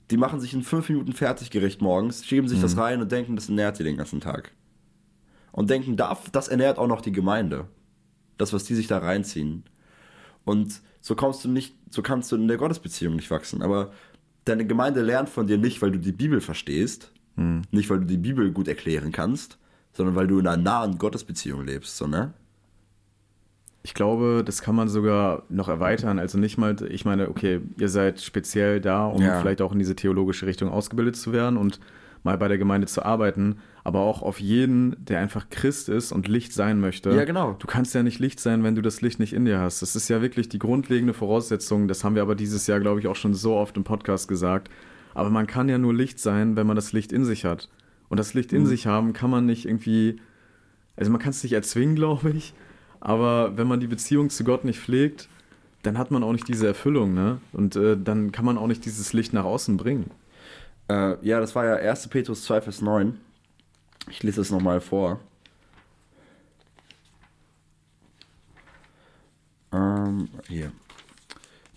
Die 0.09 0.17
machen 0.17 0.39
sich 0.41 0.53
in 0.53 0.63
fünf 0.63 0.89
Minuten 0.89 1.13
Fertiggericht 1.13 1.81
morgens, 1.81 2.25
schieben 2.25 2.49
sich 2.49 2.59
das 2.59 2.77
rein 2.77 3.01
und 3.01 3.11
denken, 3.11 3.35
das 3.35 3.47
ernährt 3.47 3.79
die 3.79 3.83
den 3.83 3.97
ganzen 3.97 4.19
Tag. 4.19 4.51
Und 5.51 5.69
denken, 5.69 5.95
darf- 5.97 6.29
das 6.31 6.47
ernährt 6.47 6.77
auch 6.77 6.87
noch 6.87 7.01
die 7.01 7.11
Gemeinde. 7.11 7.67
Das, 8.37 8.53
was 8.53 8.63
die 8.63 8.75
sich 8.75 8.87
da 8.87 8.97
reinziehen. 8.97 9.63
Und 10.43 10.81
so 11.01 11.15
kommst 11.15 11.45
du 11.45 11.49
nicht, 11.49 11.75
so 11.89 12.01
kannst 12.01 12.31
du 12.31 12.35
in 12.35 12.47
der 12.47 12.57
Gottesbeziehung 12.57 13.15
nicht 13.15 13.29
wachsen. 13.31 13.61
Aber 13.61 13.91
deine 14.45 14.65
Gemeinde 14.65 15.01
lernt 15.01 15.29
von 15.29 15.47
dir 15.47 15.57
nicht, 15.57 15.81
weil 15.81 15.91
du 15.91 15.99
die 15.99 16.11
Bibel 16.11 16.41
verstehst, 16.41 17.11
nicht 17.71 17.89
weil 17.89 17.99
du 17.99 18.05
die 18.05 18.17
Bibel 18.17 18.51
gut 18.51 18.67
erklären 18.67 19.11
kannst, 19.11 19.57
sondern 19.93 20.15
weil 20.15 20.27
du 20.27 20.39
in 20.39 20.47
einer 20.47 20.61
nahen 20.61 20.97
Gottesbeziehung 20.97 21.65
lebst, 21.65 21.97
so, 21.97 22.05
ne? 22.07 22.33
Ich 23.83 23.95
glaube, 23.95 24.43
das 24.45 24.61
kann 24.61 24.75
man 24.75 24.87
sogar 24.89 25.43
noch 25.49 25.67
erweitern. 25.67 26.19
Also 26.19 26.37
nicht 26.37 26.59
mal, 26.59 26.75
ich 26.91 27.03
meine, 27.03 27.29
okay, 27.29 27.61
ihr 27.79 27.89
seid 27.89 28.21
speziell 28.21 28.79
da, 28.79 29.07
um 29.07 29.21
Ja. 29.23 29.39
vielleicht 29.39 29.59
auch 29.61 29.71
in 29.71 29.79
diese 29.79 29.95
theologische 29.95 30.45
Richtung 30.45 30.69
ausgebildet 30.69 31.15
zu 31.15 31.33
werden 31.33 31.57
und 31.57 31.79
mal 32.23 32.37
bei 32.37 32.47
der 32.47 32.57
Gemeinde 32.57 32.87
zu 32.87 33.03
arbeiten, 33.03 33.57
aber 33.83 33.99
auch 34.01 34.21
auf 34.21 34.39
jeden, 34.39 34.95
der 35.03 35.19
einfach 35.19 35.49
Christ 35.49 35.89
ist 35.89 36.11
und 36.11 36.27
Licht 36.27 36.53
sein 36.53 36.79
möchte. 36.79 37.09
Ja, 37.11 37.25
genau. 37.25 37.55
Du 37.59 37.65
kannst 37.67 37.95
ja 37.95 38.03
nicht 38.03 38.19
Licht 38.19 38.39
sein, 38.39 38.63
wenn 38.63 38.75
du 38.75 38.81
das 38.81 39.01
Licht 39.01 39.19
nicht 39.19 39.33
in 39.33 39.45
dir 39.45 39.59
hast. 39.59 39.81
Das 39.81 39.95
ist 39.95 40.07
ja 40.09 40.21
wirklich 40.21 40.47
die 40.49 40.59
grundlegende 40.59 41.13
Voraussetzung. 41.13 41.87
Das 41.87 42.03
haben 42.03 42.13
wir 42.15 42.21
aber 42.21 42.35
dieses 42.35 42.67
Jahr, 42.67 42.79
glaube 42.79 42.99
ich, 42.99 43.07
auch 43.07 43.15
schon 43.15 43.33
so 43.33 43.55
oft 43.55 43.75
im 43.77 43.83
Podcast 43.83 44.27
gesagt. 44.27 44.69
Aber 45.13 45.29
man 45.29 45.47
kann 45.47 45.67
ja 45.67 45.77
nur 45.77 45.93
Licht 45.93 46.19
sein, 46.19 46.55
wenn 46.55 46.67
man 46.67 46.75
das 46.75 46.93
Licht 46.93 47.11
in 47.11 47.25
sich 47.25 47.43
hat. 47.45 47.69
Und 48.09 48.17
das 48.19 48.33
Licht 48.33 48.51
Mhm. 48.51 48.59
in 48.59 48.65
sich 48.67 48.87
haben 48.87 49.13
kann 49.13 49.29
man 49.29 49.45
nicht 49.45 49.65
irgendwie, 49.65 50.19
also 50.95 51.11
man 51.11 51.19
kann 51.19 51.31
es 51.31 51.41
nicht 51.43 51.53
erzwingen, 51.53 51.95
glaube 51.95 52.29
ich. 52.31 52.53
Aber 52.99 53.57
wenn 53.57 53.67
man 53.67 53.79
die 53.79 53.87
Beziehung 53.87 54.29
zu 54.29 54.43
Gott 54.43 54.63
nicht 54.63 54.79
pflegt, 54.79 55.27
dann 55.81 55.97
hat 55.97 56.11
man 56.11 56.21
auch 56.23 56.31
nicht 56.33 56.47
diese 56.47 56.67
Erfüllung, 56.67 57.15
ne? 57.15 57.39
Und 57.51 57.75
äh, 57.75 57.97
dann 57.97 58.31
kann 58.31 58.45
man 58.45 58.59
auch 58.59 58.67
nicht 58.67 58.85
dieses 58.85 59.13
Licht 59.13 59.33
nach 59.33 59.45
außen 59.45 59.77
bringen. 59.77 60.11
Äh, 60.91 61.25
ja, 61.25 61.39
das 61.39 61.55
war 61.55 61.65
ja 61.65 61.75
1. 61.75 62.09
Petrus 62.09 62.43
2, 62.43 62.61
Vers 62.61 62.81
9. 62.81 63.17
Ich 64.09 64.23
lese 64.23 64.41
es 64.41 64.51
nochmal 64.51 64.81
vor. 64.81 65.19
Ähm, 69.71 70.27
hier. 70.47 70.71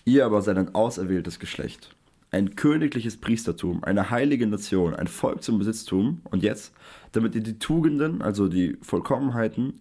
Ihr 0.05 0.27
aber 0.27 0.43
seid 0.43 0.59
ein 0.59 0.75
auserwähltes 0.75 1.39
Geschlecht, 1.39 1.95
ein 2.33 2.57
königliches 2.57 3.17
Priestertum, 3.17 3.85
eine 3.85 4.11
heilige 4.11 4.47
Nation, 4.47 4.95
ein 4.95 5.07
Volk 5.07 5.45
zum 5.45 5.59
Besitztum. 5.59 6.21
Und 6.25 6.43
jetzt, 6.43 6.73
damit 7.13 7.37
ihr 7.37 7.43
die 7.43 7.59
Tugenden, 7.61 8.21
also 8.21 8.49
die 8.49 8.77
Vollkommenheiten 8.83 9.81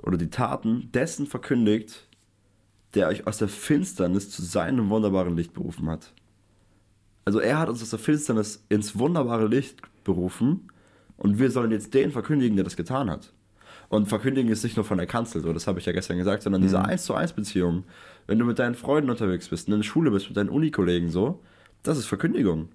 oder 0.00 0.16
die 0.16 0.30
Taten 0.30 0.90
dessen 0.92 1.26
verkündigt, 1.26 2.06
der 2.94 3.08
euch 3.08 3.26
aus 3.26 3.38
der 3.38 3.48
Finsternis 3.48 4.30
zu 4.30 4.42
seinem 4.42 4.88
wunderbaren 4.88 5.36
Licht 5.36 5.52
berufen 5.52 5.88
hat. 5.88 6.12
Also 7.24 7.38
er 7.38 7.58
hat 7.58 7.68
uns 7.68 7.82
aus 7.82 7.90
der 7.90 7.98
Finsternis 7.98 8.64
ins 8.68 8.98
wunderbare 8.98 9.46
Licht 9.46 9.80
berufen 10.04 10.68
und 11.16 11.38
wir 11.38 11.50
sollen 11.50 11.70
jetzt 11.70 11.94
den 11.94 12.10
verkündigen, 12.10 12.56
der 12.56 12.64
das 12.64 12.76
getan 12.76 13.10
hat. 13.10 13.32
Und 13.88 14.08
verkündigen 14.08 14.50
ist 14.50 14.64
nicht 14.64 14.76
nur 14.76 14.84
von 14.84 14.98
der 14.98 15.06
Kanzel, 15.06 15.42
so 15.42 15.52
das 15.52 15.66
habe 15.66 15.78
ich 15.78 15.86
ja 15.86 15.92
gestern 15.92 16.16
gesagt, 16.16 16.42
sondern 16.42 16.62
diese 16.62 16.82
1 16.82 17.04
zu 17.04 17.14
1 17.14 17.34
Beziehung. 17.34 17.84
Wenn 18.26 18.38
du 18.38 18.44
mit 18.44 18.58
deinen 18.58 18.74
Freunden 18.74 19.10
unterwegs 19.10 19.48
bist, 19.48 19.68
in 19.68 19.76
der 19.76 19.82
Schule 19.82 20.10
bist, 20.10 20.28
mit 20.28 20.36
deinen 20.36 20.48
Unikollegen 20.48 21.10
so, 21.10 21.42
das 21.82 21.98
ist 21.98 22.06
Verkündigung. 22.06 22.70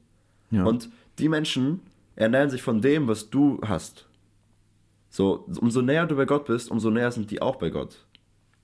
Ja. 0.51 0.63
Und 0.63 0.89
die 1.17 1.27
Menschen 1.27 1.81
ernähren 2.15 2.49
sich 2.49 2.61
von 2.61 2.81
dem, 2.81 3.07
was 3.07 3.29
du 3.29 3.59
hast. 3.65 4.07
So, 5.09 5.47
umso 5.59 5.81
näher 5.81 6.05
du 6.05 6.15
bei 6.15 6.25
Gott 6.25 6.45
bist, 6.45 6.69
umso 6.69 6.89
näher 6.89 7.11
sind 7.11 7.31
die 7.31 7.41
auch 7.41 7.55
bei 7.55 7.69
Gott. 7.69 8.05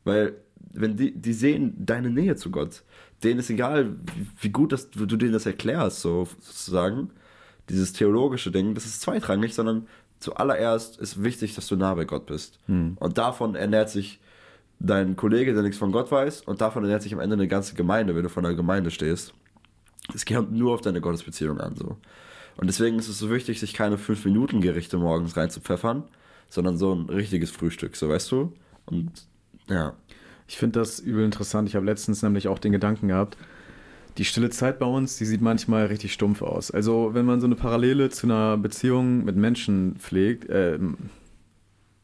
Weil, 0.04 0.36
wenn 0.72 0.96
die, 0.96 1.14
die 1.14 1.34
sehen 1.34 1.76
deine 1.78 2.10
Nähe 2.10 2.36
zu 2.36 2.52
Gott, 2.52 2.84
denen 3.24 3.40
ist 3.40 3.50
egal, 3.50 3.96
wie, 4.40 4.50
gut 4.50 4.72
das, 4.72 4.90
du 4.92 5.06
denen 5.06 5.34
das 5.34 5.46
erklärst, 5.46 6.02
so 6.02 6.28
sozusagen, 6.40 7.12
dieses 7.70 7.94
theologische 7.94 8.52
Ding, 8.52 8.74
das 8.74 8.86
ist 8.86 9.02
zweitrangig, 9.02 9.54
sondern 9.54 9.88
zuallererst 10.20 10.98
ist 10.98 11.24
wichtig, 11.24 11.56
dass 11.56 11.68
du 11.68 11.76
nah 11.76 11.94
bei 11.94 12.06
Gott 12.06 12.26
bist. 12.26 12.60
Und 13.00 13.18
davon 13.18 13.56
ernährt 13.56 13.90
sich 13.90 14.20
dein 14.80 15.16
Kollege, 15.16 15.54
der 15.54 15.64
nichts 15.64 15.78
von 15.78 15.92
Gott 15.92 16.12
weiß, 16.12 16.42
und 16.42 16.60
davon 16.60 16.84
ernährt 16.84 17.02
sich 17.02 17.14
am 17.14 17.20
Ende 17.20 17.36
eine 17.36 17.48
ganze 17.48 17.76
Gemeinde, 17.76 18.16
wenn 18.16 18.24
du 18.24 18.30
vor 18.30 18.44
einer 18.44 18.54
Gemeinde 18.54 18.92
stehst. 18.92 19.34
Es 20.14 20.26
kommt 20.26 20.52
nur 20.52 20.74
auf 20.74 20.82
deine 20.82 21.00
Gottesbeziehung 21.00 21.60
an, 21.60 21.76
so. 21.76 21.98
Und 22.58 22.68
deswegen 22.68 23.00
ist 23.00 23.08
es 23.08 23.18
so 23.18 23.32
wichtig, 23.32 23.60
sich 23.60 23.74
keine 23.74 23.98
5-Minuten-Gerichte 23.98 24.98
morgens 24.98 25.36
reinzupfeffern, 25.36 26.04
sondern 26.50 26.78
so 26.78 26.94
ein 26.94 27.10
richtiges 27.10 27.50
Frühstück, 27.50 27.96
so 27.96 28.10
weißt 28.10 28.32
du? 28.32 28.54
Und 28.86 29.12
ja. 29.70 29.94
Ich 30.54 30.60
finde 30.60 30.80
das 30.80 31.00
übel 31.00 31.26
interessant. 31.26 31.68
Ich 31.68 31.76
habe 31.76 31.88
letztens 31.88 32.22
nämlich 32.22 32.48
auch 32.48 32.60
den 32.60 32.74
Gedanken 32.74 33.08
gehabt, 33.08 33.38
die 34.20 34.24
stille 34.24 34.52
Zeit 34.52 34.78
bei 34.78 34.86
uns, 34.86 35.18
die 35.18 35.26
sieht 35.26 35.42
manchmal 35.42 35.88
richtig 35.88 36.14
stumpf 36.14 36.44
aus. 36.44 36.70
Also 36.70 37.16
wenn 37.16 37.26
man 37.26 37.40
so 37.40 37.48
eine 37.48 37.56
Parallele 37.56 38.12
zu 38.12 38.28
einer 38.28 38.56
Beziehung 38.58 39.26
mit 39.26 39.36
Menschen 39.36 39.96
pflegt, 39.96 40.46
ähm, 40.52 41.10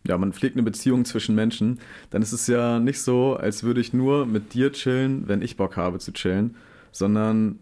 ja, 0.08 0.18
man 0.18 0.34
pflegt 0.34 0.56
eine 0.56 0.64
Beziehung 0.64 1.06
zwischen 1.06 1.36
Menschen, 1.36 1.78
dann 2.10 2.24
ist 2.24 2.32
es 2.32 2.48
ja 2.48 2.80
nicht 2.80 3.00
so, 3.04 3.36
als 3.36 3.62
würde 3.62 3.82
ich 3.82 3.94
nur 3.94 4.26
mit 4.26 4.56
dir 4.56 4.72
chillen, 4.72 5.28
wenn 5.28 5.44
ich 5.44 5.56
Bock 5.56 5.78
habe 5.78 6.00
zu 6.00 6.12
chillen, 6.12 6.56
sondern 6.92 7.60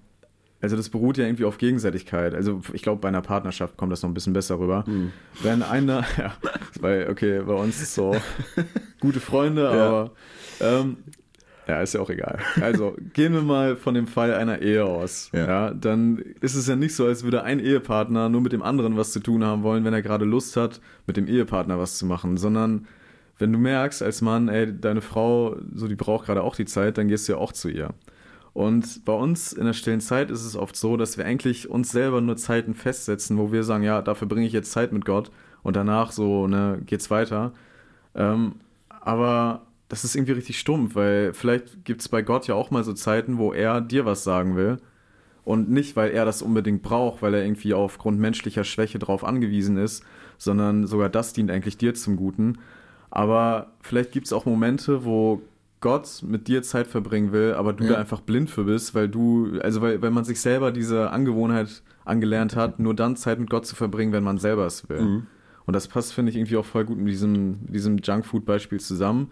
also 0.62 0.76
das 0.76 0.90
beruht 0.90 1.18
ja 1.18 1.26
irgendwie 1.26 1.46
auf 1.46 1.58
Gegenseitigkeit. 1.58 2.34
Also 2.34 2.62
ich 2.74 2.82
glaube, 2.82 3.00
bei 3.02 3.08
einer 3.08 3.22
Partnerschaft 3.22 3.78
kommt 3.78 3.92
das 3.92 4.02
noch 4.02 4.10
ein 4.10 4.14
bisschen 4.14 4.34
besser 4.34 4.60
rüber. 4.60 4.86
Wenn 5.44 5.62
einer, 5.64 6.04
ja, 6.18 6.34
weil, 6.80 7.10
okay, 7.10 7.42
bei 7.46 7.54
uns 7.54 7.82
ist 7.82 7.94
so 7.94 8.16
gute 9.00 9.20
Freunde, 9.20 9.64
Ja. 9.64 9.70
aber 9.72 10.12
ähm, 10.60 10.98
Ja, 11.68 11.82
ist 11.82 11.94
ja 11.94 12.00
auch 12.02 12.10
egal. 12.10 12.40
Also 12.62 12.96
gehen 13.14 13.34
wir 13.34 13.42
mal 13.42 13.76
von 13.76 13.94
dem 13.94 14.08
Fall 14.08 14.34
einer 14.34 14.62
Ehe 14.62 14.86
aus. 14.86 15.30
Ja. 15.34 15.48
ja. 15.48 15.74
Dann 15.74 16.18
ist 16.42 16.56
es 16.56 16.66
ja 16.68 16.76
nicht 16.76 16.96
so, 16.96 17.06
als 17.06 17.24
würde 17.24 17.44
ein 17.44 17.60
Ehepartner 17.60 18.30
nur 18.30 18.42
mit 18.42 18.54
dem 18.54 18.64
anderen 18.64 18.98
was 18.98 19.12
zu 19.12 19.20
tun 19.20 19.44
haben 19.44 19.64
wollen, 19.64 19.84
wenn 19.84 19.94
er 19.94 20.02
gerade 20.02 20.26
Lust 20.26 20.56
hat, 20.58 20.82
mit 21.06 21.18
dem 21.18 21.28
Ehepartner 21.28 21.78
was 21.78 21.98
zu 21.98 22.06
machen, 22.06 22.38
sondern 22.38 22.88
wenn 23.38 23.52
du 23.54 23.60
merkst 23.60 24.02
als 24.02 24.22
Mann, 24.24 24.48
ey, 24.48 24.80
deine 24.80 25.02
Frau, 25.02 25.58
so 25.76 25.88
die 25.88 25.94
braucht 25.96 26.26
gerade 26.26 26.42
auch 26.42 26.56
die 26.56 26.66
Zeit, 26.66 26.98
dann 26.98 27.08
gehst 27.08 27.28
du 27.28 27.34
ja 27.34 27.38
auch 27.38 27.52
zu 27.52 27.70
ihr. 27.70 27.90
Und 28.58 29.06
bei 29.06 29.14
uns 29.14 29.54
in 29.54 29.66
der 29.66 29.74
stillen 29.74 30.02
Zeit 30.02 30.32
ist 30.32 30.44
es 30.44 30.56
oft 30.56 30.76
so, 30.76 30.98
dass 30.98 31.16
wir 31.16 31.26
eigentlich 31.26 31.70
uns 31.70 31.92
selber 31.92 32.22
nur 32.22 32.38
Zeiten 32.38 32.74
festsetzen, 32.74 33.38
wo 33.38 33.52
wir 33.52 33.64
sagen, 33.64 33.84
ja, 33.84 34.02
dafür 34.02 34.28
bringe 34.28 34.48
ich 34.48 34.52
jetzt 34.52 34.72
Zeit 34.72 34.92
mit 34.92 35.06
Gott 35.06 35.30
und 35.62 35.76
danach 35.76 36.12
so, 36.12 36.48
ne, 36.48 36.82
geht's 36.84 37.12
weiter. 37.12 37.54
Ähm, 38.16 38.56
aber 38.90 39.68
das 39.90 40.04
ist 40.04 40.16
irgendwie 40.16 40.32
richtig 40.32 40.58
stumpf, 40.58 40.96
weil 40.96 41.36
vielleicht 41.36 41.86
gibt 41.86 42.02
es 42.02 42.10
bei 42.10 42.24
Gott 42.24 42.48
ja 42.48 42.56
auch 42.56 42.72
mal 42.72 42.84
so 42.84 42.94
Zeiten, 42.94 43.38
wo 43.38 43.54
er 43.54 43.80
dir 43.80 44.08
was 44.08 44.24
sagen 44.24 44.56
will. 44.56 44.78
Und 45.44 45.70
nicht, 45.70 45.96
weil 45.96 46.10
er 46.10 46.26
das 46.26 46.42
unbedingt 46.42 46.82
braucht, 46.82 47.22
weil 47.22 47.36
er 47.36 47.46
irgendwie 47.46 47.76
aufgrund 47.76 48.18
menschlicher 48.20 48.64
Schwäche 48.64 48.98
darauf 48.98 49.24
angewiesen 49.24 49.78
ist, 49.78 50.04
sondern 50.40 50.88
sogar 50.88 51.10
das 51.10 51.32
dient 51.32 51.52
eigentlich 51.52 51.78
dir 51.78 51.94
zum 51.94 52.16
Guten. 52.16 52.58
Aber 53.12 53.74
vielleicht 53.82 54.14
gibt 54.14 54.26
es 54.26 54.34
auch 54.34 54.48
Momente, 54.48 55.06
wo 55.06 55.44
Gott 55.80 56.24
mit 56.26 56.48
dir 56.48 56.64
Zeit 56.64 56.88
verbringen 56.88 57.32
will, 57.32 57.54
aber 57.54 57.74
du 57.74 57.84
ja. 57.84 57.92
da 57.92 57.98
einfach 58.00 58.22
blind 58.22 58.50
für 58.50 58.64
bist, 58.64 58.96
weil 58.96 59.08
du, 59.08 59.60
also 59.62 59.82
weil, 59.82 60.02
weil 60.02 60.12
man 60.12 60.24
sich 60.24 60.42
selber 60.42 60.72
diese 60.72 61.12
Angewohnheit 61.12 61.84
angelernt 62.04 62.56
hat, 62.56 62.80
nur 62.80 62.96
dann 62.96 63.16
Zeit 63.16 63.40
mit 63.40 63.50
Gott 63.50 63.66
zu 63.66 63.76
verbringen, 63.76 64.12
wenn 64.12 64.24
man 64.24 64.38
selber 64.38 64.66
es 64.66 64.90
will. 64.90 65.02
Mhm. 65.02 65.28
Und 65.66 65.74
das 65.74 65.88
passt, 65.88 66.14
finde 66.14 66.32
ich, 66.32 66.38
irgendwie 66.38 66.58
auch 66.58 66.66
voll 66.66 66.86
gut 66.86 66.98
mit 66.98 67.10
diesem, 67.10 67.68
diesem 67.68 67.98
Junkfood-Beispiel 67.98 68.80
zusammen. 68.80 69.32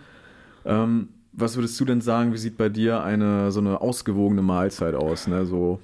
Ähm, 0.65 1.09
was 1.31 1.55
würdest 1.55 1.79
du 1.79 1.85
denn 1.85 2.01
sagen, 2.01 2.33
wie 2.33 2.37
sieht 2.37 2.57
bei 2.57 2.69
dir 2.69 3.03
eine 3.03 3.51
so 3.51 3.59
eine 3.59 3.81
ausgewogene 3.81 4.41
Mahlzeit 4.41 4.95
aus? 4.95 5.27
Ne? 5.27 5.45
So 5.45 5.79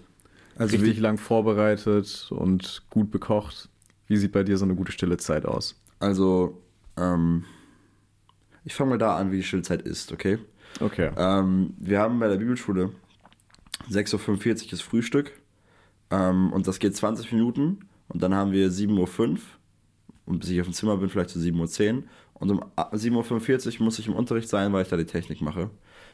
also 0.57 0.75
richtig 0.75 0.99
lang 0.99 1.17
vorbereitet 1.17 2.27
und 2.31 2.83
gut 2.89 3.11
bekocht. 3.11 3.69
Wie 4.07 4.17
sieht 4.17 4.31
bei 4.31 4.43
dir 4.43 4.57
so 4.57 4.65
eine 4.65 4.75
gute 4.75 4.91
stille 4.91 5.17
Zeit 5.17 5.45
aus? 5.45 5.81
Also, 5.99 6.61
ähm, 6.97 7.45
ich 8.63 8.75
fange 8.75 8.91
mal 8.91 8.97
da 8.97 9.17
an, 9.17 9.31
wie 9.31 9.37
die 9.37 9.43
Stillzeit 9.43 9.81
ist, 9.81 10.11
okay? 10.11 10.37
Okay. 10.79 11.11
Ähm, 11.17 11.73
wir 11.79 11.99
haben 11.99 12.19
bei 12.19 12.27
der 12.27 12.37
Bibelschule 12.37 12.91
6.45 13.89 14.67
Uhr 14.67 14.73
ist 14.73 14.81
Frühstück 14.81 15.31
ähm, 16.09 16.51
und 16.53 16.67
das 16.67 16.79
geht 16.79 16.95
20 16.95 17.31
Minuten 17.31 17.79
und 18.07 18.21
dann 18.21 18.33
haben 18.33 18.51
wir 18.51 18.69
7.05 18.69 19.19
Uhr 19.19 19.37
und 20.25 20.39
bis 20.39 20.49
ich 20.49 20.59
auf 20.61 20.67
dem 20.67 20.73
Zimmer 20.73 20.97
bin, 20.97 21.09
vielleicht 21.09 21.31
zu 21.31 21.39
so 21.39 21.47
7.10 21.47 21.95
Uhr 21.95 22.03
und 22.33 22.51
um 22.51 22.63
7.45 22.75 23.79
Uhr 23.79 23.85
muss 23.85 23.99
ich 23.99 24.07
im 24.07 24.13
Unterricht 24.13 24.49
sein, 24.49 24.73
weil 24.73 24.83
ich 24.83 24.89
da 24.89 24.97
die 24.97 25.05
Technik 25.05 25.41
mache. 25.41 25.69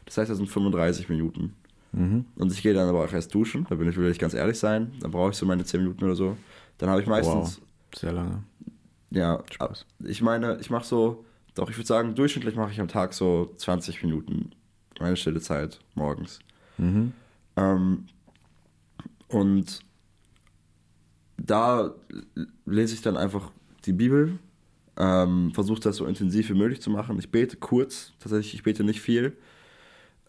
Das 0.05 0.17
heißt, 0.17 0.29
das 0.29 0.37
sind 0.37 0.49
35 0.49 1.09
Minuten. 1.09 1.55
Mhm. 1.93 2.25
Und 2.35 2.51
ich 2.51 2.61
gehe 2.61 2.73
dann 2.73 2.89
aber 2.89 3.03
auch 3.03 3.13
erst 3.13 3.33
duschen, 3.33 3.65
da 3.69 3.75
bin 3.75 3.89
ich, 3.89 3.95
will 3.95 4.11
ich 4.11 4.19
ganz 4.19 4.33
ehrlich 4.33 4.59
sein, 4.59 4.91
dann 4.99 5.11
brauche 5.11 5.31
ich 5.31 5.37
so 5.37 5.45
meine 5.45 5.63
10 5.63 5.81
Minuten 5.81 6.03
oder 6.03 6.15
so. 6.15 6.37
Dann 6.77 6.89
habe 6.89 7.01
ich 7.01 7.07
meistens... 7.07 7.59
Wow. 7.59 7.67
Sehr 7.95 8.11
lange. 8.11 8.43
Ja, 9.09 9.41
Spaß. 9.49 9.85
ich 10.03 10.21
meine, 10.21 10.57
ich 10.59 10.69
mache 10.69 10.85
so 10.85 11.23
doch, 11.57 11.69
ich 11.69 11.77
würde 11.77 11.87
sagen, 11.87 12.15
durchschnittlich 12.15 12.55
mache 12.55 12.71
ich 12.71 12.79
am 12.79 12.87
Tag 12.87 13.13
so 13.13 13.53
20 13.57 14.03
Minuten 14.03 14.51
meine 14.99 15.17
stille 15.17 15.41
Zeit 15.41 15.79
morgens. 15.95 16.39
Mhm. 16.77 17.13
Ähm, 17.55 18.05
und 19.27 19.79
da 21.37 21.93
lese 22.65 22.93
ich 22.93 23.01
dann 23.01 23.17
einfach 23.17 23.51
die 23.85 23.93
Bibel, 23.93 24.39
ähm, 24.97 25.51
versuche 25.53 25.79
das 25.79 25.97
so 25.97 26.05
intensiv 26.05 26.49
wie 26.49 26.55
möglich 26.55 26.81
zu 26.81 26.89
machen. 26.89 27.17
Ich 27.19 27.31
bete 27.31 27.57
kurz, 27.57 28.13
tatsächlich, 28.19 28.55
ich 28.55 28.63
bete 28.63 28.83
nicht 28.83 29.01
viel. 29.01 29.37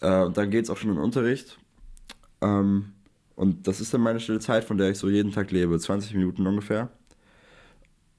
Äh, 0.00 0.24
und 0.24 0.36
dann 0.36 0.50
geht 0.50 0.64
es 0.64 0.70
auch 0.70 0.76
schon 0.76 0.90
in 0.90 0.96
den 0.96 1.04
Unterricht. 1.04 1.58
Ähm, 2.40 2.92
und 3.34 3.66
das 3.66 3.80
ist 3.80 3.94
dann 3.94 4.00
meine 4.00 4.20
stille 4.20 4.40
Zeit, 4.40 4.64
von 4.64 4.78
der 4.78 4.90
ich 4.90 4.98
so 4.98 5.08
jeden 5.08 5.32
Tag 5.32 5.50
lebe, 5.50 5.78
20 5.78 6.14
Minuten 6.14 6.46
ungefähr. 6.46 6.90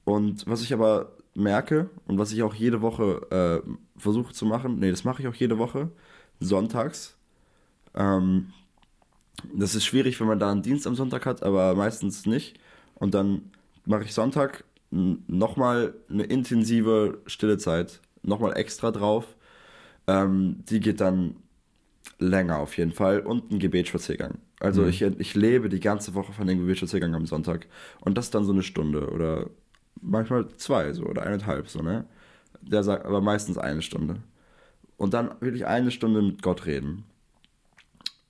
Und 0.04 0.46
was 0.46 0.62
ich 0.62 0.72
aber 0.72 1.12
merke 1.34 1.88
und 2.06 2.18
was 2.18 2.32
ich 2.32 2.42
auch 2.42 2.54
jede 2.54 2.80
Woche 2.80 3.62
äh, 3.64 3.70
versuche 4.00 4.32
zu 4.32 4.46
machen, 4.46 4.78
nee, 4.78 4.90
das 4.90 5.04
mache 5.04 5.22
ich 5.22 5.28
auch 5.28 5.34
jede 5.34 5.58
Woche, 5.58 5.90
sonntags. 6.40 7.16
Ähm, 7.94 8.52
das 9.54 9.74
ist 9.74 9.84
schwierig, 9.84 10.20
wenn 10.20 10.26
man 10.26 10.38
da 10.38 10.50
einen 10.50 10.62
Dienst 10.62 10.86
am 10.86 10.94
Sonntag 10.94 11.26
hat, 11.26 11.42
aber 11.42 11.74
meistens 11.74 12.26
nicht. 12.26 12.58
Und 12.94 13.14
dann 13.14 13.50
mache 13.86 14.04
ich 14.04 14.12
Sonntag 14.12 14.64
nochmal 14.90 15.94
eine 16.10 16.24
intensive 16.24 17.18
stille 17.26 17.58
Zeit, 17.58 18.00
nochmal 18.22 18.56
extra 18.56 18.90
drauf. 18.90 19.36
Ähm, 20.06 20.64
die 20.68 20.80
geht 20.80 21.00
dann 21.00 21.36
länger 22.18 22.58
auf 22.58 22.76
jeden 22.76 22.92
Fall 22.92 23.20
und 23.20 23.50
ein 23.50 23.58
Gebetsspaziergang. 23.58 24.38
Also 24.58 24.82
mhm. 24.82 24.88
ich, 24.88 25.02
ich 25.02 25.34
lebe 25.34 25.68
die 25.68 25.80
ganze 25.80 26.14
Woche 26.14 26.32
von 26.32 26.46
dem 26.46 26.58
Gebetsspaziergang 26.58 27.14
am 27.14 27.26
Sonntag. 27.26 27.66
Und 28.00 28.18
das 28.18 28.30
dann 28.30 28.44
so 28.44 28.52
eine 28.52 28.62
Stunde 28.62 29.10
oder 29.10 29.48
manchmal 30.02 30.48
zwei 30.56 30.92
so 30.92 31.04
oder 31.04 31.22
eineinhalb 31.22 31.68
so, 31.68 31.82
ne? 31.82 32.04
Der 32.60 32.82
sagt 32.82 33.06
aber 33.06 33.20
meistens 33.20 33.58
eine 33.58 33.82
Stunde. 33.82 34.16
Und 34.96 35.14
dann 35.14 35.30
wirklich 35.40 35.66
eine 35.66 35.90
Stunde 35.90 36.20
mit 36.20 36.42
Gott 36.42 36.66
reden. 36.66 37.04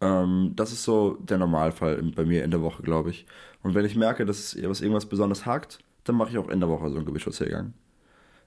Ähm, 0.00 0.52
das 0.54 0.72
ist 0.72 0.84
so 0.84 1.16
der 1.20 1.38
Normalfall 1.38 2.02
bei 2.14 2.24
mir 2.24 2.44
in 2.44 2.50
der 2.50 2.62
Woche, 2.62 2.82
glaube 2.82 3.10
ich. 3.10 3.26
Und 3.62 3.74
wenn 3.74 3.84
ich 3.84 3.96
merke, 3.96 4.24
dass 4.24 4.56
was 4.62 4.80
irgendwas 4.80 5.06
besonders 5.06 5.46
hakt, 5.46 5.80
dann 6.04 6.16
mache 6.16 6.30
ich 6.30 6.38
auch 6.38 6.48
in 6.48 6.60
der 6.60 6.68
Woche 6.68 6.88
so 6.90 6.96
einen 6.96 7.06
Gebetsspaziergang. 7.06 7.74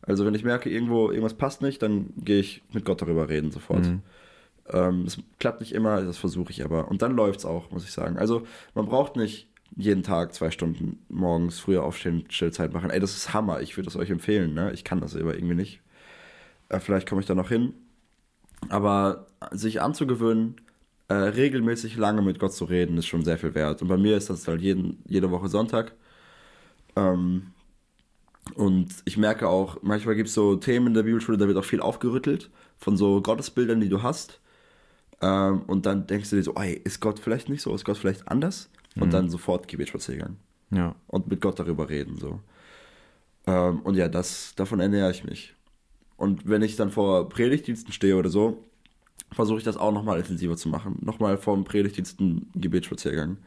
Also 0.01 0.25
wenn 0.25 0.35
ich 0.35 0.43
merke, 0.43 0.69
irgendwo 0.69 1.09
irgendwas 1.09 1.35
passt 1.35 1.61
nicht, 1.61 1.81
dann 1.81 2.13
gehe 2.17 2.39
ich 2.39 2.63
mit 2.73 2.85
Gott 2.85 3.01
darüber 3.01 3.29
reden 3.29 3.51
sofort. 3.51 3.85
Mhm. 3.85 4.01
Ähm, 4.69 5.05
das 5.05 5.17
klappt 5.39 5.61
nicht 5.61 5.73
immer, 5.73 6.01
das 6.01 6.17
versuche 6.17 6.51
ich 6.51 6.63
aber. 6.63 6.87
Und 6.89 7.01
dann 7.01 7.15
läuft 7.15 7.39
es 7.39 7.45
auch, 7.45 7.71
muss 7.71 7.83
ich 7.83 7.91
sagen. 7.91 8.17
Also 8.17 8.45
man 8.73 8.85
braucht 8.85 9.15
nicht 9.15 9.47
jeden 9.75 10.03
Tag 10.03 10.33
zwei 10.33 10.51
Stunden 10.51 10.99
morgens 11.09 11.59
früher 11.59 11.83
aufstehen, 11.83 12.25
Stillzeit 12.29 12.73
machen. 12.73 12.89
Ey, 12.89 12.99
das 12.99 13.15
ist 13.15 13.33
Hammer. 13.33 13.61
Ich 13.61 13.77
würde 13.77 13.89
es 13.89 13.95
euch 13.95 14.09
empfehlen. 14.09 14.53
Ne? 14.53 14.71
Ich 14.73 14.83
kann 14.83 15.01
das 15.01 15.15
aber 15.15 15.35
irgendwie 15.35 15.55
nicht. 15.55 15.81
Äh, 16.69 16.79
vielleicht 16.79 17.07
komme 17.07 17.21
ich 17.21 17.27
da 17.27 17.35
noch 17.35 17.49
hin. 17.49 17.73
Aber 18.69 19.27
sich 19.51 19.81
anzugewöhnen, 19.81 20.61
äh, 21.07 21.13
regelmäßig 21.13 21.97
lange 21.97 22.21
mit 22.21 22.39
Gott 22.39 22.53
zu 22.53 22.65
reden, 22.65 22.97
ist 22.97 23.07
schon 23.07 23.25
sehr 23.25 23.37
viel 23.37 23.55
wert. 23.55 23.81
Und 23.81 23.87
bei 23.87 23.97
mir 23.97 24.15
ist 24.17 24.29
das 24.29 24.47
halt 24.47 24.61
jeden, 24.61 25.03
jede 25.07 25.31
Woche 25.31 25.49
Sonntag. 25.49 25.93
Ähm, 26.95 27.47
und 28.55 28.89
ich 29.05 29.17
merke 29.17 29.47
auch, 29.47 29.77
manchmal 29.81 30.15
gibt 30.15 30.29
es 30.29 30.35
so 30.35 30.55
Themen 30.55 30.87
in 30.87 30.93
der 30.93 31.03
Bibelschule, 31.03 31.37
da 31.37 31.47
wird 31.47 31.57
auch 31.57 31.63
viel 31.65 31.81
aufgerüttelt 31.81 32.49
von 32.77 32.97
so 32.97 33.21
Gottesbildern, 33.21 33.79
die 33.79 33.89
du 33.89 34.03
hast. 34.03 34.39
Ähm, 35.21 35.63
und 35.67 35.85
dann 35.85 36.07
denkst 36.07 36.29
du 36.29 36.35
dir 36.35 36.43
so, 36.43 36.53
ey, 36.55 36.73
ist 36.83 36.99
Gott 36.99 37.19
vielleicht 37.19 37.49
nicht 37.49 37.61
so? 37.61 37.73
Ist 37.73 37.85
Gott 37.85 37.97
vielleicht 37.97 38.27
anders? 38.27 38.69
Und 38.95 39.07
mhm. 39.07 39.11
dann 39.11 39.29
sofort 39.29 39.67
Gebetsspaziergang. 39.67 40.37
Ja. 40.71 40.95
Und 41.07 41.27
mit 41.27 41.41
Gott 41.41 41.59
darüber 41.59 41.89
reden. 41.89 42.17
so. 42.17 42.39
Ähm, 43.47 43.81
und 43.81 43.95
ja, 43.95 44.07
das, 44.07 44.55
davon 44.55 44.79
ernähre 44.79 45.11
ich 45.11 45.23
mich. 45.23 45.55
Und 46.17 46.47
wenn 46.47 46.61
ich 46.61 46.75
dann 46.75 46.89
vor 46.89 47.29
Predigtdiensten 47.29 47.91
stehe 47.91 48.15
oder 48.15 48.29
so, 48.29 48.63
versuche 49.31 49.57
ich 49.57 49.63
das 49.63 49.77
auch 49.77 49.91
nochmal 49.91 50.19
intensiver 50.19 50.55
zu 50.55 50.69
machen. 50.69 50.97
Nochmal 51.01 51.37
vor 51.37 51.55
dem 51.55 51.63
Predigtdiensten 51.63 52.49
Gebetsspaziergang. 52.55 53.37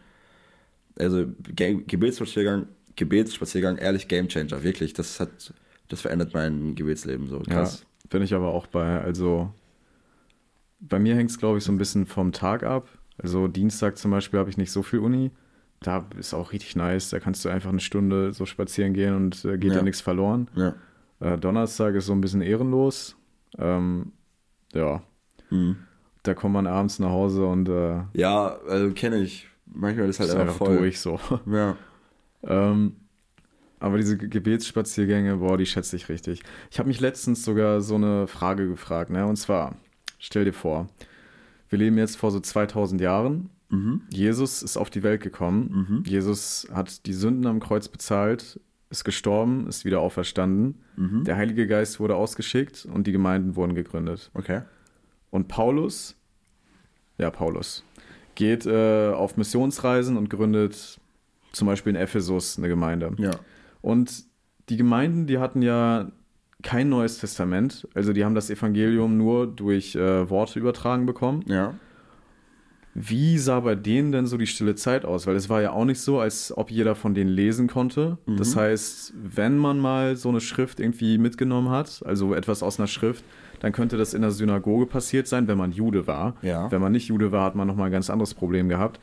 Also 0.99 1.27
Ge 1.55 1.83
Gebetsspaziergang, 1.87 2.67
Gebetsspaziergang, 2.97 3.77
ehrlich 3.77 4.09
Gamechanger, 4.09 4.63
wirklich. 4.63 4.93
Das 4.95 5.21
hat, 5.21 5.55
das 5.89 6.01
verändert 6.01 6.35
mein 6.35 6.75
Gebetsleben 6.75 7.29
so 7.29 7.41
krass. 7.41 7.81
Ja, 7.81 8.09
bin 8.11 8.23
ich 8.23 8.35
aber 8.35 8.53
auch 8.53 8.67
bei. 8.67 9.01
Also 9.01 9.53
bei 10.81 10.99
mir 10.99 11.15
hängt 11.15 11.31
es, 11.31 11.39
glaube 11.39 11.59
ich, 11.59 11.65
so 11.65 11.73
ein 11.73 11.79
bisschen 11.79 12.07
vom 12.07 12.33
Tag 12.33 12.63
ab. 12.63 12.89
Also 13.19 13.49
Dienstag 13.49 13.99
zum 13.99 14.11
Beispiel 14.11 14.39
habe 14.39 14.51
ich 14.51 14.57
nicht 14.57 14.73
so 14.73 14.83
viel 14.83 14.99
Uni. 15.01 15.31
Da 15.81 16.07
ist 16.19 16.35
auch 16.35 16.53
richtig 16.53 16.77
nice. 16.77 17.11
Da 17.11 17.21
kannst 17.21 17.45
du 17.45 17.49
einfach 17.49 17.71
eine 17.71 17.81
Stunde 17.81 18.33
so 18.33 18.47
spazieren 18.47 18.95
gehen 18.95 19.15
und 19.15 19.45
äh, 19.45 19.59
geht 19.59 19.73
ja. 19.73 19.79
da 19.79 19.83
nichts 19.83 20.01
verloren. 20.01 20.49
Ja. 20.55 20.75
Äh, 21.21 21.39
Donnerstag 21.39 21.95
ist 21.95 22.07
so 22.07 22.13
ein 22.13 22.21
bisschen 22.21 22.43
ehrenlos. 22.43 23.17
Ähm, 23.59 24.13
ja. 24.73 25.03
Mhm. 25.51 25.77
Da 26.23 26.35
kommt 26.35 26.55
man 26.55 26.67
abends 26.67 26.99
nach 26.99 27.11
Hause 27.11 27.47
und. 27.47 27.69
Äh, 27.69 28.01
ja, 28.15 28.59
also 28.69 28.93
kenne 28.93 29.19
ich. 29.19 29.49
Manchmal 29.67 30.09
ist 30.09 30.21
halt 30.21 30.31
ist 30.31 30.37
einfach, 30.37 30.57
voll. 30.57 30.79
durch 30.79 31.01
so. 31.01 31.21
Ja. 31.47 31.77
ähm, 32.43 32.97
aber 33.79 33.99
diese 33.99 34.17
Gebetsspaziergänge, 34.17 35.37
boah, 35.37 35.59
die 35.59 35.67
schätze 35.67 35.97
ich 35.97 36.09
richtig. 36.09 36.43
Ich 36.71 36.79
habe 36.79 36.89
mich 36.89 37.01
letztens 37.01 37.45
sogar 37.45 37.81
so 37.81 37.95
eine 37.97 38.27
Frage 38.27 38.69
gefragt, 38.69 39.11
ne? 39.11 39.27
Und 39.27 39.37
zwar, 39.37 39.77
stell 40.19 40.45
dir 40.45 40.55
vor, 40.55 40.89
wir 41.77 41.85
leben 41.85 41.99
jetzt 41.99 42.17
vor 42.17 42.31
so 42.31 42.41
2000 42.41 43.03
Jahren. 43.03 43.51
Mhm. 43.69 44.03
Jesus 44.09 44.63
ist 44.63 44.79
auf 44.79 44.89
die 44.89 45.03
Welt 45.03 45.23
gekommen. 45.23 45.87
Mhm. 45.89 46.03
Jesus 46.07 46.67
hat 46.73 47.05
die 47.05 47.13
Sünden 47.13 47.47
am 47.47 47.61
Kreuz 47.61 47.89
bezahlt, 47.89 48.59
ist 48.89 49.05
gestorben, 49.05 49.67
ist 49.67 49.85
wieder 49.85 50.01
auferstanden. 50.01 50.81
Mhm. 50.97 51.25
Der 51.25 51.37
Heilige 51.37 51.67
Geist 51.67 52.01
wurde 52.01 52.17
ausgeschickt 52.17 52.87
und 52.91 53.07
die 53.07 53.13
Gemeinden 53.13 53.57
wurden 53.57 53.75
gegründet. 53.75 54.31
Okay. 54.33 54.63
Und 55.31 55.49
Paulus, 55.49 56.17
ja, 57.19 57.31
Paulus, 57.31 57.85
geht 58.37 58.65
äh, 58.65 59.11
auf 59.11 59.37
Missionsreisen 59.37 60.17
und 60.17 60.31
gründet 60.31 60.99
zum 61.53 61.67
Beispiel 61.67 61.91
in 61.91 61.97
Ephesus 61.97 62.57
eine 62.57 62.69
Gemeinde. 62.69 63.13
Ja. 63.19 63.33
Und 63.83 64.25
die 64.71 64.79
Gemeinden, 64.79 65.27
die 65.27 65.39
hatten 65.39 65.61
ja 65.61 66.11
kein 66.63 66.89
Neues 66.89 67.19
Testament. 67.19 67.87
Also 67.95 68.13
die 68.13 68.25
haben 68.25 68.35
das 68.35 68.51
Evangelium 68.51 69.17
nur 69.17 69.47
durch 69.47 69.95
äh, 69.95 70.29
Worte 70.31 70.59
übertragen 70.59 71.07
bekommen. 71.07 71.45
Ja. 71.47 71.75
Wie 72.99 73.37
sah 73.37 73.61
bei 73.61 73.75
denen 73.75 74.11
denn 74.11 74.27
so 74.27 74.39
die 74.39 74.47
stille 74.47 74.75
Zeit 74.75 75.05
aus? 75.05 75.27
Weil 75.27 75.37
es 75.37 75.51
war 75.51 75.61
ja 75.61 75.73
auch 75.73 75.85
nicht 75.85 76.01
so, 76.01 76.19
als 76.19 76.57
ob 76.57 76.71
jeder 76.71 76.95
von 76.95 77.13
denen 77.13 77.29
lesen 77.29 77.69
konnte. 77.69 78.17
Mhm. 78.25 78.39
Das 78.39 78.57
heißt, 78.57 79.13
wenn 79.23 79.59
man 79.59 79.79
mal 79.79 80.17
so 80.17 80.31
eine 80.31 80.41
Schrift 80.41 80.81
irgendwie 80.81 81.19
mitgenommen 81.19 81.69
hat, 81.69 82.03
also 82.07 82.35
etwas 82.35 82.63
aus 82.63 82.81
einer 82.81 82.87
Schrift, 82.87 83.23
dann 83.61 83.73
könnte 83.73 83.99
das 83.99 84.15
in 84.15 84.23
der 84.23 84.31
Synagoge 84.31 84.87
passiert 84.87 85.27
sein, 85.27 85.47
wenn 85.47 85.59
man 85.59 85.73
Jude 85.73 86.07
war. 86.07 86.37
Ja. 86.41 86.71
Wenn 86.71 86.81
man 86.81 86.93
nicht 86.93 87.09
Jude 87.09 87.33
war, 87.33 87.45
hat 87.45 87.55
man 87.55 87.67
nochmal 87.67 87.91
ein 87.91 87.93
ganz 87.93 88.09
anderes 88.09 88.33
Problem 88.33 88.71
gehabt. 88.71 88.99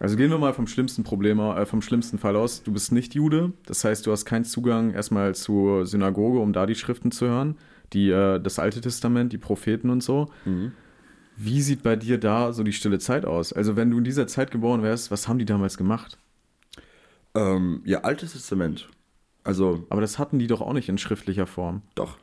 Also 0.00 0.16
gehen 0.16 0.30
wir 0.30 0.38
mal 0.38 0.52
vom 0.52 0.66
schlimmsten 0.66 1.04
Problem, 1.04 1.38
äh, 1.38 1.66
vom 1.66 1.80
schlimmsten 1.82 2.18
Fall 2.18 2.36
aus. 2.36 2.62
Du 2.62 2.72
bist 2.72 2.92
nicht 2.92 3.14
Jude, 3.14 3.52
das 3.66 3.84
heißt, 3.84 4.06
du 4.06 4.12
hast 4.12 4.24
keinen 4.24 4.44
Zugang 4.44 4.92
erstmal 4.92 5.34
zur 5.34 5.86
Synagoge, 5.86 6.40
um 6.40 6.52
da 6.52 6.66
die 6.66 6.74
Schriften 6.74 7.10
zu 7.10 7.26
hören, 7.26 7.56
die 7.92 8.10
äh, 8.10 8.40
das 8.40 8.58
Alte 8.58 8.80
Testament, 8.80 9.32
die 9.32 9.38
Propheten 9.38 9.90
und 9.90 10.02
so. 10.02 10.30
Mhm. 10.44 10.72
Wie 11.36 11.62
sieht 11.62 11.82
bei 11.82 11.96
dir 11.96 12.18
da 12.18 12.52
so 12.52 12.62
die 12.62 12.72
stille 12.72 12.98
Zeit 12.98 13.24
aus? 13.24 13.52
Also 13.52 13.76
wenn 13.76 13.90
du 13.90 13.98
in 13.98 14.04
dieser 14.04 14.26
Zeit 14.26 14.50
geboren 14.50 14.82
wärst, 14.82 15.10
was 15.10 15.26
haben 15.28 15.38
die 15.38 15.44
damals 15.44 15.76
gemacht? 15.76 16.18
Ähm, 17.34 17.82
ja, 17.84 18.00
Altes 18.00 18.32
Testament. 18.32 18.88
Also, 19.42 19.84
Aber 19.90 20.00
das 20.00 20.18
hatten 20.18 20.38
die 20.38 20.46
doch 20.46 20.60
auch 20.60 20.72
nicht 20.72 20.88
in 20.88 20.98
schriftlicher 20.98 21.46
Form. 21.46 21.82
doch. 21.94 22.18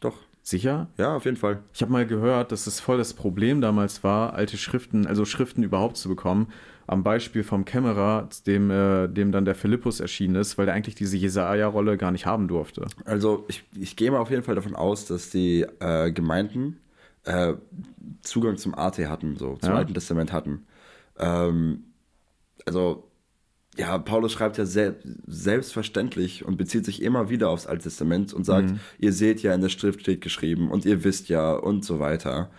Doch. 0.00 0.16
Sicher? 0.42 0.88
Ja, 0.96 1.14
auf 1.16 1.26
jeden 1.26 1.36
Fall. 1.36 1.62
Ich 1.74 1.82
habe 1.82 1.92
mal 1.92 2.06
gehört, 2.06 2.50
dass 2.52 2.66
es 2.66 2.80
voll 2.80 2.96
das 2.96 3.12
Problem 3.12 3.60
damals 3.60 4.02
war, 4.02 4.32
alte 4.32 4.56
Schriften, 4.56 5.06
also 5.06 5.26
Schriften 5.26 5.62
überhaupt 5.62 5.98
zu 5.98 6.08
bekommen. 6.08 6.48
Am 6.90 7.04
Beispiel 7.04 7.44
vom 7.44 7.64
Kämmerer, 7.64 8.28
dem, 8.48 8.68
äh, 8.68 9.06
dem 9.06 9.30
dann 9.30 9.44
der 9.44 9.54
Philippus 9.54 10.00
erschienen 10.00 10.34
ist, 10.34 10.58
weil 10.58 10.66
der 10.66 10.74
eigentlich 10.74 10.96
diese 10.96 11.16
Jesaja-Rolle 11.16 11.96
gar 11.96 12.10
nicht 12.10 12.26
haben 12.26 12.48
durfte. 12.48 12.84
Also 13.04 13.44
ich, 13.46 13.62
ich 13.78 13.94
gehe 13.94 14.10
mal 14.10 14.18
auf 14.18 14.30
jeden 14.30 14.42
Fall 14.42 14.56
davon 14.56 14.74
aus, 14.74 15.04
dass 15.06 15.30
die 15.30 15.64
äh, 15.78 16.10
Gemeinden 16.10 16.80
äh, 17.26 17.52
Zugang 18.22 18.56
zum 18.56 18.74
AT 18.74 18.98
hatten, 18.98 19.36
so 19.36 19.56
zum 19.58 19.70
Ja. 19.70 19.76
Alten 19.76 19.94
Testament 19.94 20.32
hatten. 20.32 20.66
Ähm, 21.16 21.84
also 22.66 23.08
ja, 23.76 23.96
Paulus 23.98 24.32
schreibt 24.32 24.58
ja 24.58 24.66
sel 24.66 24.96
selbstverständlich 25.28 26.44
und 26.44 26.56
bezieht 26.56 26.84
sich 26.84 27.02
immer 27.02 27.30
wieder 27.30 27.50
aufs 27.50 27.68
Alte 27.68 27.84
Testament 27.84 28.32
und 28.34 28.42
sagt, 28.44 28.70
ihr 28.98 29.12
seht 29.12 29.42
ja 29.44 29.54
in 29.54 29.60
der 29.60 29.68
Schrift 29.68 30.00
steht 30.00 30.22
geschrieben 30.22 30.72
und 30.72 30.84
ihr 30.84 31.04
wisst 31.04 31.28
ja 31.28 31.52
und 31.52 31.84
so 31.84 32.00
weiter. 32.00 32.50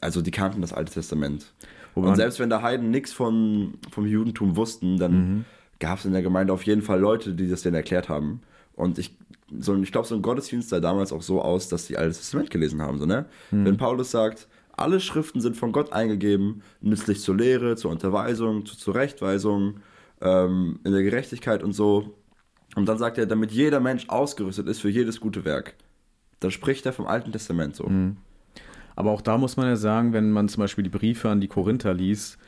Also 0.00 0.22
die 0.22 0.32
kannten 0.32 0.60
das 0.60 0.72
Alte 0.72 0.92
Testament. 0.92 1.52
Wobei 1.96 2.08
und 2.08 2.14
selbst 2.16 2.38
wenn 2.38 2.50
der 2.50 2.62
Heiden 2.62 2.90
nichts 2.90 3.12
von, 3.12 3.74
vom 3.90 4.06
Judentum 4.06 4.54
wussten, 4.54 4.98
dann 4.98 5.44
gab 5.80 5.98
es 5.98 6.04
in 6.04 6.12
der 6.12 6.22
Gemeinde 6.22 6.52
auf 6.52 6.62
jeden 6.62 6.82
Fall 6.82 7.00
Leute, 7.00 7.34
die 7.34 7.48
das 7.48 7.62
denen 7.62 7.74
erklärt 7.74 8.08
haben. 8.08 8.42
Und 8.74 8.98
ich, 8.98 9.16
so, 9.58 9.74
ich 9.76 9.90
glaube, 9.90 10.06
so 10.06 10.14
ein 10.14 10.22
Gottesdienst 10.22 10.68
sah 10.68 10.78
damals 10.78 11.12
auch 11.12 11.22
so 11.22 11.40
aus, 11.42 11.68
dass 11.68 11.86
die 11.86 11.96
Altes 11.96 12.18
Testament 12.18 12.50
gelesen 12.50 12.82
haben. 12.82 12.98
So, 12.98 13.06
ne? 13.06 13.24
Wenn 13.64 13.76
Paulus 13.78 14.10
sagt, 14.10 14.46
alle 14.76 15.00
Schriften 15.00 15.40
sind 15.40 15.56
von 15.56 15.72
Gott 15.72 15.92
eingegeben, 15.92 16.62
nützlich 16.82 17.20
zur 17.20 17.36
Lehre, 17.36 17.76
zur 17.76 17.90
Unterweisung, 17.90 18.66
zur 18.66 18.78
Zurechtweisung, 18.78 19.80
ähm, 20.20 20.78
in 20.84 20.92
der 20.92 21.02
Gerechtigkeit 21.02 21.62
und 21.62 21.72
so. 21.72 22.14
Und 22.74 22.86
dann 22.86 22.98
sagt 22.98 23.16
er, 23.16 23.24
damit 23.24 23.52
jeder 23.52 23.80
Mensch 23.80 24.08
ausgerüstet 24.08 24.68
ist 24.68 24.80
für 24.80 24.90
jedes 24.90 25.18
gute 25.18 25.46
Werk. 25.46 25.74
Dann 26.40 26.50
spricht 26.50 26.84
er 26.84 26.92
vom 26.92 27.06
Alten 27.06 27.32
Testament 27.32 27.74
so. 27.74 27.84
Aber 28.96 29.12
auch 29.12 29.20
da 29.20 29.38
muss 29.38 29.56
man 29.56 29.66
ja 29.68 29.76
sagen, 29.76 30.12
wenn 30.12 30.30
man 30.32 30.48
zum 30.48 30.62
Beispiel 30.62 30.82
die 30.82 30.90
Briefe 30.90 31.28
an 31.28 31.40
die 31.40 31.48
Korinther 31.48 31.94
liest, 31.94 32.38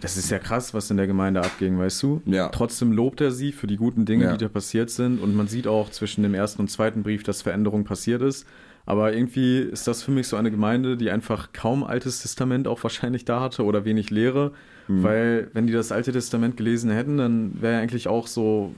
das 0.00 0.16
ist 0.16 0.30
ja 0.30 0.38
krass, 0.38 0.72
was 0.72 0.90
in 0.90 0.96
der 0.96 1.06
Gemeinde 1.06 1.42
abging, 1.42 1.78
weißt 1.78 2.02
du? 2.02 2.22
Ja. 2.24 2.48
Trotzdem 2.48 2.92
lobt 2.92 3.20
er 3.20 3.30
sie 3.30 3.52
für 3.52 3.66
die 3.66 3.76
guten 3.76 4.06
Dinge, 4.06 4.24
Ja. 4.24 4.32
die 4.32 4.38
da 4.38 4.48
passiert 4.48 4.88
sind. 4.88 5.20
Und 5.20 5.36
man 5.36 5.48
sieht 5.48 5.66
auch 5.66 5.90
zwischen 5.90 6.22
dem 6.22 6.32
ersten 6.34 6.62
und 6.62 6.68
zweiten 6.70 7.02
Brief, 7.02 7.22
dass 7.24 7.42
Veränderung 7.42 7.84
passiert 7.84 8.22
ist. 8.22 8.46
Aber 8.86 9.12
irgendwie 9.12 9.58
ist 9.58 9.86
das 9.86 10.02
für 10.02 10.10
mich 10.10 10.26
so 10.28 10.36
eine 10.36 10.50
Gemeinde, 10.50 10.96
die 10.96 11.10
einfach 11.10 11.52
kaum 11.52 11.84
Altes 11.84 12.22
Testament 12.22 12.66
auch 12.66 12.82
wahrscheinlich 12.82 13.24
da 13.26 13.40
hatte 13.40 13.64
oder 13.64 13.84
wenig 13.84 14.08
Lehre. 14.10 14.52
Mhm. 14.88 15.02
Weil, 15.02 15.50
wenn 15.52 15.66
die 15.66 15.72
das 15.74 15.92
Alte 15.92 16.10
Testament 16.10 16.56
gelesen 16.56 16.90
hätten, 16.90 17.18
dann 17.18 17.60
wäre 17.60 17.74
ja 17.74 17.80
eigentlich 17.80 18.08
auch 18.08 18.26
so 18.26 18.74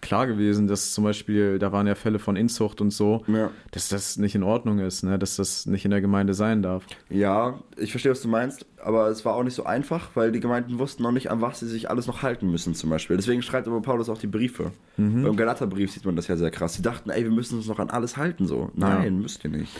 klar 0.00 0.26
gewesen, 0.26 0.66
dass 0.68 0.92
zum 0.92 1.04
Beispiel, 1.04 1.58
da 1.58 1.72
waren 1.72 1.86
ja 1.86 1.94
Fälle 1.94 2.18
von 2.18 2.36
Inzucht 2.36 2.80
und 2.80 2.90
so, 2.92 3.24
Ja. 3.26 3.50
dass 3.72 3.88
das 3.88 4.16
nicht 4.16 4.34
in 4.34 4.42
Ordnung 4.42 4.78
ist, 4.78 5.02
ne? 5.02 5.18
dass 5.18 5.36
das 5.36 5.66
nicht 5.66 5.84
in 5.84 5.90
der 5.90 6.00
Gemeinde 6.00 6.34
sein 6.34 6.62
darf. 6.62 6.84
Ja, 7.10 7.58
ich 7.76 7.90
verstehe, 7.90 8.12
was 8.12 8.22
du 8.22 8.28
meinst, 8.28 8.64
aber 8.82 9.08
es 9.08 9.24
war 9.24 9.34
auch 9.34 9.42
nicht 9.42 9.54
so 9.54 9.64
einfach, 9.64 10.10
weil 10.14 10.32
die 10.32 10.40
Gemeinden 10.40 10.78
wussten 10.78 11.02
noch 11.02 11.12
nicht, 11.12 11.30
an 11.30 11.40
was 11.40 11.60
sie 11.60 11.66
sich 11.68 11.90
alles 11.90 12.06
noch 12.06 12.22
halten 12.22 12.50
müssen, 12.50 12.74
zum 12.74 12.90
Beispiel. 12.90 13.16
Deswegen 13.16 13.42
schreibt 13.42 13.66
aber 13.66 13.80
Paulus 13.82 14.08
auch 14.08 14.18
die 14.18 14.26
Briefe. 14.26 14.72
Beim 14.96 15.36
Galaterbrief 15.36 15.92
sieht 15.92 16.04
man 16.04 16.16
das 16.16 16.28
ja 16.28 16.36
sehr 16.36 16.50
krass. 16.50 16.74
Sie 16.74 16.82
dachten, 16.82 17.10
ey, 17.10 17.24
wir 17.24 17.30
müssen 17.30 17.56
uns 17.58 17.66
noch 17.66 17.78
an 17.78 17.90
alles 17.90 18.16
halten, 18.16 18.46
so. 18.46 18.70
Nein, 18.74 19.20
müsst 19.20 19.44
ihr 19.44 19.50
nicht. 19.50 19.72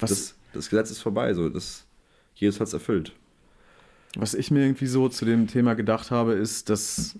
Was, 0.00 0.10
Das, 0.10 0.34
das 0.52 0.70
Gesetz 0.70 0.90
ist 0.90 1.00
vorbei, 1.02 1.34
so. 1.34 1.48
Das, 1.48 1.84
Jesus 2.34 2.60
hat 2.60 2.68
es 2.68 2.74
erfüllt. 2.74 3.12
Was 4.16 4.32
ich 4.34 4.50
mir 4.50 4.60
irgendwie 4.64 4.86
so 4.86 5.08
zu 5.08 5.24
dem 5.24 5.46
Thema 5.46 5.74
gedacht 5.74 6.10
habe, 6.10 6.32
ist, 6.32 6.70
dass, 6.70 7.16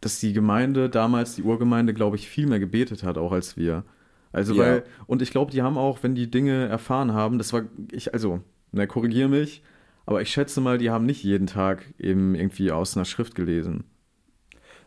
dass 0.00 0.20
die 0.20 0.32
Gemeinde 0.32 0.88
damals, 0.90 1.34
die 1.36 1.42
Urgemeinde, 1.42 1.94
glaube 1.94 2.16
ich, 2.16 2.28
viel 2.28 2.46
mehr 2.46 2.58
gebetet 2.60 3.02
hat, 3.02 3.18
auch 3.18 3.32
als 3.32 3.56
wir. 3.56 3.84
Also, 4.32 4.54
Ja. 4.54 4.60
weil, 4.60 4.84
und 5.06 5.22
ich 5.22 5.30
glaube, 5.30 5.50
die 5.52 5.62
haben 5.62 5.78
auch, 5.78 6.02
wenn 6.02 6.14
die 6.14 6.30
Dinge 6.30 6.66
erfahren 6.68 7.12
haben, 7.14 7.38
das 7.38 7.52
war, 7.52 7.62
ich, 7.92 8.12
also, 8.12 8.40
na, 8.72 8.86
korrigier 8.86 9.28
mich, 9.28 9.62
aber 10.04 10.20
ich 10.22 10.30
schätze 10.30 10.60
mal, 10.60 10.78
die 10.78 10.90
haben 10.90 11.06
nicht 11.06 11.22
jeden 11.24 11.46
Tag 11.46 11.84
eben 11.98 12.34
irgendwie 12.34 12.70
aus 12.70 12.96
einer 12.96 13.04
Schrift 13.04 13.34
gelesen. 13.34 13.84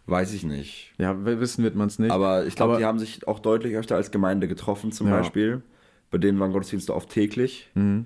Weiß 0.05 0.34
ich 0.34 0.43
nicht. 0.43 0.93
Ja, 0.97 1.24
wissen 1.26 1.64
wird 1.64 1.76
man 1.76 1.88
es 1.88 1.99
nicht. 1.99 2.12
Aber 2.12 2.45
ich 2.47 2.55
glaube, 2.55 2.78
die 2.78 2.86
haben 2.86 2.97
sich 2.99 3.28
auch 3.28 3.39
deutlich 3.39 3.76
öfter 3.76 3.95
als 3.95 4.10
Gemeinde 4.12 4.47
getroffen, 4.47 4.91
zum 4.91 5.07
Ja. 5.07 5.18
Beispiel. 5.18 5.62
Bei 6.10 6.18
denen 6.18 6.39
waren 6.39 6.51
Gottesdienste 6.51 6.95
oft 6.95 7.10
täglich. 7.10 7.70
Mhm. 7.76 8.05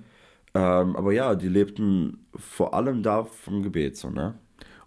Ähm, 0.56 0.96
aber 0.96 1.14
ja, 1.14 1.36
die 1.36 1.48
lebten 1.48 2.26
vor 2.36 2.74
allem 2.74 3.04
da 3.04 3.24
vom 3.24 3.64
Gebet, 3.64 3.96
so, 3.98 4.10
ne? 4.10 4.36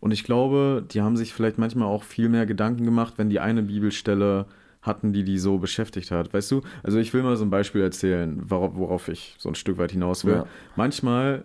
Und 0.06 0.12
ich 0.12 0.22
glaube, 0.22 0.84
die 0.88 1.02
haben 1.02 1.16
sich 1.16 1.34
vielleicht 1.34 1.58
manchmal 1.58 1.88
auch 1.88 2.04
viel 2.04 2.28
mehr 2.28 2.46
Gedanken 2.46 2.84
gemacht, 2.84 3.14
wenn 3.16 3.28
die 3.28 3.40
eine 3.40 3.64
Bibelstelle 3.64 4.46
hatten, 4.80 5.12
die 5.12 5.24
die 5.24 5.36
so 5.36 5.58
beschäftigt 5.58 6.12
hat. 6.12 6.32
Weißt 6.32 6.48
du? 6.52 6.62
Also 6.84 6.98
ich 7.00 7.12
will 7.12 7.24
mal 7.24 7.36
so 7.36 7.44
ein 7.44 7.50
Beispiel 7.50 7.80
erzählen, 7.82 8.40
worauf, 8.48 9.08
ich 9.08 9.34
so 9.36 9.48
ein 9.48 9.56
Stück 9.56 9.78
weit 9.78 9.90
hinaus 9.90 10.24
will. 10.24 10.34
Ja. 10.34 10.46
Manchmal 10.76 11.44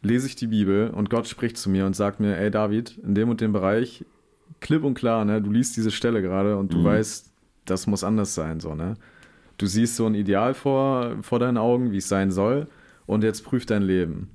lese 0.00 0.28
ich 0.28 0.34
die 0.34 0.46
Bibel 0.46 0.88
und 0.88 1.10
Gott 1.10 1.28
spricht 1.28 1.58
zu 1.58 1.68
mir 1.68 1.84
und 1.84 1.94
sagt 1.94 2.20
mir, 2.20 2.38
ey 2.38 2.50
David, 2.50 2.96
in 3.04 3.14
dem 3.14 3.28
und 3.28 3.42
dem 3.42 3.52
Bereich, 3.52 4.06
klipp 4.60 4.82
und 4.82 4.94
klar, 4.94 5.26
ne, 5.26 5.42
du 5.42 5.50
liest 5.50 5.76
diese 5.76 5.90
Stelle 5.90 6.22
gerade 6.22 6.56
und 6.56 6.72
du 6.72 6.78
Mhm. 6.78 6.84
weißt, 6.84 7.30
das 7.66 7.86
muss 7.86 8.02
anders 8.02 8.34
sein, 8.34 8.60
so, 8.60 8.74
ne? 8.74 8.94
Du 9.58 9.66
siehst 9.66 9.96
so 9.96 10.06
ein 10.06 10.14
Ideal 10.14 10.54
vor, 10.54 11.18
vor 11.20 11.38
deinen 11.38 11.58
Augen, 11.58 11.92
wie 11.92 11.98
es 11.98 12.08
sein 12.08 12.30
soll, 12.30 12.66
und 13.04 13.24
jetzt 13.24 13.44
prüf 13.44 13.66
dein 13.66 13.82
Leben. 13.82 14.30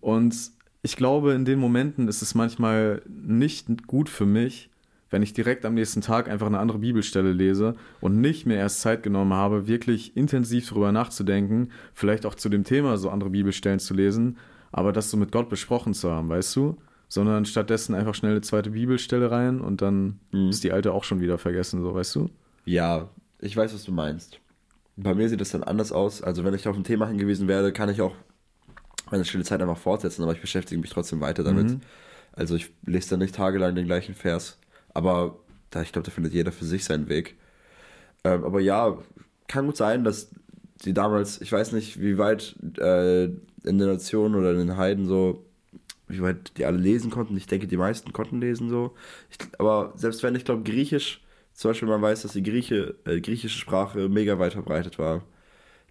Und 0.00 0.55
ich 0.86 0.94
glaube, 0.96 1.32
in 1.32 1.44
den 1.44 1.58
Momenten 1.58 2.06
ist 2.06 2.22
es 2.22 2.36
manchmal 2.36 3.02
nicht 3.08 3.88
gut 3.88 4.08
für 4.08 4.24
mich, 4.24 4.70
wenn 5.10 5.20
ich 5.20 5.32
direkt 5.32 5.64
am 5.64 5.74
nächsten 5.74 6.00
Tag 6.00 6.28
einfach 6.28 6.46
eine 6.46 6.60
andere 6.60 6.78
Bibelstelle 6.78 7.32
lese 7.32 7.74
und 8.00 8.20
nicht 8.20 8.46
mehr 8.46 8.58
erst 8.58 8.82
Zeit 8.82 9.02
genommen 9.02 9.32
habe, 9.32 9.66
wirklich 9.66 10.16
intensiv 10.16 10.68
darüber 10.68 10.92
nachzudenken, 10.92 11.70
vielleicht 11.92 12.24
auch 12.24 12.36
zu 12.36 12.48
dem 12.48 12.62
Thema 12.62 12.98
so 12.98 13.10
andere 13.10 13.30
Bibelstellen 13.30 13.80
zu 13.80 13.94
lesen, 13.94 14.36
aber 14.70 14.92
das 14.92 15.10
so 15.10 15.16
mit 15.16 15.32
Gott 15.32 15.48
besprochen 15.48 15.92
zu 15.92 16.08
haben, 16.12 16.28
weißt 16.28 16.54
du? 16.54 16.76
Sondern 17.08 17.44
stattdessen 17.46 17.94
einfach 17.96 18.14
schnell 18.14 18.32
eine 18.32 18.40
zweite 18.42 18.70
Bibelstelle 18.70 19.28
rein 19.30 19.60
und 19.60 19.82
dann 19.82 20.20
Mhm. 20.30 20.50
ist 20.50 20.62
die 20.62 20.70
alte 20.72 20.92
auch 20.92 21.02
schon 21.02 21.20
wieder 21.20 21.38
vergessen, 21.38 21.82
so 21.82 21.94
weißt 21.94 22.14
du? 22.14 22.30
Ja, 22.64 23.08
ich 23.40 23.56
weiß, 23.56 23.74
was 23.74 23.82
du 23.84 23.90
meinst. 23.92 24.38
Bei 24.96 25.14
mir 25.14 25.28
sieht 25.28 25.40
das 25.40 25.50
dann 25.50 25.62
anders 25.64 25.90
aus. 25.92 26.22
Also 26.22 26.44
wenn 26.44 26.54
ich 26.54 26.68
auf 26.68 26.76
ein 26.76 26.84
Thema 26.84 27.06
hingewiesen 27.08 27.48
werde, 27.48 27.72
kann 27.72 27.88
ich 27.90 28.00
auch 28.00 28.14
meine 29.10 29.24
stille 29.24 29.44
Zeit 29.44 29.60
einfach 29.60 29.78
fortsetzen, 29.78 30.22
aber 30.22 30.32
ich 30.32 30.40
beschäftige 30.40 30.80
mich 30.80 30.90
trotzdem 30.90 31.20
weiter 31.20 31.44
damit. 31.44 31.70
Mhm. 31.70 31.80
Also 32.32 32.54
ich 32.54 32.72
lese 32.84 33.10
dann 33.10 33.20
nicht 33.20 33.34
tagelang 33.34 33.74
den 33.74 33.86
gleichen 33.86 34.14
Vers, 34.14 34.58
aber 34.92 35.38
da, 35.70 35.82
ich 35.82 35.92
glaube, 35.92 36.06
da 36.06 36.12
findet 36.12 36.34
jeder 36.34 36.52
für 36.52 36.64
sich 36.64 36.84
seinen 36.84 37.08
Weg. 37.08 37.36
Ähm, 38.24 38.44
aber 38.44 38.60
ja, 38.60 38.98
kann 39.48 39.66
gut 39.66 39.76
sein, 39.76 40.04
dass 40.04 40.30
die 40.84 40.92
damals, 40.92 41.40
ich 41.40 41.50
weiß 41.50 41.72
nicht, 41.72 42.00
wie 42.00 42.18
weit 42.18 42.56
äh, 42.78 43.24
in 43.24 43.78
der 43.78 43.88
Nation 43.88 44.34
oder 44.34 44.52
in 44.52 44.58
den 44.58 44.76
Heiden 44.76 45.06
so, 45.06 45.44
wie 46.08 46.22
weit 46.22 46.56
die 46.58 46.64
alle 46.64 46.78
lesen 46.78 47.10
konnten. 47.10 47.36
Ich 47.36 47.46
denke, 47.46 47.66
die 47.66 47.76
meisten 47.76 48.12
konnten 48.12 48.40
lesen 48.40 48.68
so. 48.68 48.94
Ich, 49.30 49.38
aber 49.58 49.92
selbst 49.96 50.22
wenn, 50.22 50.34
ich 50.34 50.44
glaube, 50.44 50.62
Griechisch, 50.62 51.22
zum 51.54 51.70
Beispiel 51.70 51.88
man 51.88 52.02
weiß, 52.02 52.22
dass 52.22 52.32
die 52.32 52.42
Grieche, 52.42 52.96
äh, 53.04 53.20
griechische 53.20 53.58
Sprache 53.58 54.08
mega 54.08 54.38
weit 54.38 54.52
verbreitet 54.52 54.98
war. 54.98 55.24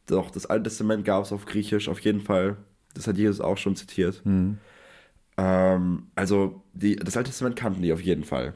Doch 0.05 0.29
das 0.29 0.45
Alte 0.45 0.63
Testament 0.63 1.03
gab 1.03 1.23
es 1.23 1.31
auf 1.31 1.45
Griechisch 1.45 1.89
auf 1.89 1.99
jeden 2.01 2.21
Fall. 2.21 2.57
Das 2.95 3.05
hat 3.07 3.17
Jesus 3.17 3.39
auch 3.41 3.57
schon 3.57 3.75
zitiert. 3.75 4.21
Mhm. 4.25 4.57
Ähm, 5.37 6.03
also 6.15 6.63
die, 6.73 6.95
das 6.95 7.15
Alte 7.17 7.29
Testament 7.29 7.55
kannten 7.55 7.81
die 7.81 7.93
auf 7.93 8.01
jeden 8.01 8.23
Fall. 8.23 8.53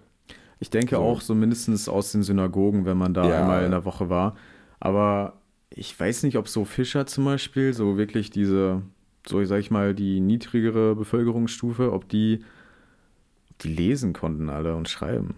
Ich 0.59 0.69
denke 0.69 0.95
So. 0.95 1.01
auch 1.01 1.21
so 1.21 1.35
mindestens 1.35 1.87
aus 1.87 2.11
den 2.11 2.23
Synagogen, 2.23 2.85
wenn 2.85 2.97
man 2.97 3.13
da 3.13 3.27
Ja. 3.29 3.39
einmal 3.41 3.63
in 3.65 3.71
der 3.71 3.85
Woche 3.85 4.09
war. 4.09 4.35
Aber 4.79 5.33
ich 5.69 5.97
weiß 5.97 6.23
nicht, 6.23 6.37
ob 6.37 6.47
so 6.47 6.65
Fischer 6.65 7.05
zum 7.05 7.25
Beispiel, 7.25 7.73
so 7.73 7.97
wirklich 7.97 8.29
diese, 8.29 8.81
so 9.27 9.43
sag 9.45 9.59
ich 9.59 9.71
mal, 9.71 9.93
die 9.93 10.19
niedrigere 10.19 10.95
Bevölkerungsstufe, 10.95 11.91
ob 11.93 12.09
die, 12.09 12.43
die 13.61 13.69
lesen 13.73 14.13
konnten 14.13 14.49
alle 14.49 14.75
und 14.75 14.87
schreiben. 14.89 15.35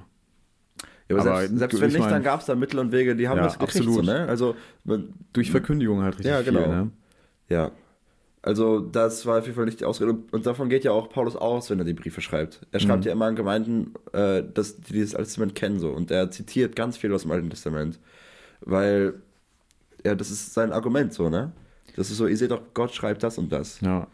Ja, 1.09 1.17
aber, 1.17 1.29
Aber 1.31 1.39
selbst, 1.41 1.57
selbst 1.57 1.81
wenn 1.81 1.87
nicht, 1.89 1.99
mein- 1.99 2.09
dann 2.09 2.23
gab 2.23 2.39
es 2.39 2.45
da 2.45 2.55
Mittel 2.55 2.79
und 2.79 2.91
Wege, 2.91 3.15
die 3.15 3.27
haben 3.27 3.37
Ja, 3.37 3.43
das 3.43 3.59
gekriegt. 3.59 3.77
absolut. 3.77 4.05
So, 4.05 4.11
ne? 4.11 4.27
Also, 4.27 4.55
man, 4.85 5.13
Durch 5.33 5.51
Verkündigung 5.51 6.01
halt 6.01 6.13
richtig 6.19 6.31
Ja, 6.31 6.41
genau. 6.41 6.59
viel, 6.63 6.69
ne? 6.69 6.91
ja. 7.49 7.71
Also, 8.43 8.79
das 8.79 9.25
war 9.27 9.37
auf 9.39 9.45
jeden 9.45 9.55
Fall 9.55 9.65
nicht 9.65 9.81
die 9.81 9.85
Ausrede. 9.85 10.17
Und- 10.31 10.45
davon 10.47 10.67
geht 10.69 10.83
ja 10.83 10.91
auch 10.91 11.09
Paulus 11.09 11.35
aus, 11.35 11.69
wenn 11.69 11.77
er 11.79 11.85
die 11.85 11.93
Briefe 11.93 12.21
schreibt. 12.21 12.65
Er 12.71 12.79
schreibt 12.79 13.01
Mhm. 13.03 13.07
ja 13.07 13.11
immer 13.13 13.25
an 13.25 13.35
Gemeinden, 13.35 13.93
äh, 14.13 14.43
dass 14.53 14.77
die 14.77 14.93
dieses 14.93 15.13
Alte 15.13 15.27
Testament 15.27 15.53
kennen. 15.53 15.79
So. 15.79 15.89
Und 15.91 16.09
er 16.09 16.31
zitiert 16.31 16.75
ganz 16.75 16.97
viel 16.97 17.13
aus 17.13 17.21
dem 17.21 17.31
Alten 17.31 17.49
Testament. 17.51 17.99
Weil, 18.61 19.13
ja, 20.03 20.15
das 20.15 20.31
ist 20.31 20.53
sein 20.55 20.71
Argument 20.71 21.13
so, 21.13 21.29
ne? 21.29 21.51
Das 21.95 22.09
ist 22.09 22.17
so, 22.17 22.25
ihr 22.25 22.37
seht 22.37 22.49
doch, 22.51 22.61
Gott 22.73 22.91
schreibt 22.93 23.21
das 23.21 23.37
und 23.37 23.51
das. 23.51 23.79
Ja. 23.81 24.07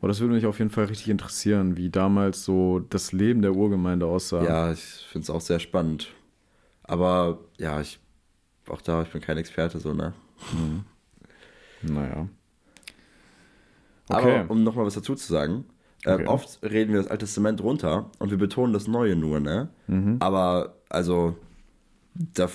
Aber 0.00 0.08
das 0.08 0.20
würde 0.20 0.34
mich 0.34 0.46
auf 0.46 0.58
jeden 0.58 0.70
Fall 0.70 0.84
richtig 0.86 1.08
interessieren, 1.08 1.76
wie 1.76 1.90
damals 1.90 2.44
so 2.44 2.78
das 2.78 3.12
Leben 3.12 3.42
der 3.42 3.54
Urgemeinde 3.54 4.06
aussah. 4.06 4.42
Ja, 4.44 4.72
ich 4.72 4.80
finde 4.80 5.24
es 5.24 5.30
auch 5.30 5.40
sehr 5.40 5.60
spannend. 5.60 6.08
Aber 6.82 7.38
ja, 7.58 7.80
ich 7.80 7.98
auch 8.68 8.80
da, 8.82 9.02
ich 9.02 9.08
bin 9.10 9.20
kein 9.20 9.36
Experte 9.38 9.78
so, 9.80 9.92
ne? 9.94 10.12
Naja. 11.82 12.28
Okay. 14.08 14.40
Aber 14.40 14.50
um 14.50 14.62
nochmal 14.64 14.84
was 14.86 14.94
dazu 14.94 15.14
zu 15.14 15.26
sagen, 15.32 15.64
äh, 16.04 16.12
Okay. 16.14 16.26
oft 16.26 16.58
reden 16.62 16.92
wir 16.92 17.00
das 17.00 17.10
Alte 17.10 17.24
Testament 17.24 17.62
runter 17.62 18.10
und 18.18 18.30
wir 18.30 18.38
betonen 18.38 18.72
das 18.72 18.86
Neue 18.86 19.16
nur, 19.16 19.40
ne? 19.40 19.68
Mhm. 19.86 20.16
Aber 20.20 20.74
also, 20.90 21.36
da, 22.14 22.48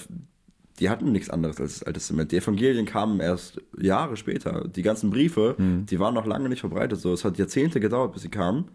die 0.80 0.90
hatten 0.90 1.12
nichts 1.12 1.30
anderes 1.30 1.60
als 1.60 1.80
das 1.80 1.84
Alte 1.84 2.00
Testament. 2.00 2.32
Die 2.32 2.38
Evangelien 2.38 2.86
kamen 2.86 3.20
erst 3.20 3.62
Jahre 3.78 4.16
später. 4.18 4.68
Die 4.68 4.82
ganzen 4.84 5.10
Briefe, 5.10 5.56
Mhm. 5.58 5.86
die 5.88 6.00
waren 6.00 6.14
noch 6.14 6.26
lange 6.26 6.48
nicht 6.50 6.62
verbreitet. 6.62 7.00
So, 7.00 7.12
es 7.12 7.26
hat 7.26 7.38
Jahrzehnte 7.38 7.80
gedauert, 7.80 8.14
bis 8.14 8.22
sie 8.22 8.30
kamen. 8.30 8.70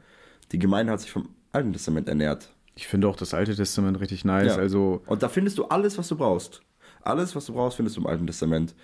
Die 0.53 0.59
Gemeinde 0.59 0.93
hat 0.93 1.01
sich 1.01 1.11
vom 1.13 1.29
Alten 1.53 1.73
Testament 1.73 2.09
ernährt. 2.09 2.51
Ich 2.75 2.89
finde 2.89 3.07
auch 3.09 3.17
das 3.17 3.33
Alte 3.33 3.55
Testament 3.55 4.01
richtig 4.01 4.25
nice. 4.25 4.57
Ja. 4.57 4.61
Also, 4.61 5.03
Und 5.07 5.23
da 5.23 5.29
findest 5.29 5.57
du 5.59 5.65
alles, 5.67 5.97
was 5.97 6.09
du 6.09 6.17
brauchst. 6.17 6.61
Alles, 7.03 7.37
was 7.37 7.47
du 7.47 7.53
brauchst, 7.53 7.77
findest 7.77 7.97
du 7.97 8.01
im 8.01 8.07
Alten 8.09 8.27
Testament. 8.27 8.75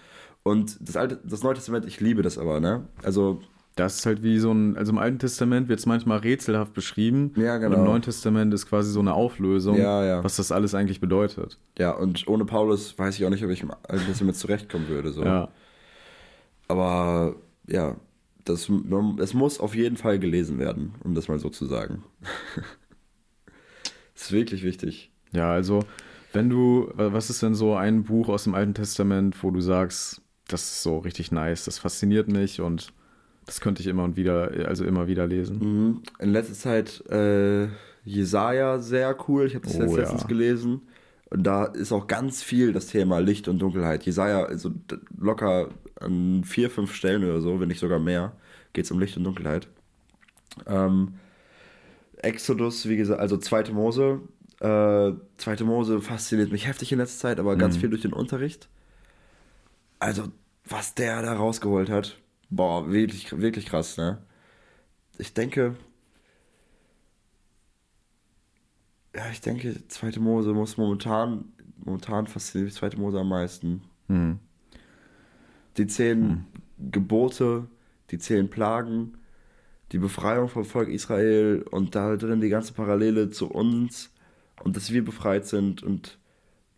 Und 0.44 0.78
das, 0.80 0.96
Alte, 0.96 1.18
das 1.24 1.42
Neue 1.42 1.54
Testament, 1.54 1.84
ich 1.86 2.00
liebe 2.00 2.22
das 2.22 2.38
aber, 2.38 2.60
ne? 2.60 2.86
Also, 3.02 3.40
das 3.76 3.96
ist 3.98 4.06
halt 4.06 4.22
wie 4.22 4.38
so 4.38 4.52
ein, 4.52 4.76
also 4.76 4.92
im 4.92 4.98
Alten 4.98 5.18
Testament 5.18 5.68
wird 5.68 5.78
es 5.78 5.86
manchmal 5.86 6.18
rätselhaft 6.18 6.74
beschrieben. 6.74 7.32
Ja, 7.36 7.56
genau. 7.58 7.74
Und 7.74 7.80
im 7.80 7.84
Neuen 7.86 8.02
Testament 8.02 8.52
ist 8.52 8.66
quasi 8.68 8.90
so 8.90 9.00
eine 9.00 9.14
Auflösung, 9.14 9.76
Ja, 9.78 10.04
ja. 10.04 10.24
was 10.24 10.36
das 10.36 10.52
alles 10.52 10.74
eigentlich 10.74 11.00
bedeutet. 11.00 11.58
ja, 11.78 11.92
und 11.92 12.26
ohne 12.28 12.44
Paulus 12.44 12.98
weiß 12.98 13.16
ich 13.18 13.24
auch 13.24 13.30
nicht, 13.30 13.44
ob 13.44 13.50
ich 13.50 13.62
im 13.62 13.70
Alten 13.70 14.06
Testament 14.06 14.36
zurechtkommen 14.36 14.88
würde. 14.88 15.12
So. 15.12 15.22
Ja. 15.24 15.48
Aber 16.68 17.36
ja, 17.66 17.96
das, 18.44 18.70
es 19.18 19.34
muss 19.34 19.60
auf 19.60 19.74
jeden 19.74 19.96
Fall 19.96 20.18
gelesen 20.18 20.58
werden, 20.58 20.94
um 21.04 21.14
das 21.14 21.28
mal 21.28 21.38
so 21.38 21.48
zu 21.48 21.66
sagen. 21.66 22.02
das 24.14 24.24
ist 24.24 24.32
wirklich 24.32 24.62
wichtig. 24.62 25.10
Ja, 25.32 25.52
also, 25.52 25.80
wenn 26.32 26.48
du, 26.48 26.90
was 26.94 27.30
ist 27.30 27.42
denn 27.42 27.54
so 27.54 27.74
ein 27.76 28.04
Buch 28.04 28.28
aus 28.28 28.44
dem 28.44 28.54
Alten 28.54 28.74
Testament, 28.74 29.42
wo 29.42 29.50
du 29.50 29.60
sagst, 29.60 30.22
das 30.48 30.62
ist 30.62 30.82
so 30.82 30.98
richtig 30.98 31.30
nice, 31.32 31.64
das 31.64 31.78
fasziniert 31.78 32.28
mich 32.28 32.60
und 32.60 32.92
das 33.50 33.60
könnte 33.60 33.82
ich 33.82 33.88
immer 33.88 34.04
und 34.04 34.14
wieder, 34.16 34.52
also 34.68 34.84
immer 34.84 35.08
wieder 35.08 35.26
lesen. 35.26 35.58
Mhm. 35.58 36.02
In 36.20 36.30
letzter 36.30 36.54
Zeit 36.54 37.04
äh, 37.10 37.66
Jesaja 38.04 38.78
sehr 38.78 39.16
cool. 39.26 39.46
Ich 39.46 39.56
habe 39.56 39.66
das 39.66 39.74
Oh, 39.74 39.80
jetzt 39.82 39.90
ja. 39.90 39.98
letztens 39.98 40.28
gelesen. 40.28 40.82
Und 41.30 41.42
da 41.42 41.64
ist 41.64 41.90
auch 41.90 42.06
ganz 42.06 42.44
viel 42.44 42.72
das 42.72 42.86
Thema 42.86 43.18
Licht 43.18 43.48
und 43.48 43.58
Dunkelheit. 43.58 44.04
Jesaja, 44.04 44.44
also 44.44 44.70
locker 45.18 45.70
an 45.98 46.44
vier, 46.44 46.70
fünf 46.70 46.94
Stellen 46.94 47.24
oder 47.24 47.40
so, 47.40 47.58
wenn 47.58 47.66
nicht 47.66 47.80
sogar 47.80 47.98
mehr, 47.98 48.36
geht 48.72 48.84
es 48.84 48.92
um 48.92 49.00
Licht 49.00 49.16
und 49.16 49.24
Dunkelheit. 49.24 49.66
Ähm, 50.68 51.14
Exodus, 52.18 52.88
wie 52.88 52.96
gesagt, 52.96 53.18
also 53.20 53.36
zweite 53.36 53.72
Mose. 53.72 54.20
Äh, 54.60 55.12
zweite 55.38 55.64
Mose 55.64 56.00
fasziniert 56.00 56.52
mich 56.52 56.68
heftig 56.68 56.92
in 56.92 56.98
letzter 56.98 57.28
Zeit, 57.28 57.40
aber 57.40 57.56
ganz 57.56 57.76
viel 57.76 57.88
durch 57.88 58.02
den 58.02 58.12
Unterricht. 58.12 58.68
Also, 59.98 60.28
was 60.64 60.94
der 60.94 61.20
da 61.22 61.32
rausgeholt 61.32 61.90
hat, 61.90 62.16
boah, 62.50 62.90
wirklich, 62.90 63.38
wirklich 63.40 63.66
krass, 63.66 63.96
ne? 63.96 64.18
Ich 65.18 65.34
denke, 65.34 65.76
ja, 69.14 69.28
ich 69.30 69.40
denke, 69.40 69.86
zweite 69.88 70.20
Mose 70.20 70.52
muss 70.52 70.76
momentan, 70.76 71.52
momentan 71.84 72.26
fasziniert 72.26 72.72
zweite 72.72 72.98
Mose 72.98 73.18
am 73.20 73.28
meisten. 73.28 73.82
Mhm. 74.08 74.38
Die 75.76 75.86
zehn 75.86 76.46
Gebote, 76.78 77.66
die 78.10 78.18
zehn 78.18 78.50
Plagen, 78.50 79.18
die 79.92 79.98
Befreiung 79.98 80.48
vom 80.48 80.64
Volk 80.64 80.88
Israel 80.88 81.64
und 81.70 81.94
da 81.94 82.16
drin 82.16 82.40
die 82.40 82.48
ganze 82.48 82.72
Parallele 82.72 83.30
zu 83.30 83.50
uns 83.50 84.10
und 84.62 84.76
dass 84.76 84.92
wir 84.92 85.04
befreit 85.04 85.46
sind 85.46 85.82
und 85.82 86.18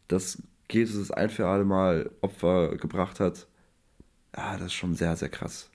dass 0.09 0.43
Jesus 0.70 0.97
es 0.97 1.11
ein 1.11 1.31
für 1.31 1.47
alle 1.47 1.64
Mal 1.64 2.11
Opfer 2.23 2.77
gebracht 2.77 3.20
hat. 3.20 3.47
Ja, 4.37 4.57
das 4.57 4.66
ist 4.66 4.74
schon 4.74 4.95
sehr, 4.95 5.16
sehr 5.16 5.28
krass. 5.28 5.70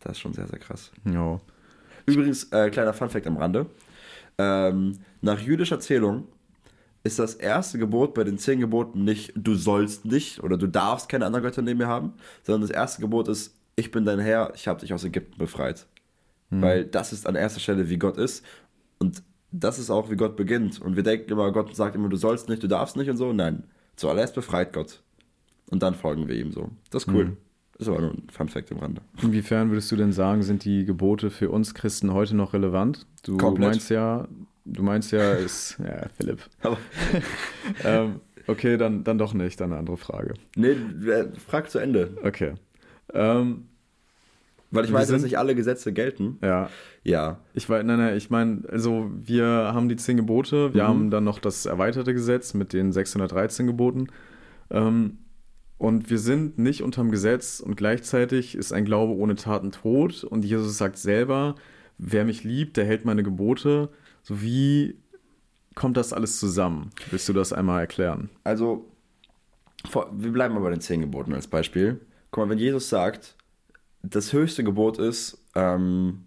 Das 0.00 0.12
ist 0.12 0.20
schon 0.20 0.34
sehr, 0.34 0.46
sehr 0.46 0.58
krass. 0.58 0.92
Ja. 1.04 1.40
Übrigens, 2.06 2.44
äh, 2.52 2.70
kleiner 2.70 2.92
Funfact 2.92 3.26
am 3.26 3.36
Rande. 3.36 3.66
Ähm, 4.36 4.98
nach 5.22 5.40
jüdischer 5.40 5.80
Zählung 5.80 6.28
ist 7.02 7.18
das 7.18 7.34
erste 7.34 7.78
Gebot 7.78 8.14
bei 8.14 8.24
den 8.24 8.38
zehn 8.38 8.60
Geboten 8.60 9.04
nicht, 9.04 9.32
du 9.36 9.54
sollst 9.54 10.04
nicht 10.04 10.42
oder 10.42 10.56
du 10.56 10.66
darfst 10.66 11.08
keine 11.08 11.26
anderen 11.26 11.44
Götter 11.44 11.62
neben 11.62 11.78
mir 11.78 11.86
haben, 11.86 12.14
sondern 12.42 12.62
das 12.62 12.70
erste 12.70 13.00
Gebot 13.00 13.28
ist, 13.28 13.54
ich 13.76 13.90
bin 13.90 14.04
dein 14.04 14.18
Herr, 14.18 14.52
ich 14.54 14.68
habe 14.68 14.80
dich 14.80 14.92
aus 14.92 15.04
Ägypten 15.04 15.38
befreit. 15.38 15.86
Weil 16.60 16.84
das 16.84 17.12
ist 17.12 17.26
an 17.26 17.34
erster 17.34 17.60
Stelle, 17.60 17.88
wie 17.88 17.98
Gott 17.98 18.16
ist. 18.16 18.44
Und 18.98 19.22
das 19.50 19.78
ist 19.78 19.90
auch, 19.90 20.10
wie 20.10 20.16
Gott 20.16 20.36
beginnt. 20.36 20.80
Und 20.80 20.96
wir 20.96 21.02
denken 21.02 21.32
immer, 21.32 21.50
Gott 21.52 21.74
sagt 21.74 21.96
immer, 21.96 22.08
du 22.08 22.16
sollst 22.16 22.48
nicht, 22.48 22.62
du 22.62 22.68
darfst 22.68 22.96
nicht 22.96 23.10
und 23.10 23.16
so. 23.16 23.32
Nein, 23.32 23.64
zuallererst 23.96 24.34
befreit 24.34 24.72
Gott. 24.72 25.02
Und 25.70 25.82
dann 25.82 25.94
folgen 25.94 26.28
wir 26.28 26.36
ihm 26.36 26.52
so. 26.52 26.70
Das 26.90 27.04
ist 27.04 27.12
cool. 27.12 27.36
Ist 27.78 27.88
aber 27.88 28.00
nur 28.00 28.10
ein 28.12 28.22
Funfact 28.30 28.70
am 28.72 28.78
Rande. 28.78 29.02
Inwiefern 29.22 29.70
würdest 29.70 29.90
du 29.90 29.96
denn 29.96 30.12
sagen, 30.12 30.42
sind 30.42 30.64
die 30.64 30.84
Gebote 30.84 31.30
für 31.30 31.50
uns 31.50 31.74
Christen 31.74 32.12
heute 32.12 32.36
noch 32.36 32.52
relevant? 32.52 33.06
Du 33.24 33.36
Komplett. 33.36 33.70
meinst 33.70 33.90
ja, 33.90 34.28
du 34.64 34.82
meinst 34.82 35.10
ja, 35.12 35.32
ist, 35.32 35.78
ja, 35.84 36.06
Philipp. 36.16 36.38
Aber 36.62 36.78
ähm, 37.84 38.20
okay, 38.46 38.76
dann, 38.76 39.02
dann 39.04 39.18
doch 39.18 39.34
nicht, 39.34 39.60
dann 39.60 39.70
eine 39.72 39.78
andere 39.80 39.96
Frage. 39.96 40.34
nee, 40.56 40.76
wer- 40.96 41.32
frag 41.34 41.68
zu 41.70 41.78
Ende. 41.80 42.16
Okay. 42.22 42.54
Ähm, 43.12 43.64
Weil 44.70 44.84
ich 44.84 44.92
weiß, 44.92 45.08
dass 45.08 45.22
nicht 45.22 45.38
alle 45.38 45.54
Gesetze 45.56 45.92
gelten. 45.92 46.38
ja, 46.42 46.70
Ja. 47.02 47.38
ich 47.54 47.68
weiß, 47.68 47.84
nein, 47.84 47.98
nein, 47.98 48.16
ich 48.16 48.30
meine, 48.30 48.62
also 48.70 49.10
wir 49.14 49.46
haben 49.46 49.88
die 49.88 49.96
zehn 49.96 50.16
Gebote, 50.16 50.74
wir 50.74 50.84
Mhm. 50.84 50.88
haben 50.88 51.10
dann 51.10 51.24
noch 51.24 51.38
das 51.40 51.66
erweiterte 51.66 52.14
Gesetz 52.14 52.54
mit 52.54 52.72
den 52.72 52.92
613 52.92 53.66
Geboten. 53.66 54.06
Ähm, 54.70 55.18
und 55.76 56.08
wir 56.08 56.18
sind 56.18 56.58
nicht 56.58 56.82
unterm 56.82 57.10
Gesetz 57.10 57.60
und 57.60 57.76
gleichzeitig 57.76 58.54
ist 58.54 58.72
ein 58.72 58.84
Glaube 58.84 59.14
ohne 59.14 59.34
Taten 59.34 59.72
tot. 59.72 60.24
Und 60.24 60.44
Jesus 60.44 60.78
sagt 60.78 60.96
selber, 60.96 61.56
wer 61.98 62.24
mich 62.24 62.44
liebt, 62.44 62.76
der 62.76 62.84
hält 62.84 63.04
meine 63.04 63.22
Gebote. 63.22 63.90
So 64.22 64.40
wie 64.40 64.96
kommt 65.74 65.96
das 65.96 66.12
alles 66.12 66.38
zusammen? 66.38 66.90
Willst 67.10 67.28
du 67.28 67.32
das 67.32 67.52
einmal 67.52 67.80
erklären? 67.80 68.30
Also, 68.44 68.86
wir 70.12 70.32
bleiben 70.32 70.54
mal 70.54 70.60
bei 70.60 70.70
den 70.70 70.80
zehn 70.80 71.00
Geboten 71.00 71.34
als 71.34 71.48
Beispiel. 71.48 72.00
Guck 72.30 72.44
mal, 72.44 72.50
wenn 72.50 72.58
Jesus 72.58 72.88
sagt, 72.88 73.36
das 74.02 74.32
höchste 74.32 74.64
Gebot 74.64 74.98
ist, 74.98 75.38
ähm, 75.54 76.24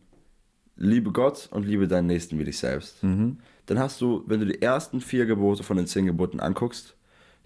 liebe 0.75 1.11
Gott 1.11 1.47
und 1.51 1.65
liebe 1.65 1.87
deinen 1.87 2.07
Nächsten 2.07 2.37
wie 2.37 2.43
dich 2.43 2.59
selbst. 2.59 2.97
Dann 3.65 3.79
hast 3.79 4.01
du, 4.01 4.23
wenn 4.27 4.39
du 4.39 4.45
die 4.45 4.61
ersten 4.61 5.01
vier 5.01 5.25
Gebote 5.25 5.63
von 5.63 5.77
den 5.77 5.87
zehn 5.87 6.05
Geboten 6.05 6.39
anguckst, 6.39 6.96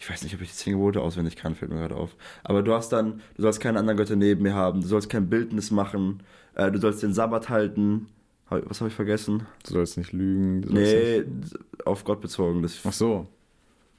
ich 0.01 0.09
weiß 0.09 0.23
nicht, 0.23 0.33
ob 0.33 0.41
ich 0.41 0.49
die 0.49 0.55
zehn 0.55 0.73
Gebote 0.73 0.99
auswendig 0.99 1.35
kann, 1.35 1.53
fällt 1.53 1.71
mir 1.71 1.77
gerade 1.77 1.95
auf. 1.95 2.15
Aber 2.43 2.63
du 2.63 2.73
hast 2.73 2.89
dann, 2.89 3.21
du 3.35 3.43
sollst 3.43 3.59
keine 3.59 3.77
anderen 3.77 3.97
Götter 3.97 4.15
neben 4.15 4.41
mir 4.41 4.55
haben, 4.55 4.81
du 4.81 4.87
sollst 4.87 5.11
kein 5.11 5.29
Bildnis 5.29 5.69
machen, 5.69 6.23
äh, 6.55 6.71
du 6.71 6.79
sollst 6.79 7.03
den 7.03 7.13
Sabbat 7.13 7.49
halten. 7.49 8.07
Was 8.49 8.81
habe 8.81 8.89
ich 8.89 8.95
vergessen? 8.95 9.45
Du 9.63 9.73
sollst 9.73 9.97
nicht 9.99 10.11
lügen. 10.11 10.63
Du 10.63 10.69
sollst 10.69 10.93
Nee, 10.93 11.19
Nicht... 11.21 11.85
auf 11.85 12.03
Gott 12.03 12.19
bezogen. 12.19 12.63
Das 12.63 12.79
Ach 12.83 12.91
so. 12.91 13.27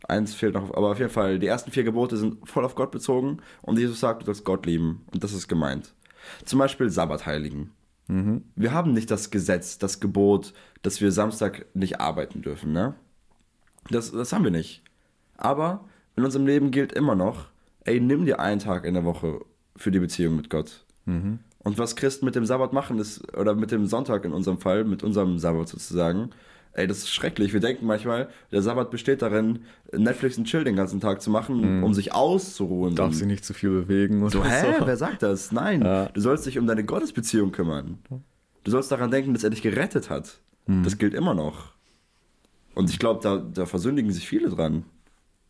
Eins 0.08 0.34
fehlt 0.34 0.54
noch, 0.54 0.74
aber 0.74 0.90
auf 0.90 0.98
jeden 0.98 1.12
Fall, 1.12 1.38
die 1.38 1.46
ersten 1.46 1.70
vier 1.70 1.84
Gebote 1.84 2.16
sind 2.16 2.46
voll 2.48 2.64
auf 2.64 2.74
Gott 2.74 2.90
bezogen 2.90 3.38
und 3.62 3.78
Jesus 3.78 4.00
sagt, 4.00 4.22
du 4.22 4.26
sollst 4.26 4.44
Gott 4.44 4.66
lieben 4.66 5.02
und 5.12 5.22
das 5.22 5.32
ist 5.32 5.46
gemeint. 5.46 5.94
Zum 6.44 6.58
Beispiel 6.58 6.90
Sabbat 6.90 7.26
heiligen. 7.26 7.70
Wir 8.56 8.72
haben 8.72 8.92
nicht 8.92 9.10
das 9.10 9.30
Gesetz, 9.30 9.78
das 9.78 10.00
Gebot, 10.00 10.52
dass 10.82 11.00
wir 11.00 11.12
Samstag 11.12 11.64
nicht 11.74 12.00
arbeiten 12.00 12.42
dürfen, 12.42 12.72
ne? 12.72 12.94
Das, 13.88 14.10
das 14.12 14.32
haben 14.32 14.44
wir 14.44 14.50
nicht. 14.50 14.82
Aber 15.38 15.88
in 16.16 16.24
unserem 16.24 16.46
Leben 16.46 16.70
gilt 16.70 16.92
immer 16.92 17.14
noch, 17.14 17.46
ey, 17.84 18.00
nimm 18.00 18.24
dir 18.26 18.40
einen 18.40 18.60
Tag 18.60 18.84
in 18.84 18.94
der 18.94 19.04
Woche 19.04 19.40
für 19.76 19.90
die 19.90 19.98
Beziehung 20.00 20.36
mit 20.36 20.50
Gott. 20.50 20.84
Und 21.06 21.78
was 21.78 21.96
Christen 21.96 22.24
mit 22.26 22.34
dem 22.36 22.46
Sabbat 22.46 22.72
machen, 22.72 22.98
ist, 22.98 23.36
oder 23.36 23.54
mit 23.54 23.70
dem 23.72 23.86
Sonntag 23.86 24.24
in 24.24 24.32
unserem 24.32 24.58
Fall, 24.58 24.84
mit 24.84 25.02
unserem 25.02 25.38
Sabbat 25.38 25.68
sozusagen, 25.68 26.30
ey, 26.74 26.86
das 26.86 26.98
ist 26.98 27.10
schrecklich. 27.10 27.52
Wir 27.52 27.60
denken 27.60 27.86
manchmal, 27.86 28.28
der 28.52 28.62
Sabbat 28.62 28.90
besteht 28.90 29.20
darin, 29.22 29.60
Netflix 29.92 30.38
und 30.38 30.44
Chill 30.44 30.64
den 30.64 30.76
ganzen 30.76 31.00
Tag 31.00 31.20
zu 31.22 31.30
machen, 31.30 31.82
um 31.82 31.92
sich 31.92 32.12
auszuruhen. 32.14 32.94
Darf 32.94 33.12
so, 33.12 33.18
sich 33.18 33.26
nicht 33.26 33.44
zu 33.44 33.52
viel 33.54 33.70
bewegen. 33.70 34.28
so, 34.30 34.40
oder 34.40 34.48
hä? 34.48 34.74
so. 34.78 34.86
Wer 34.86 34.96
sagt 34.96 35.22
das? 35.22 35.50
Nein, 35.52 35.82
Ja. 35.82 36.06
du 36.06 36.20
sollst 36.20 36.46
dich 36.46 36.58
um 36.58 36.66
deine 36.66 36.84
Gottesbeziehung 36.84 37.50
kümmern. 37.52 37.98
Du 38.64 38.70
sollst 38.70 38.92
daran 38.92 39.10
denken, 39.10 39.34
dass 39.34 39.42
er 39.44 39.50
dich 39.50 39.62
gerettet 39.62 40.08
hat. 40.10 40.38
Das 40.66 40.96
gilt 40.98 41.14
immer 41.14 41.34
noch. 41.34 41.72
Und 42.74 42.88
ich 42.90 42.98
glaube, 43.00 43.20
da, 43.22 43.36
da 43.38 43.66
versündigen 43.66 44.12
sich 44.12 44.28
viele 44.28 44.48
dran, 44.48 44.84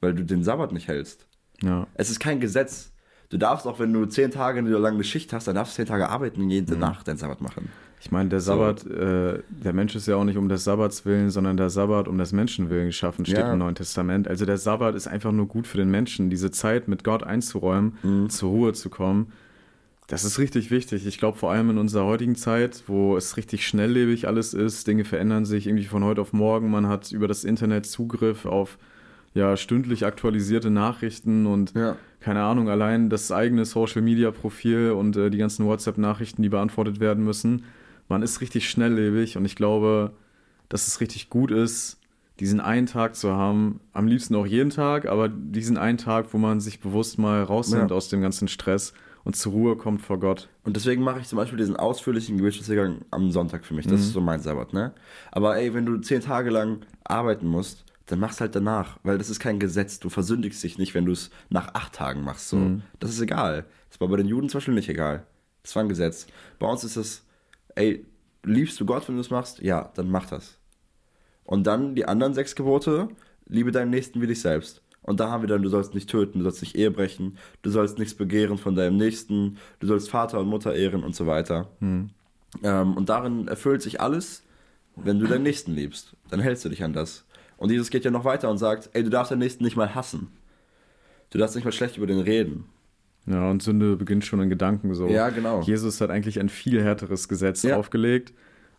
weil 0.03 0.13
du 0.13 0.25
den 0.25 0.45
Sabbat 0.45 0.73
nicht 0.73 0.89
hältst. 0.89 1.27
Ja. 1.63 1.87
Es 1.95 2.11
ist 2.11 2.21
kein 2.21 2.41
Gesetz. 2.41 2.93
Du 3.31 3.39
darfst 3.39 3.67
auch, 3.67 3.79
wenn 3.79 3.93
du 3.95 4.05
zehn 4.05 4.31
Tage 4.31 4.59
eine 4.59 4.69
lange 4.77 5.03
Schicht 5.05 5.33
hast, 5.33 5.49
dann 5.49 5.55
darfst 5.55 5.73
du 5.73 5.77
zehn 5.77 5.87
Tage 5.87 6.11
arbeiten 6.11 6.43
und 6.43 6.51
jede 6.51 6.77
Nacht 6.77 7.09
deinen 7.09 7.17
Sabbat 7.17 7.41
machen. 7.41 7.71
Ich 8.01 8.11
meine, 8.11 8.29
der 8.29 8.41
So. 8.41 8.53
Sabbat, 8.53 8.85
äh, 8.87 9.39
der 9.49 9.73
Mensch 9.73 9.95
ist 9.95 10.09
ja 10.09 10.17
auch 10.17 10.25
nicht 10.25 10.37
um 10.37 10.49
des 10.49 10.65
Sabbats 10.65 11.07
willen, 11.07 11.31
sondern 11.31 11.57
der 11.57 11.71
Sabbat 11.71 12.09
um 12.09 12.19
des 12.19 12.33
Menschen 12.33 12.69
willen 12.69 12.87
geschaffen, 12.87 13.25
steht 13.25 13.39
Ja. 13.39 13.53
im 13.53 13.61
Neuen 13.61 13.77
Testament. 13.77 14.27
Also 14.27 14.45
der 14.45 14.59
Sabbat 14.59 14.97
ist 14.97 15.07
einfach 15.07 15.31
nur 15.33 15.47
gut 15.47 15.67
für 15.69 15.79
den 15.79 15.89
Menschen, 15.91 16.29
diese 16.29 16.51
Zeit 16.51 16.89
mit 16.89 17.05
Gott 17.05 17.23
einzuräumen, 17.23 17.97
Mhm. 18.03 18.29
zur 18.29 18.51
Ruhe 18.51 18.73
zu 18.73 18.91
kommen. 18.91 19.33
Das 20.09 20.25
ist 20.25 20.39
richtig 20.41 20.71
wichtig. 20.73 21.07
Ich 21.07 21.17
glaube, 21.19 21.39
vor 21.39 21.53
allem 21.53 21.71
in 21.71 21.79
unserer 21.79 22.05
heutigen 22.05 22.35
Zeit, 22.35 22.83
wo 22.89 23.17
es 23.17 23.37
richtig 23.37 23.67
schnelllebig 23.67 24.27
alles 24.27 24.53
ist, 24.53 24.87
Dinge 24.89 25.05
verändern 25.05 25.45
sich 25.47 25.69
irgendwie 25.69 25.85
von 25.87 26.03
heute 26.05 26.21
auf 26.21 26.33
morgen. 26.33 26.71
Man 26.71 26.89
hat 26.89 27.13
über 27.13 27.29
das 27.29 27.45
Internet 27.45 27.87
Zugriff 27.87 28.45
auf 28.45 28.79
ja, 29.35 29.57
stündlich 29.57 30.05
aktualisierte 30.05 30.71
Nachrichten 30.71 31.47
und 31.47 31.73
Ja. 31.75 31.97
keine 32.21 32.43
Ahnung, 32.43 32.69
allein 32.69 33.09
das 33.11 33.33
eigene 33.33 33.65
Social 33.65 34.03
Media 34.03 34.31
Profil 34.31 34.91
und 34.93 35.17
äh, 35.17 35.31
die 35.31 35.39
ganzen 35.39 35.67
WhatsApp-Nachrichten, 35.67 36.43
die 36.43 36.49
beantwortet 36.49 37.01
werden 37.01 37.25
müssen. 37.25 37.65
Man 38.09 38.23
ist 38.23 38.41
richtig 38.41 38.69
schnelllebig 38.69 39.37
und 39.37 39.45
ich 39.45 39.57
glaube, 39.57 40.13
dass 40.69 40.87
es 40.87 41.01
richtig 41.01 41.31
gut 41.31 41.51
ist, 41.51 41.99
diesen 42.41 42.61
einen 42.61 42.87
Tag 42.87 43.15
zu 43.15 43.33
haben. 43.33 43.81
Am 43.93 44.07
liebsten 44.07 44.35
auch 44.35 44.47
jeden 44.47 44.71
Tag, 44.71 45.07
aber 45.07 45.29
diesen 45.29 45.77
einen 45.79 45.99
Tag, 45.99 46.33
wo 46.33 46.39
man 46.39 46.61
sich 46.61 46.81
bewusst 46.81 47.19
mal 47.19 47.43
rausnimmt 47.43 47.91
Ja. 47.91 47.97
aus 47.97 48.09
dem 48.09 48.21
ganzen 48.21 48.49
Stress 48.49 48.93
und 49.25 49.37
zur 49.37 49.53
Ruhe 49.53 49.77
kommt 49.77 50.03
vor 50.03 50.19
Gott. 50.19 50.49
Und 50.65 50.75
deswegen 50.77 51.03
mache 51.05 51.21
ich 51.21 51.29
zum 51.29 51.37
Beispiel 51.37 51.59
diesen 51.59 51.77
ausführlichen 51.77 52.37
Gebetsspaziergang 52.39 53.03
am 53.11 53.31
Sonntag 53.31 53.65
für 53.65 53.75
mich. 53.75 53.87
Das 53.87 54.01
ist 54.01 54.13
so 54.13 54.21
mein 54.21 54.41
Sabbat, 54.41 54.73
ne? 54.73 54.93
Aber 55.31 55.57
ey, 55.57 55.73
wenn 55.75 55.87
du 55.87 55.97
zehn 55.99 56.21
Tage 56.21 56.51
lang 56.51 56.79
arbeiten 57.05 57.47
musst, 57.47 57.85
dann 58.07 58.19
mach's 58.19 58.41
halt 58.41 58.55
danach, 58.55 58.99
weil 59.03 59.19
das 59.19 59.31
ist 59.31 59.41
kein 59.41 59.59
Gesetz. 59.59 60.01
Du 60.01 60.09
versündigst 60.09 60.63
dich 60.63 60.79
nicht, 60.79 60.95
wenn 60.95 61.05
du 61.05 61.13
es 61.13 61.31
nach 61.51 61.75
acht 61.75 61.95
Tagen 61.95 62.23
machst. 62.25 62.49
So. 62.49 62.57
Das 62.99 63.11
ist 63.11 63.21
egal. 63.21 63.65
Das 63.91 64.01
war 64.01 64.09
bei 64.09 64.17
den 64.17 64.27
Juden 64.27 64.49
zum 64.49 64.59
Beispiel 64.59 64.75
nicht 64.75 64.89
egal. 64.89 65.27
Das 65.63 65.77
war 65.77 65.83
ein 65.83 65.89
Gesetz. 65.89 66.27
Bei 66.59 66.67
uns 66.67 66.83
ist 66.83 66.97
es, 66.97 67.25
ey, 67.75 68.05
liebst 68.43 68.81
du 68.81 68.87
Gott, 68.87 69.07
wenn 69.09 69.15
du 69.15 69.21
es 69.21 69.31
machst? 69.31 69.61
Ja, 69.61 69.93
dann 69.95 70.11
mach 70.11 70.27
das. 70.27 70.59
Und 71.45 71.67
dann 71.67 71.95
die 71.95 72.07
anderen 72.07 72.35
sechs 72.35 72.55
Gebote, 72.55 73.09
liebe 73.47 73.71
deinen 73.73 73.91
Nächsten 73.91 74.21
wie 74.21 74.27
dich 74.27 74.41
selbst. 74.41 74.83
Und 75.03 75.19
da 75.21 75.31
haben 75.31 75.43
wir 75.43 75.49
dann, 75.49 75.63
du 75.63 75.69
sollst 75.69 75.95
nicht 75.95 76.09
töten, 76.09 76.39
du 76.39 76.45
sollst 76.45 76.63
nicht 76.63 76.77
Ehe 76.77 76.91
brechen, 76.91 77.37
du 77.63 77.71
sollst 77.71 77.99
nichts 77.99 78.15
begehren 78.15 78.57
von 78.57 78.75
deinem 78.75 78.97
Nächsten, 78.97 79.59
du 79.81 79.87
sollst 79.87 80.11
Vater 80.11 80.39
und 80.41 80.47
Mutter 80.49 80.75
ehren 80.75 81.03
und 81.03 81.15
so 81.17 81.27
weiter. 81.27 81.69
Ähm, 82.63 82.97
und 82.97 83.09
darin 83.09 83.49
erfüllt 83.49 83.83
sich 83.83 84.01
alles, 84.01 84.45
wenn 84.95 85.19
du 85.19 85.27
deinen 85.27 85.43
Nächsten 85.43 85.75
liebst. 85.75 86.17
Dann 86.31 86.41
hältst 86.41 86.65
du 86.65 86.69
dich 86.69 86.85
an 86.85 86.93
das. 86.93 87.25
Und 87.63 87.71
Jesus 87.71 87.91
geht 87.91 88.05
ja 88.05 88.11
noch 88.11 88.25
weiter 88.25 88.51
und 88.51 88.59
sagt, 88.59 88.91
ey, 88.93 89.05
du 89.05 89.09
darfst 89.09 89.31
deinen 89.31 89.39
Nächsten 89.39 89.63
nicht 89.63 89.77
mal 89.77 89.95
hassen. 89.95 90.27
Du 91.31 91.39
darfst 91.39 91.55
nicht 91.55 91.65
mal 91.65 91.71
schlecht 91.71 91.97
über 91.97 92.09
den 92.09 92.19
reden. 92.19 92.65
Ja, 93.25 93.49
und 93.49 93.63
Sünde 93.63 93.95
beginnt 93.95 94.25
schon 94.25 94.41
in 94.41 94.51
Gedanken 94.51 94.93
so. 94.95 95.07
Ja, 95.07 95.31
genau. 95.31 95.61
Jesus 95.63 96.01
hat 96.01 96.11
eigentlich 96.11 96.41
ein 96.41 96.49
viel 96.49 96.83
härteres 96.83 97.29
Gesetz 97.29 97.63
Ja. 97.63 97.77
aufgelegt. 97.77 98.33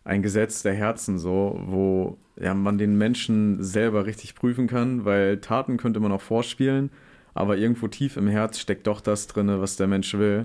Ein 0.04 0.20
Gesetz 0.20 0.62
der 0.62 0.74
Herzen 0.74 1.16
so, 1.18 1.58
wo 1.64 2.18
ja, 2.38 2.52
man 2.52 2.76
den 2.76 2.98
Menschen 2.98 3.62
selber 3.62 4.04
richtig 4.04 4.34
prüfen 4.34 4.66
kann, 4.66 5.06
weil 5.06 5.38
Taten 5.40 5.78
könnte 5.78 5.98
man 5.98 6.12
auch 6.12 6.20
vorspielen, 6.20 6.90
aber 7.32 7.56
irgendwo 7.56 7.88
tief 7.88 8.18
im 8.18 8.28
Herz 8.28 8.58
steckt 8.58 8.86
doch 8.86 9.00
das 9.00 9.28
drin, 9.28 9.48
was 9.48 9.76
der 9.76 9.86
Mensch 9.86 10.12
will. 10.12 10.44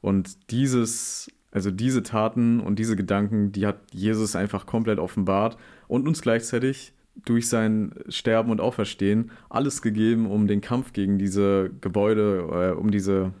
Und 0.00 0.52
dieses, 0.52 1.28
also 1.50 1.72
diese 1.72 2.04
Taten 2.04 2.60
und 2.60 2.78
diese 2.78 2.94
Gedanken, 2.94 3.50
die 3.50 3.66
hat 3.66 3.78
Jesus 3.90 4.36
einfach 4.36 4.64
komplett 4.64 5.00
offenbart 5.00 5.56
und 5.88 6.06
uns 6.06 6.22
gleichzeitig 6.22 6.92
durch 7.24 7.48
sein 7.48 7.92
Sterben 8.08 8.50
und 8.50 8.60
Auferstehen 8.60 9.30
alles 9.48 9.82
gegeben, 9.82 10.30
um 10.30 10.46
den 10.46 10.60
Kampf 10.60 10.92
gegen 10.92 11.18
diese 11.18 11.70
Gebäude, 11.80 12.72
äh, 12.74 12.78
um 12.78 12.90
diese 12.90 13.32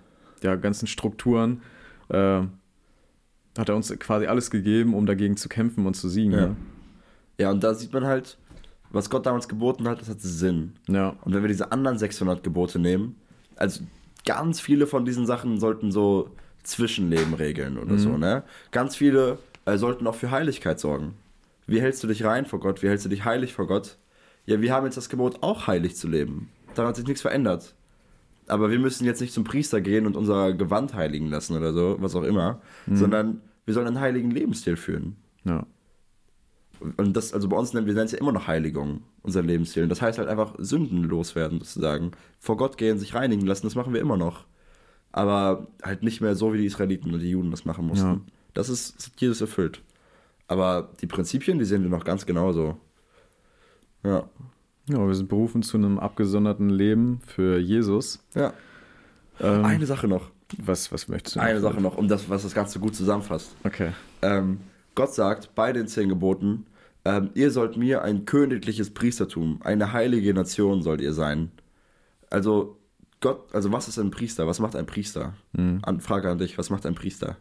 ja, 0.42 0.56
ganzen 0.56 0.86
Strukturen, 0.86 1.62
äh, 2.08 2.42
hat 3.58 3.68
er 3.68 3.76
uns 3.76 3.92
quasi 3.98 4.26
alles 4.26 4.50
gegeben, 4.50 4.94
um 4.94 5.06
dagegen 5.06 5.36
zu 5.36 5.48
kämpfen 5.48 5.86
und 5.86 5.94
zu 5.94 6.08
siegen. 6.08 6.32
Ja. 6.32 6.46
Ne? 6.46 6.56
Ja, 7.38 7.50
und 7.50 7.64
da 7.64 7.74
sieht 7.74 7.92
man 7.92 8.04
halt, 8.04 8.36
was 8.90 9.08
Gott 9.08 9.26
damals 9.26 9.48
geboten 9.48 9.88
hat, 9.88 10.00
das 10.00 10.08
hat 10.08 10.20
Sinn. 10.20 10.74
Ja. 10.88 11.16
Und 11.22 11.34
wenn 11.34 11.42
wir 11.42 11.48
diese 11.48 11.72
anderen 11.72 11.98
600 11.98 12.42
Gebote 12.42 12.78
nehmen, 12.78 13.16
also 13.56 13.82
ganz 14.26 14.60
viele 14.60 14.86
von 14.86 15.04
diesen 15.04 15.26
Sachen 15.26 15.58
sollten 15.58 15.90
so 15.90 16.30
Zwischenleben 16.62 17.34
regeln 17.34 17.78
oder 17.78 17.96
so, 17.98 18.18
ne? 18.18 18.42
Ganz 18.70 18.94
viele 18.94 19.38
äh, 19.64 19.78
sollten 19.78 20.06
auch 20.06 20.14
für 20.14 20.30
Heiligkeit 20.30 20.78
sorgen. 20.78 21.14
Wie 21.70 21.80
hältst 21.80 22.02
du 22.02 22.08
dich 22.08 22.24
rein 22.24 22.46
vor 22.46 22.58
Gott? 22.58 22.82
Wie 22.82 22.88
hältst 22.88 23.04
du 23.04 23.08
dich 23.08 23.24
heilig 23.24 23.52
vor 23.52 23.68
Gott? 23.68 23.96
Ja, 24.44 24.60
wir 24.60 24.72
haben 24.74 24.86
jetzt 24.86 24.96
das 24.96 25.08
Gebot, 25.08 25.38
auch 25.42 25.68
heilig 25.68 25.94
zu 25.94 26.08
leben. 26.08 26.48
Daran 26.74 26.88
hat 26.88 26.96
sich 26.96 27.06
nichts 27.06 27.22
verändert. 27.22 27.76
Aber 28.48 28.72
wir 28.72 28.80
müssen 28.80 29.04
jetzt 29.04 29.20
nicht 29.20 29.32
zum 29.32 29.44
Priester 29.44 29.80
gehen 29.80 30.04
und 30.04 30.16
unser 30.16 30.52
Gewand 30.52 30.94
heiligen 30.94 31.28
lassen 31.28 31.56
oder 31.56 31.72
so, 31.72 31.96
was 32.00 32.16
auch 32.16 32.24
immer, 32.24 32.60
sondern 32.92 33.40
wir 33.64 33.74
sollen 33.74 33.86
einen 33.86 34.00
heiligen 34.00 34.32
Lebensstil 34.32 34.76
führen. 34.76 35.16
ja. 35.44 35.64
Und 36.96 37.14
das, 37.14 37.34
also 37.34 37.46
bei 37.50 37.58
uns 37.58 37.74
nennen 37.74 37.86
wir 37.86 37.94
es 37.94 38.12
ja 38.12 38.18
immer 38.18 38.32
noch 38.32 38.46
Heiligung, 38.46 39.02
unser 39.22 39.42
Lebensstil. 39.42 39.82
Und 39.82 39.90
das 39.90 40.00
heißt 40.00 40.18
halt 40.18 40.28
einfach 40.30 40.54
Sünden 40.56 41.04
loswerden, 41.04 41.58
sozusagen. 41.58 42.12
Vor 42.38 42.56
Gott 42.56 42.78
gehen, 42.78 42.98
sich 42.98 43.14
reinigen 43.14 43.46
lassen, 43.46 43.66
das 43.66 43.74
machen 43.74 43.92
wir 43.92 44.00
immer 44.00 44.16
noch. 44.16 44.46
Aber 45.12 45.68
halt 45.82 46.02
nicht 46.02 46.22
mehr 46.22 46.34
so, 46.34 46.54
wie 46.54 46.58
die 46.58 46.64
Israeliten 46.64 47.12
und 47.12 47.20
die 47.20 47.30
Juden 47.30 47.50
das 47.50 47.66
machen 47.66 47.86
mussten. 47.86 48.06
Ja. 48.06 48.20
Das 48.54 48.70
ist, 48.70 48.96
das 48.96 49.06
hat 49.08 49.20
Jesus 49.20 49.42
erfüllt. 49.42 49.82
Aber 50.50 50.90
die 51.00 51.06
Prinzipien, 51.06 51.60
die 51.60 51.64
sehen 51.64 51.84
wir 51.84 51.90
noch 51.90 52.04
ganz 52.04 52.26
genauso. 52.26 52.76
Ja. 54.02 54.28
Ja, 54.88 55.06
wir 55.06 55.14
sind 55.14 55.28
berufen 55.28 55.62
zu 55.62 55.76
einem 55.76 56.00
abgesonderten 56.00 56.70
Leben 56.70 57.20
für 57.24 57.58
Jesus. 57.58 58.18
Ja. 58.34 58.52
Ähm, 59.38 59.64
Eine 59.64 59.86
Sache 59.86 60.08
noch. 60.08 60.32
was, 60.58 60.90
was 60.90 61.06
möchtest 61.06 61.36
du? 61.36 61.38
noch? 61.38 61.46
Eine 61.46 61.60
Sache 61.60 61.80
noch, 61.80 61.96
um 61.96 62.08
das, 62.08 62.28
was 62.28 62.42
das 62.42 62.52
Ganze 62.52 62.80
gut 62.80 62.96
zusammenfasst. 62.96 63.54
Okay. 63.62 63.92
Ähm, 64.22 64.58
Gott 64.96 65.14
sagt 65.14 65.54
bei 65.54 65.72
den 65.72 65.86
zehn 65.86 66.08
Geboten, 66.08 66.66
ähm, 67.04 67.30
ihr 67.34 67.52
sollt 67.52 67.76
mir 67.76 68.02
ein 68.02 68.24
königliches 68.24 68.92
Priestertum, 68.92 69.60
eine 69.62 69.92
heilige 69.92 70.34
Nation 70.34 70.82
sollt 70.82 71.00
ihr 71.00 71.12
sein. 71.12 71.52
Also 72.28 72.76
Gott, 73.20 73.54
also 73.54 73.70
was 73.70 73.86
ist 73.86 73.98
ein 73.98 74.10
Priester? 74.10 74.48
Was 74.48 74.58
macht 74.58 74.74
ein 74.74 74.86
Priester? 74.86 75.34
An, 75.56 76.00
Frage 76.00 76.28
an 76.28 76.38
dich, 76.38 76.58
was 76.58 76.70
macht 76.70 76.86
ein 76.86 76.96
Priester? 76.96 77.36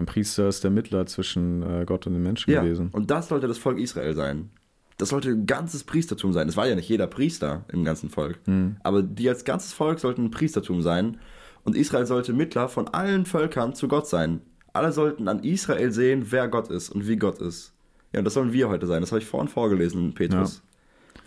Ein 0.00 0.06
Priester 0.06 0.48
ist 0.48 0.64
der 0.64 0.70
Mittler 0.70 1.06
zwischen 1.06 1.62
äh, 1.62 1.84
Gott 1.84 2.06
und 2.06 2.14
den 2.14 2.22
Menschen 2.22 2.50
Ja, 2.50 2.62
gewesen. 2.62 2.88
und 2.92 3.10
das 3.10 3.28
sollte 3.28 3.46
das 3.46 3.58
Volk 3.58 3.78
Israel 3.78 4.14
sein. 4.14 4.50
Das 4.96 5.10
sollte 5.10 5.28
ein 5.30 5.46
ganzes 5.46 5.84
Priestertum 5.84 6.32
sein. 6.32 6.48
Es 6.48 6.56
war 6.56 6.66
ja 6.66 6.74
nicht 6.74 6.88
jeder 6.88 7.06
Priester 7.06 7.64
im 7.72 7.84
ganzen 7.84 8.10
Volk. 8.10 8.38
Aber 8.82 9.02
die 9.02 9.28
als 9.30 9.44
ganzes 9.44 9.72
Volk 9.72 9.98
sollten 9.98 10.24
ein 10.26 10.30
Priestertum 10.30 10.82
sein. 10.82 11.18
Und 11.64 11.74
Israel 11.74 12.04
sollte 12.04 12.34
Mittler 12.34 12.68
von 12.68 12.88
allen 12.88 13.24
Völkern 13.24 13.74
zu 13.74 13.88
Gott 13.88 14.06
sein. 14.06 14.40
Alle 14.74 14.92
sollten 14.92 15.26
an 15.28 15.42
Israel 15.42 15.90
sehen, 15.90 16.26
wer 16.30 16.48
Gott 16.48 16.70
ist 16.70 16.90
und 16.90 17.08
wie 17.08 17.16
Gott 17.16 17.40
ist. 17.40 17.72
Ja, 18.12 18.18
und 18.20 18.24
das 18.26 18.34
sollen 18.34 18.52
wir 18.52 18.68
heute 18.68 18.86
sein. 18.86 19.00
Das 19.00 19.10
habe 19.10 19.20
ich 19.20 19.26
vorhin 19.26 19.48
vorgelesen, 19.48 20.12
Petrus. 20.14 20.62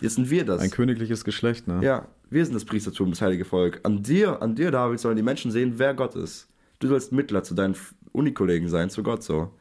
Jetzt 0.00 0.14
sind 0.16 0.30
wir 0.30 0.44
das. 0.44 0.60
Ein 0.60 0.70
königliches 0.70 1.24
Geschlecht, 1.24 1.66
ne? 1.66 1.80
Ja, 1.82 2.06
wir 2.30 2.44
sind 2.44 2.54
das 2.54 2.64
Priestertum, 2.64 3.10
das 3.10 3.22
heilige 3.22 3.44
Volk. 3.44 3.80
An 3.82 4.02
dir, 4.02 4.40
an 4.40 4.54
dir, 4.54 4.70
David, 4.70 5.00
sollen 5.00 5.16
die 5.16 5.22
Menschen 5.22 5.50
sehen, 5.50 5.74
wer 5.78 5.94
Gott 5.94 6.14
ist. 6.14 6.48
Du 6.78 6.88
sollst 6.88 7.12
Mittler 7.12 7.42
zu 7.42 7.54
deinen 7.54 7.76
Unikollegen 8.12 8.68
sein, 8.68 8.90
zu 8.90 9.02
Gott 9.02 9.22
so. 9.22 9.52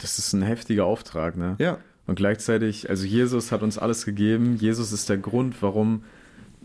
Das 0.00 0.18
ist 0.18 0.32
ein 0.32 0.42
heftiger 0.42 0.84
Auftrag, 0.84 1.36
ne? 1.36 1.56
Ja. 1.58 1.78
Und 2.06 2.16
gleichzeitig, 2.16 2.90
also 2.90 3.06
Jesus 3.06 3.52
hat 3.52 3.62
uns 3.62 3.78
alles 3.78 4.04
gegeben. 4.04 4.56
Jesus 4.56 4.92
ist 4.92 5.08
der 5.08 5.18
Grund, 5.18 5.62
warum, 5.62 6.04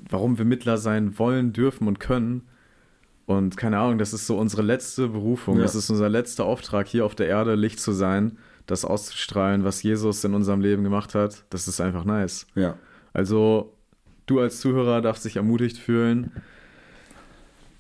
warum 0.09 0.37
wir 0.37 0.45
Mittler 0.45 0.77
sein 0.77 1.19
wollen, 1.19 1.53
dürfen 1.53 1.87
und 1.87 1.99
können. 1.99 2.41
Und 3.25 3.57
keine 3.57 3.77
Ahnung, 3.77 3.97
das 3.97 4.13
ist 4.13 4.25
so 4.25 4.37
unsere 4.37 4.61
letzte 4.61 5.09
Berufung. 5.09 5.57
Ja. 5.57 5.63
Das 5.63 5.75
ist 5.75 5.89
unser 5.89 6.09
letzter 6.09 6.45
Auftrag, 6.45 6.87
hier 6.87 7.05
auf 7.05 7.13
der 7.13 7.27
Erde 7.27 7.55
Licht 7.55 7.79
zu 7.79 7.91
sein, 7.91 8.37
das 8.65 8.85
auszustrahlen, 8.85 9.63
was 9.63 9.83
Jesus 9.83 10.23
in 10.23 10.33
unserem 10.33 10.61
Leben 10.61 10.83
gemacht 10.83 11.13
hat. 11.13 11.43
Das 11.49 11.67
ist 11.67 11.81
einfach 11.81 12.05
nice. 12.05 12.47
Ja. 12.55 12.77
Also, 13.13 13.73
du 14.25 14.39
als 14.39 14.59
Zuhörer 14.59 15.01
darfst 15.01 15.25
dich 15.25 15.35
ermutigt 15.35 15.77
fühlen. 15.77 16.31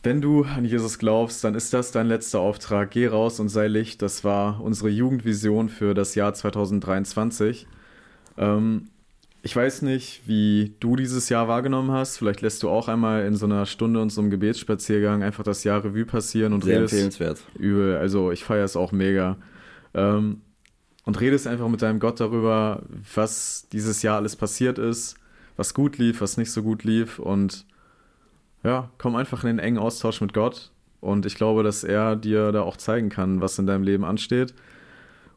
Wenn 0.03 0.21
du 0.21 0.43
an 0.43 0.63
Jesus 0.63 0.99
glaubst, 0.99 1.43
dann 1.43 1.55
ist 1.55 1.73
das 1.73 1.91
dein 1.91 2.07
letzter 2.07 2.39
Auftrag. 2.39 2.91
Geh 2.91 3.07
raus 3.07 3.39
und 3.39 3.49
sei 3.49 3.67
Licht. 3.67 4.01
Das 4.01 4.23
war 4.23 4.61
unsere 4.61 4.89
Jugendvision 4.89 5.69
für 5.69 5.93
das 5.93 6.15
Jahr 6.15 6.33
2023. 6.33 7.67
Ähm, 8.37 8.89
ich 9.41 9.55
weiß 9.55 9.81
nicht, 9.81 10.21
wie 10.25 10.75
du 10.79 10.95
dieses 10.95 11.29
Jahr 11.29 11.47
wahrgenommen 11.47 11.91
hast. 11.91 12.17
Vielleicht 12.17 12.41
lässt 12.41 12.63
du 12.63 12.69
auch 12.69 12.87
einmal 12.87 13.25
in 13.25 13.35
so 13.35 13.45
einer 13.45 13.65
Stunde 13.65 14.01
und 14.01 14.09
so 14.11 14.21
einem 14.21 14.29
Gebetsspaziergang 14.29 15.23
einfach 15.23 15.43
das 15.43 15.63
Jahr 15.63 15.83
Revue 15.83 16.05
passieren 16.05 16.53
und 16.53 16.63
Sehr 16.63 16.77
redest 16.77 16.93
empfehlenswert. 16.93 17.39
übel. 17.57 17.97
Also 17.97 18.31
ich 18.31 18.43
feiere 18.43 18.65
es 18.65 18.75
auch 18.75 18.91
mega. 18.91 19.37
Ähm, 19.93 20.41
und 21.05 21.19
redest 21.21 21.47
einfach 21.47 21.69
mit 21.69 21.81
deinem 21.81 21.99
Gott 21.99 22.19
darüber, 22.19 22.83
was 23.15 23.67
dieses 23.71 24.01
Jahr 24.01 24.17
alles 24.17 24.35
passiert 24.35 24.77
ist, 24.77 25.15
was 25.55 25.73
gut 25.73 25.97
lief, 25.97 26.19
was 26.19 26.35
nicht 26.35 26.51
so 26.51 26.61
gut 26.61 26.83
lief. 26.83 27.17
Und 27.17 27.65
ja, 28.67 28.89
komm 28.97 29.15
einfach 29.15 29.43
in 29.43 29.47
den 29.47 29.59
engen 29.59 29.77
Austausch 29.77 30.21
mit 30.21 30.33
Gott. 30.33 30.71
Und 30.99 31.25
ich 31.25 31.35
glaube, 31.35 31.63
dass 31.63 31.83
er 31.83 32.15
dir 32.15 32.51
da 32.51 32.61
auch 32.61 32.75
zeigen 32.75 33.09
kann, 33.09 33.39
was 33.39 33.57
in 33.57 33.65
deinem 33.65 33.83
Leben 33.83 34.03
ansteht. 34.03 34.53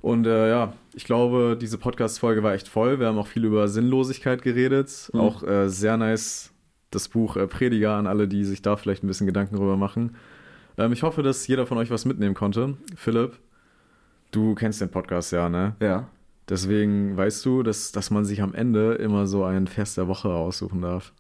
Und 0.01 0.26
äh, 0.26 0.49
ja, 0.49 0.72
ich 0.95 1.05
glaube, 1.05 1.57
diese 1.61 1.78
Podcast-Folge 1.78 2.43
war 2.43 2.55
echt 2.55 2.66
voll. 2.66 2.99
Wir 2.99 3.07
haben 3.07 3.18
auch 3.18 3.26
viel 3.26 3.45
über 3.45 3.68
Sinnlosigkeit 3.68 4.43
geredet. 4.43 5.11
Mhm. 5.12 5.20
Auch 5.20 5.43
äh, 5.43 5.68
sehr 5.68 5.97
nice 5.97 6.53
das 6.91 7.09
Buch 7.09 7.37
äh, 7.37 7.47
Prediger 7.47 7.93
an 7.93 8.07
alle, 8.07 8.26
die 8.26 8.45
sich 8.45 8.62
da 8.62 8.76
vielleicht 8.76 9.05
ein 9.05 9.07
bisschen 9.07 9.26
Gedanken 9.26 9.57
drüber 9.57 9.76
machen. 9.76 10.16
Ähm, 10.76 10.93
ich 10.93 11.03
hoffe, 11.03 11.22
dass 11.22 11.47
jeder 11.47 11.66
von 11.66 11.78
euch 11.78 11.91
was 11.91 12.05
mitnehmen 12.05 12.35
konnte. 12.35 12.76
Philipp, 12.97 13.39
du 14.33 14.55
kennst 14.55 14.81
den 14.81 14.91
Podcast 14.91 15.31
ja, 15.33 15.49
ne? 15.49 15.76
Ja. 15.81 16.09
Deswegen 16.49 17.16
weißt 17.16 17.45
du, 17.45 17.62
dass, 17.62 17.93
dass 17.93 18.11
man 18.11 18.24
sich 18.24 18.43
am 18.43 18.55
Ende 18.55 18.95
immer 18.95 19.26
so 19.28 19.45
einen 19.45 19.68
Vers 19.68 19.95
der 19.95 20.09
Woche 20.09 20.31
aussuchen 20.31 20.83
darf. 20.83 21.12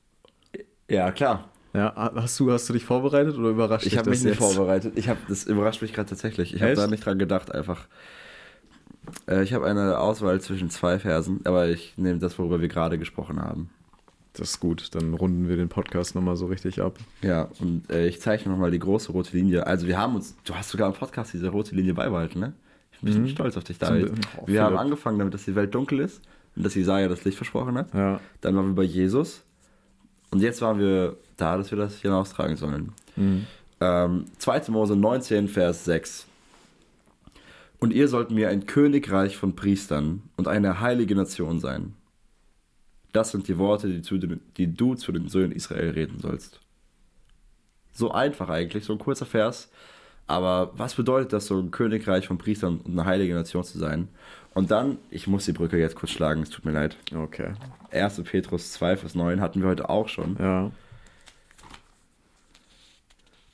Ja, 0.88 1.12
klar. 1.12 1.48
Ja, 1.72 2.10
hast 2.16 2.38
du, 2.40 2.50
hast 2.50 2.68
du 2.68 2.72
dich 2.72 2.84
vorbereitet 2.84 3.36
oder 3.36 3.50
überrascht 3.50 3.86
Ich 3.86 3.90
dich 3.92 3.98
habe 3.98 4.10
mich 4.10 4.22
nicht 4.24 4.40
jetzt? 4.40 4.54
vorbereitet. 4.54 4.94
Ich 4.96 5.08
habe 5.08 5.20
das 5.28 5.44
überrascht 5.44 5.82
mich 5.82 5.92
gerade 5.92 6.08
tatsächlich. 6.08 6.54
Ich 6.54 6.62
habe 6.62 6.74
da 6.74 6.86
nicht 6.88 7.04
dran 7.06 7.18
gedacht 7.18 7.54
einfach. 7.54 7.86
Äh, 9.28 9.42
ich 9.44 9.52
habe 9.54 9.66
eine 9.66 9.98
Auswahl 9.98 10.40
zwischen 10.40 10.70
zwei 10.70 10.98
Versen, 10.98 11.40
aber 11.44 11.68
ich 11.68 11.94
nehme 11.96 12.18
das, 12.18 12.38
worüber 12.38 12.60
wir 12.60 12.68
gerade 12.68 12.98
gesprochen 12.98 13.40
haben. 13.40 13.70
Das 14.32 14.50
ist 14.50 14.60
gut, 14.60 14.94
dann 14.94 15.14
runden 15.14 15.48
wir 15.48 15.56
den 15.56 15.68
Podcast 15.68 16.14
nochmal 16.14 16.36
so 16.36 16.46
richtig 16.46 16.80
ab. 16.80 16.98
Ja, 17.22 17.48
und 17.60 17.90
äh, 17.90 18.06
ich 18.06 18.20
zeichne 18.20 18.52
nochmal 18.52 18.70
die 18.70 18.78
große 18.78 19.10
rote 19.12 19.36
Linie. 19.36 19.66
Also 19.66 19.86
wir 19.88 19.98
haben 19.98 20.14
uns, 20.14 20.36
du 20.44 20.54
hast 20.54 20.70
sogar 20.70 20.88
im 20.88 20.94
Podcast 20.94 21.32
diese 21.32 21.48
rote 21.48 21.74
Linie 21.74 21.94
beibehalten, 21.94 22.38
ne? 22.40 22.52
Ich 22.92 23.00
bin 23.00 23.08
ein 23.08 23.12
bisschen 23.12 23.22
Mhm. 23.24 23.28
stolz 23.28 23.56
auf 23.56 23.64
dich, 23.64 23.78
David. 23.78 24.12
Oh, 24.36 24.42
wir 24.46 24.62
haben 24.62 24.76
angefangen 24.76 25.18
damit, 25.18 25.34
dass 25.34 25.44
die 25.44 25.54
Welt 25.56 25.74
dunkel 25.74 26.00
ist 26.00 26.20
und 26.54 26.64
dass 26.64 26.74
Jesaja 26.74 27.08
das 27.08 27.24
Licht 27.24 27.36
versprochen 27.38 27.76
hat. 27.76 27.92
Ja. 27.94 28.20
Dann 28.40 28.54
waren 28.56 28.66
wir 28.68 28.74
bei 28.74 28.82
Jesus. 28.84 29.42
Und 30.30 30.40
jetzt 30.42 30.60
waren 30.62 30.78
wir 30.78 31.16
da, 31.36 31.56
dass 31.56 31.70
wir 31.70 31.78
das 31.78 32.00
hinaustragen 32.00 32.56
sollen. 32.56 32.92
Mhm. 33.16 33.46
Ähm, 33.80 34.24
2. 34.38 34.62
Mose 34.68 34.96
19, 34.96 35.48
Vers 35.48 35.84
6. 35.84 36.26
Und 37.78 37.92
ihr 37.92 38.08
sollt 38.08 38.30
mir 38.30 38.50
ein 38.50 38.66
Königreich 38.66 39.36
von 39.36 39.56
Priestern 39.56 40.22
und 40.36 40.48
eine 40.48 40.80
heilige 40.80 41.14
Nation 41.14 41.60
sein. 41.60 41.94
Das 43.12 43.32
sind 43.32 43.48
die 43.48 43.58
Worte, 43.58 43.88
die, 43.88 44.02
zu 44.02 44.18
den, 44.18 44.40
die 44.56 44.72
du 44.72 44.94
zu 44.94 45.12
den 45.12 45.28
Söhnen 45.28 45.52
Israel 45.52 45.90
reden 45.90 46.20
sollst. 46.20 46.60
So 47.92 48.12
einfach 48.12 48.48
eigentlich, 48.50 48.84
so 48.84 48.92
ein 48.92 48.98
kurzer 48.98 49.26
Vers. 49.26 49.70
Aber 50.30 50.70
was 50.76 50.94
bedeutet 50.94 51.32
das, 51.32 51.46
so 51.46 51.58
ein 51.58 51.72
Königreich 51.72 52.28
von 52.28 52.38
Priestern 52.38 52.78
und 52.78 52.92
eine 52.92 53.04
heilige 53.04 53.34
Nation 53.34 53.64
zu 53.64 53.78
sein? 53.78 54.06
Und 54.54 54.70
dann, 54.70 54.98
ich 55.10 55.26
muss 55.26 55.44
die 55.44 55.52
Brücke 55.52 55.76
jetzt 55.76 55.96
kurz 55.96 56.12
schlagen, 56.12 56.42
es 56.42 56.50
tut 56.50 56.64
mir 56.64 56.70
leid. 56.70 56.96
Okay. 57.12 57.54
1. 57.90 58.22
Petrus 58.22 58.70
2, 58.74 58.96
Vers 58.96 59.16
9 59.16 59.40
hatten 59.40 59.60
wir 59.60 59.68
heute 59.68 59.90
auch 59.90 60.08
schon. 60.08 60.36
Ja. 60.38 60.70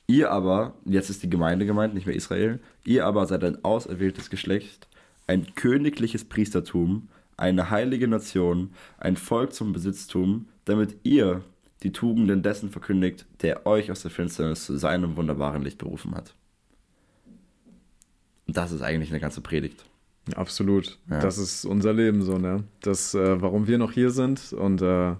Ihr 0.05 0.31
aber, 0.31 0.75
jetzt 0.85 1.09
ist 1.09 1.23
die 1.23 1.31
Gemeinde 1.31 1.65
gemeint, 1.65 1.95
nicht 1.95 2.05
mehr 2.05 2.15
Israel, 2.15 2.59
ihr 2.85 3.07
aber 3.07 3.25
seid 3.25 3.43
ein 3.43 3.65
auserwähltes 3.65 4.29
Geschlecht, 4.29 4.87
ein 5.25 5.55
königliches 5.55 6.25
Priestertum, 6.25 7.09
eine 7.37 7.71
heilige 7.71 8.07
Nation, 8.07 8.69
ein 8.99 9.17
Volk 9.17 9.51
zum 9.51 9.73
Besitztum, 9.73 10.47
damit 10.65 10.97
ihr 11.01 11.41
die 11.81 11.91
Tugenden 11.91 12.43
dessen 12.43 12.69
verkündigt, 12.69 13.25
der 13.41 13.65
euch 13.65 13.89
aus 13.89 14.03
der 14.03 14.11
Finsternis 14.11 14.67
zu 14.67 14.77
seinem 14.77 15.17
wunderbaren 15.17 15.63
Licht 15.63 15.79
berufen 15.79 16.13
hat. 16.13 16.35
Das 18.47 18.71
ist 18.71 18.81
eigentlich 18.81 19.09
eine 19.11 19.19
ganze 19.19 19.41
Predigt. 19.41 19.85
Absolut. 20.35 20.97
Ja. 21.09 21.19
Das 21.19 21.37
ist 21.37 21.65
unser 21.65 21.93
Leben 21.93 22.21
so, 22.21 22.37
ne? 22.37 22.63
Das, 22.81 23.13
äh, 23.13 23.41
warum 23.41 23.67
wir 23.67 23.77
noch 23.77 23.91
hier 23.91 24.11
sind 24.11 24.53
und 24.53 24.81
äh, 24.81 25.15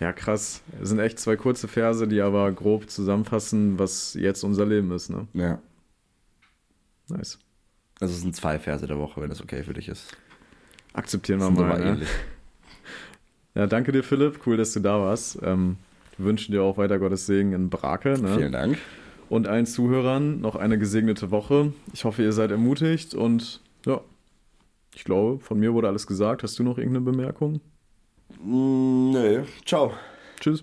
ja, 0.00 0.12
krass. 0.12 0.62
Es 0.82 0.88
sind 0.88 0.98
echt 0.98 1.18
zwei 1.18 1.36
kurze 1.36 1.68
Verse, 1.68 2.06
die 2.08 2.20
aber 2.20 2.50
grob 2.52 2.90
zusammenfassen, 2.90 3.78
was 3.78 4.14
jetzt 4.14 4.42
unser 4.42 4.66
Leben 4.66 4.90
ist, 4.90 5.10
ne? 5.10 5.26
Ja. 5.32 5.60
Nice. 7.08 7.38
Also 8.00 8.14
es 8.14 8.20
sind 8.22 8.34
zwei 8.34 8.58
Verse 8.58 8.86
der 8.86 8.98
Woche, 8.98 9.20
wenn 9.20 9.28
das 9.28 9.40
okay 9.40 9.62
für 9.62 9.74
dich 9.74 9.88
ist. 9.88 10.16
Akzeptieren 10.92 11.40
wir 11.40 11.50
mal. 11.50 11.78
Ne? 11.78 11.90
ähnlich. 11.90 12.08
Ja, 13.56 13.68
danke 13.68 13.92
dir, 13.92 14.02
Philipp. 14.02 14.40
Cool, 14.44 14.56
dass 14.56 14.72
du 14.72 14.80
da 14.80 14.98
warst. 14.98 15.38
Ähm, 15.40 15.76
wir 16.16 16.26
wünschen 16.26 16.50
dir 16.50 16.64
auch 16.64 16.76
weiter 16.76 16.98
Gottes 16.98 17.26
Segen 17.26 17.52
in 17.52 17.70
Brake. 17.70 18.20
Ne? 18.20 18.36
Vielen 18.36 18.50
Dank. 18.50 18.78
Und 19.28 19.48
allen 19.48 19.66
Zuhörern 19.66 20.40
noch 20.40 20.56
eine 20.56 20.78
gesegnete 20.78 21.30
Woche. 21.30 21.72
Ich 21.92 22.04
hoffe, 22.04 22.22
ihr 22.22 22.32
seid 22.32 22.50
ermutigt 22.50 23.14
und 23.14 23.60
ja, 23.86 24.00
ich 24.94 25.04
glaube, 25.04 25.42
von 25.42 25.58
mir 25.58 25.74
wurde 25.74 25.88
alles 25.88 26.06
gesagt. 26.06 26.42
Hast 26.42 26.58
du 26.58 26.62
noch 26.62 26.78
irgendeine 26.78 27.04
Bemerkung? 27.04 27.60
Mm, 28.42 29.10
nö. 29.10 29.44
Ciao. 29.64 29.92
Tschüss. 30.40 30.62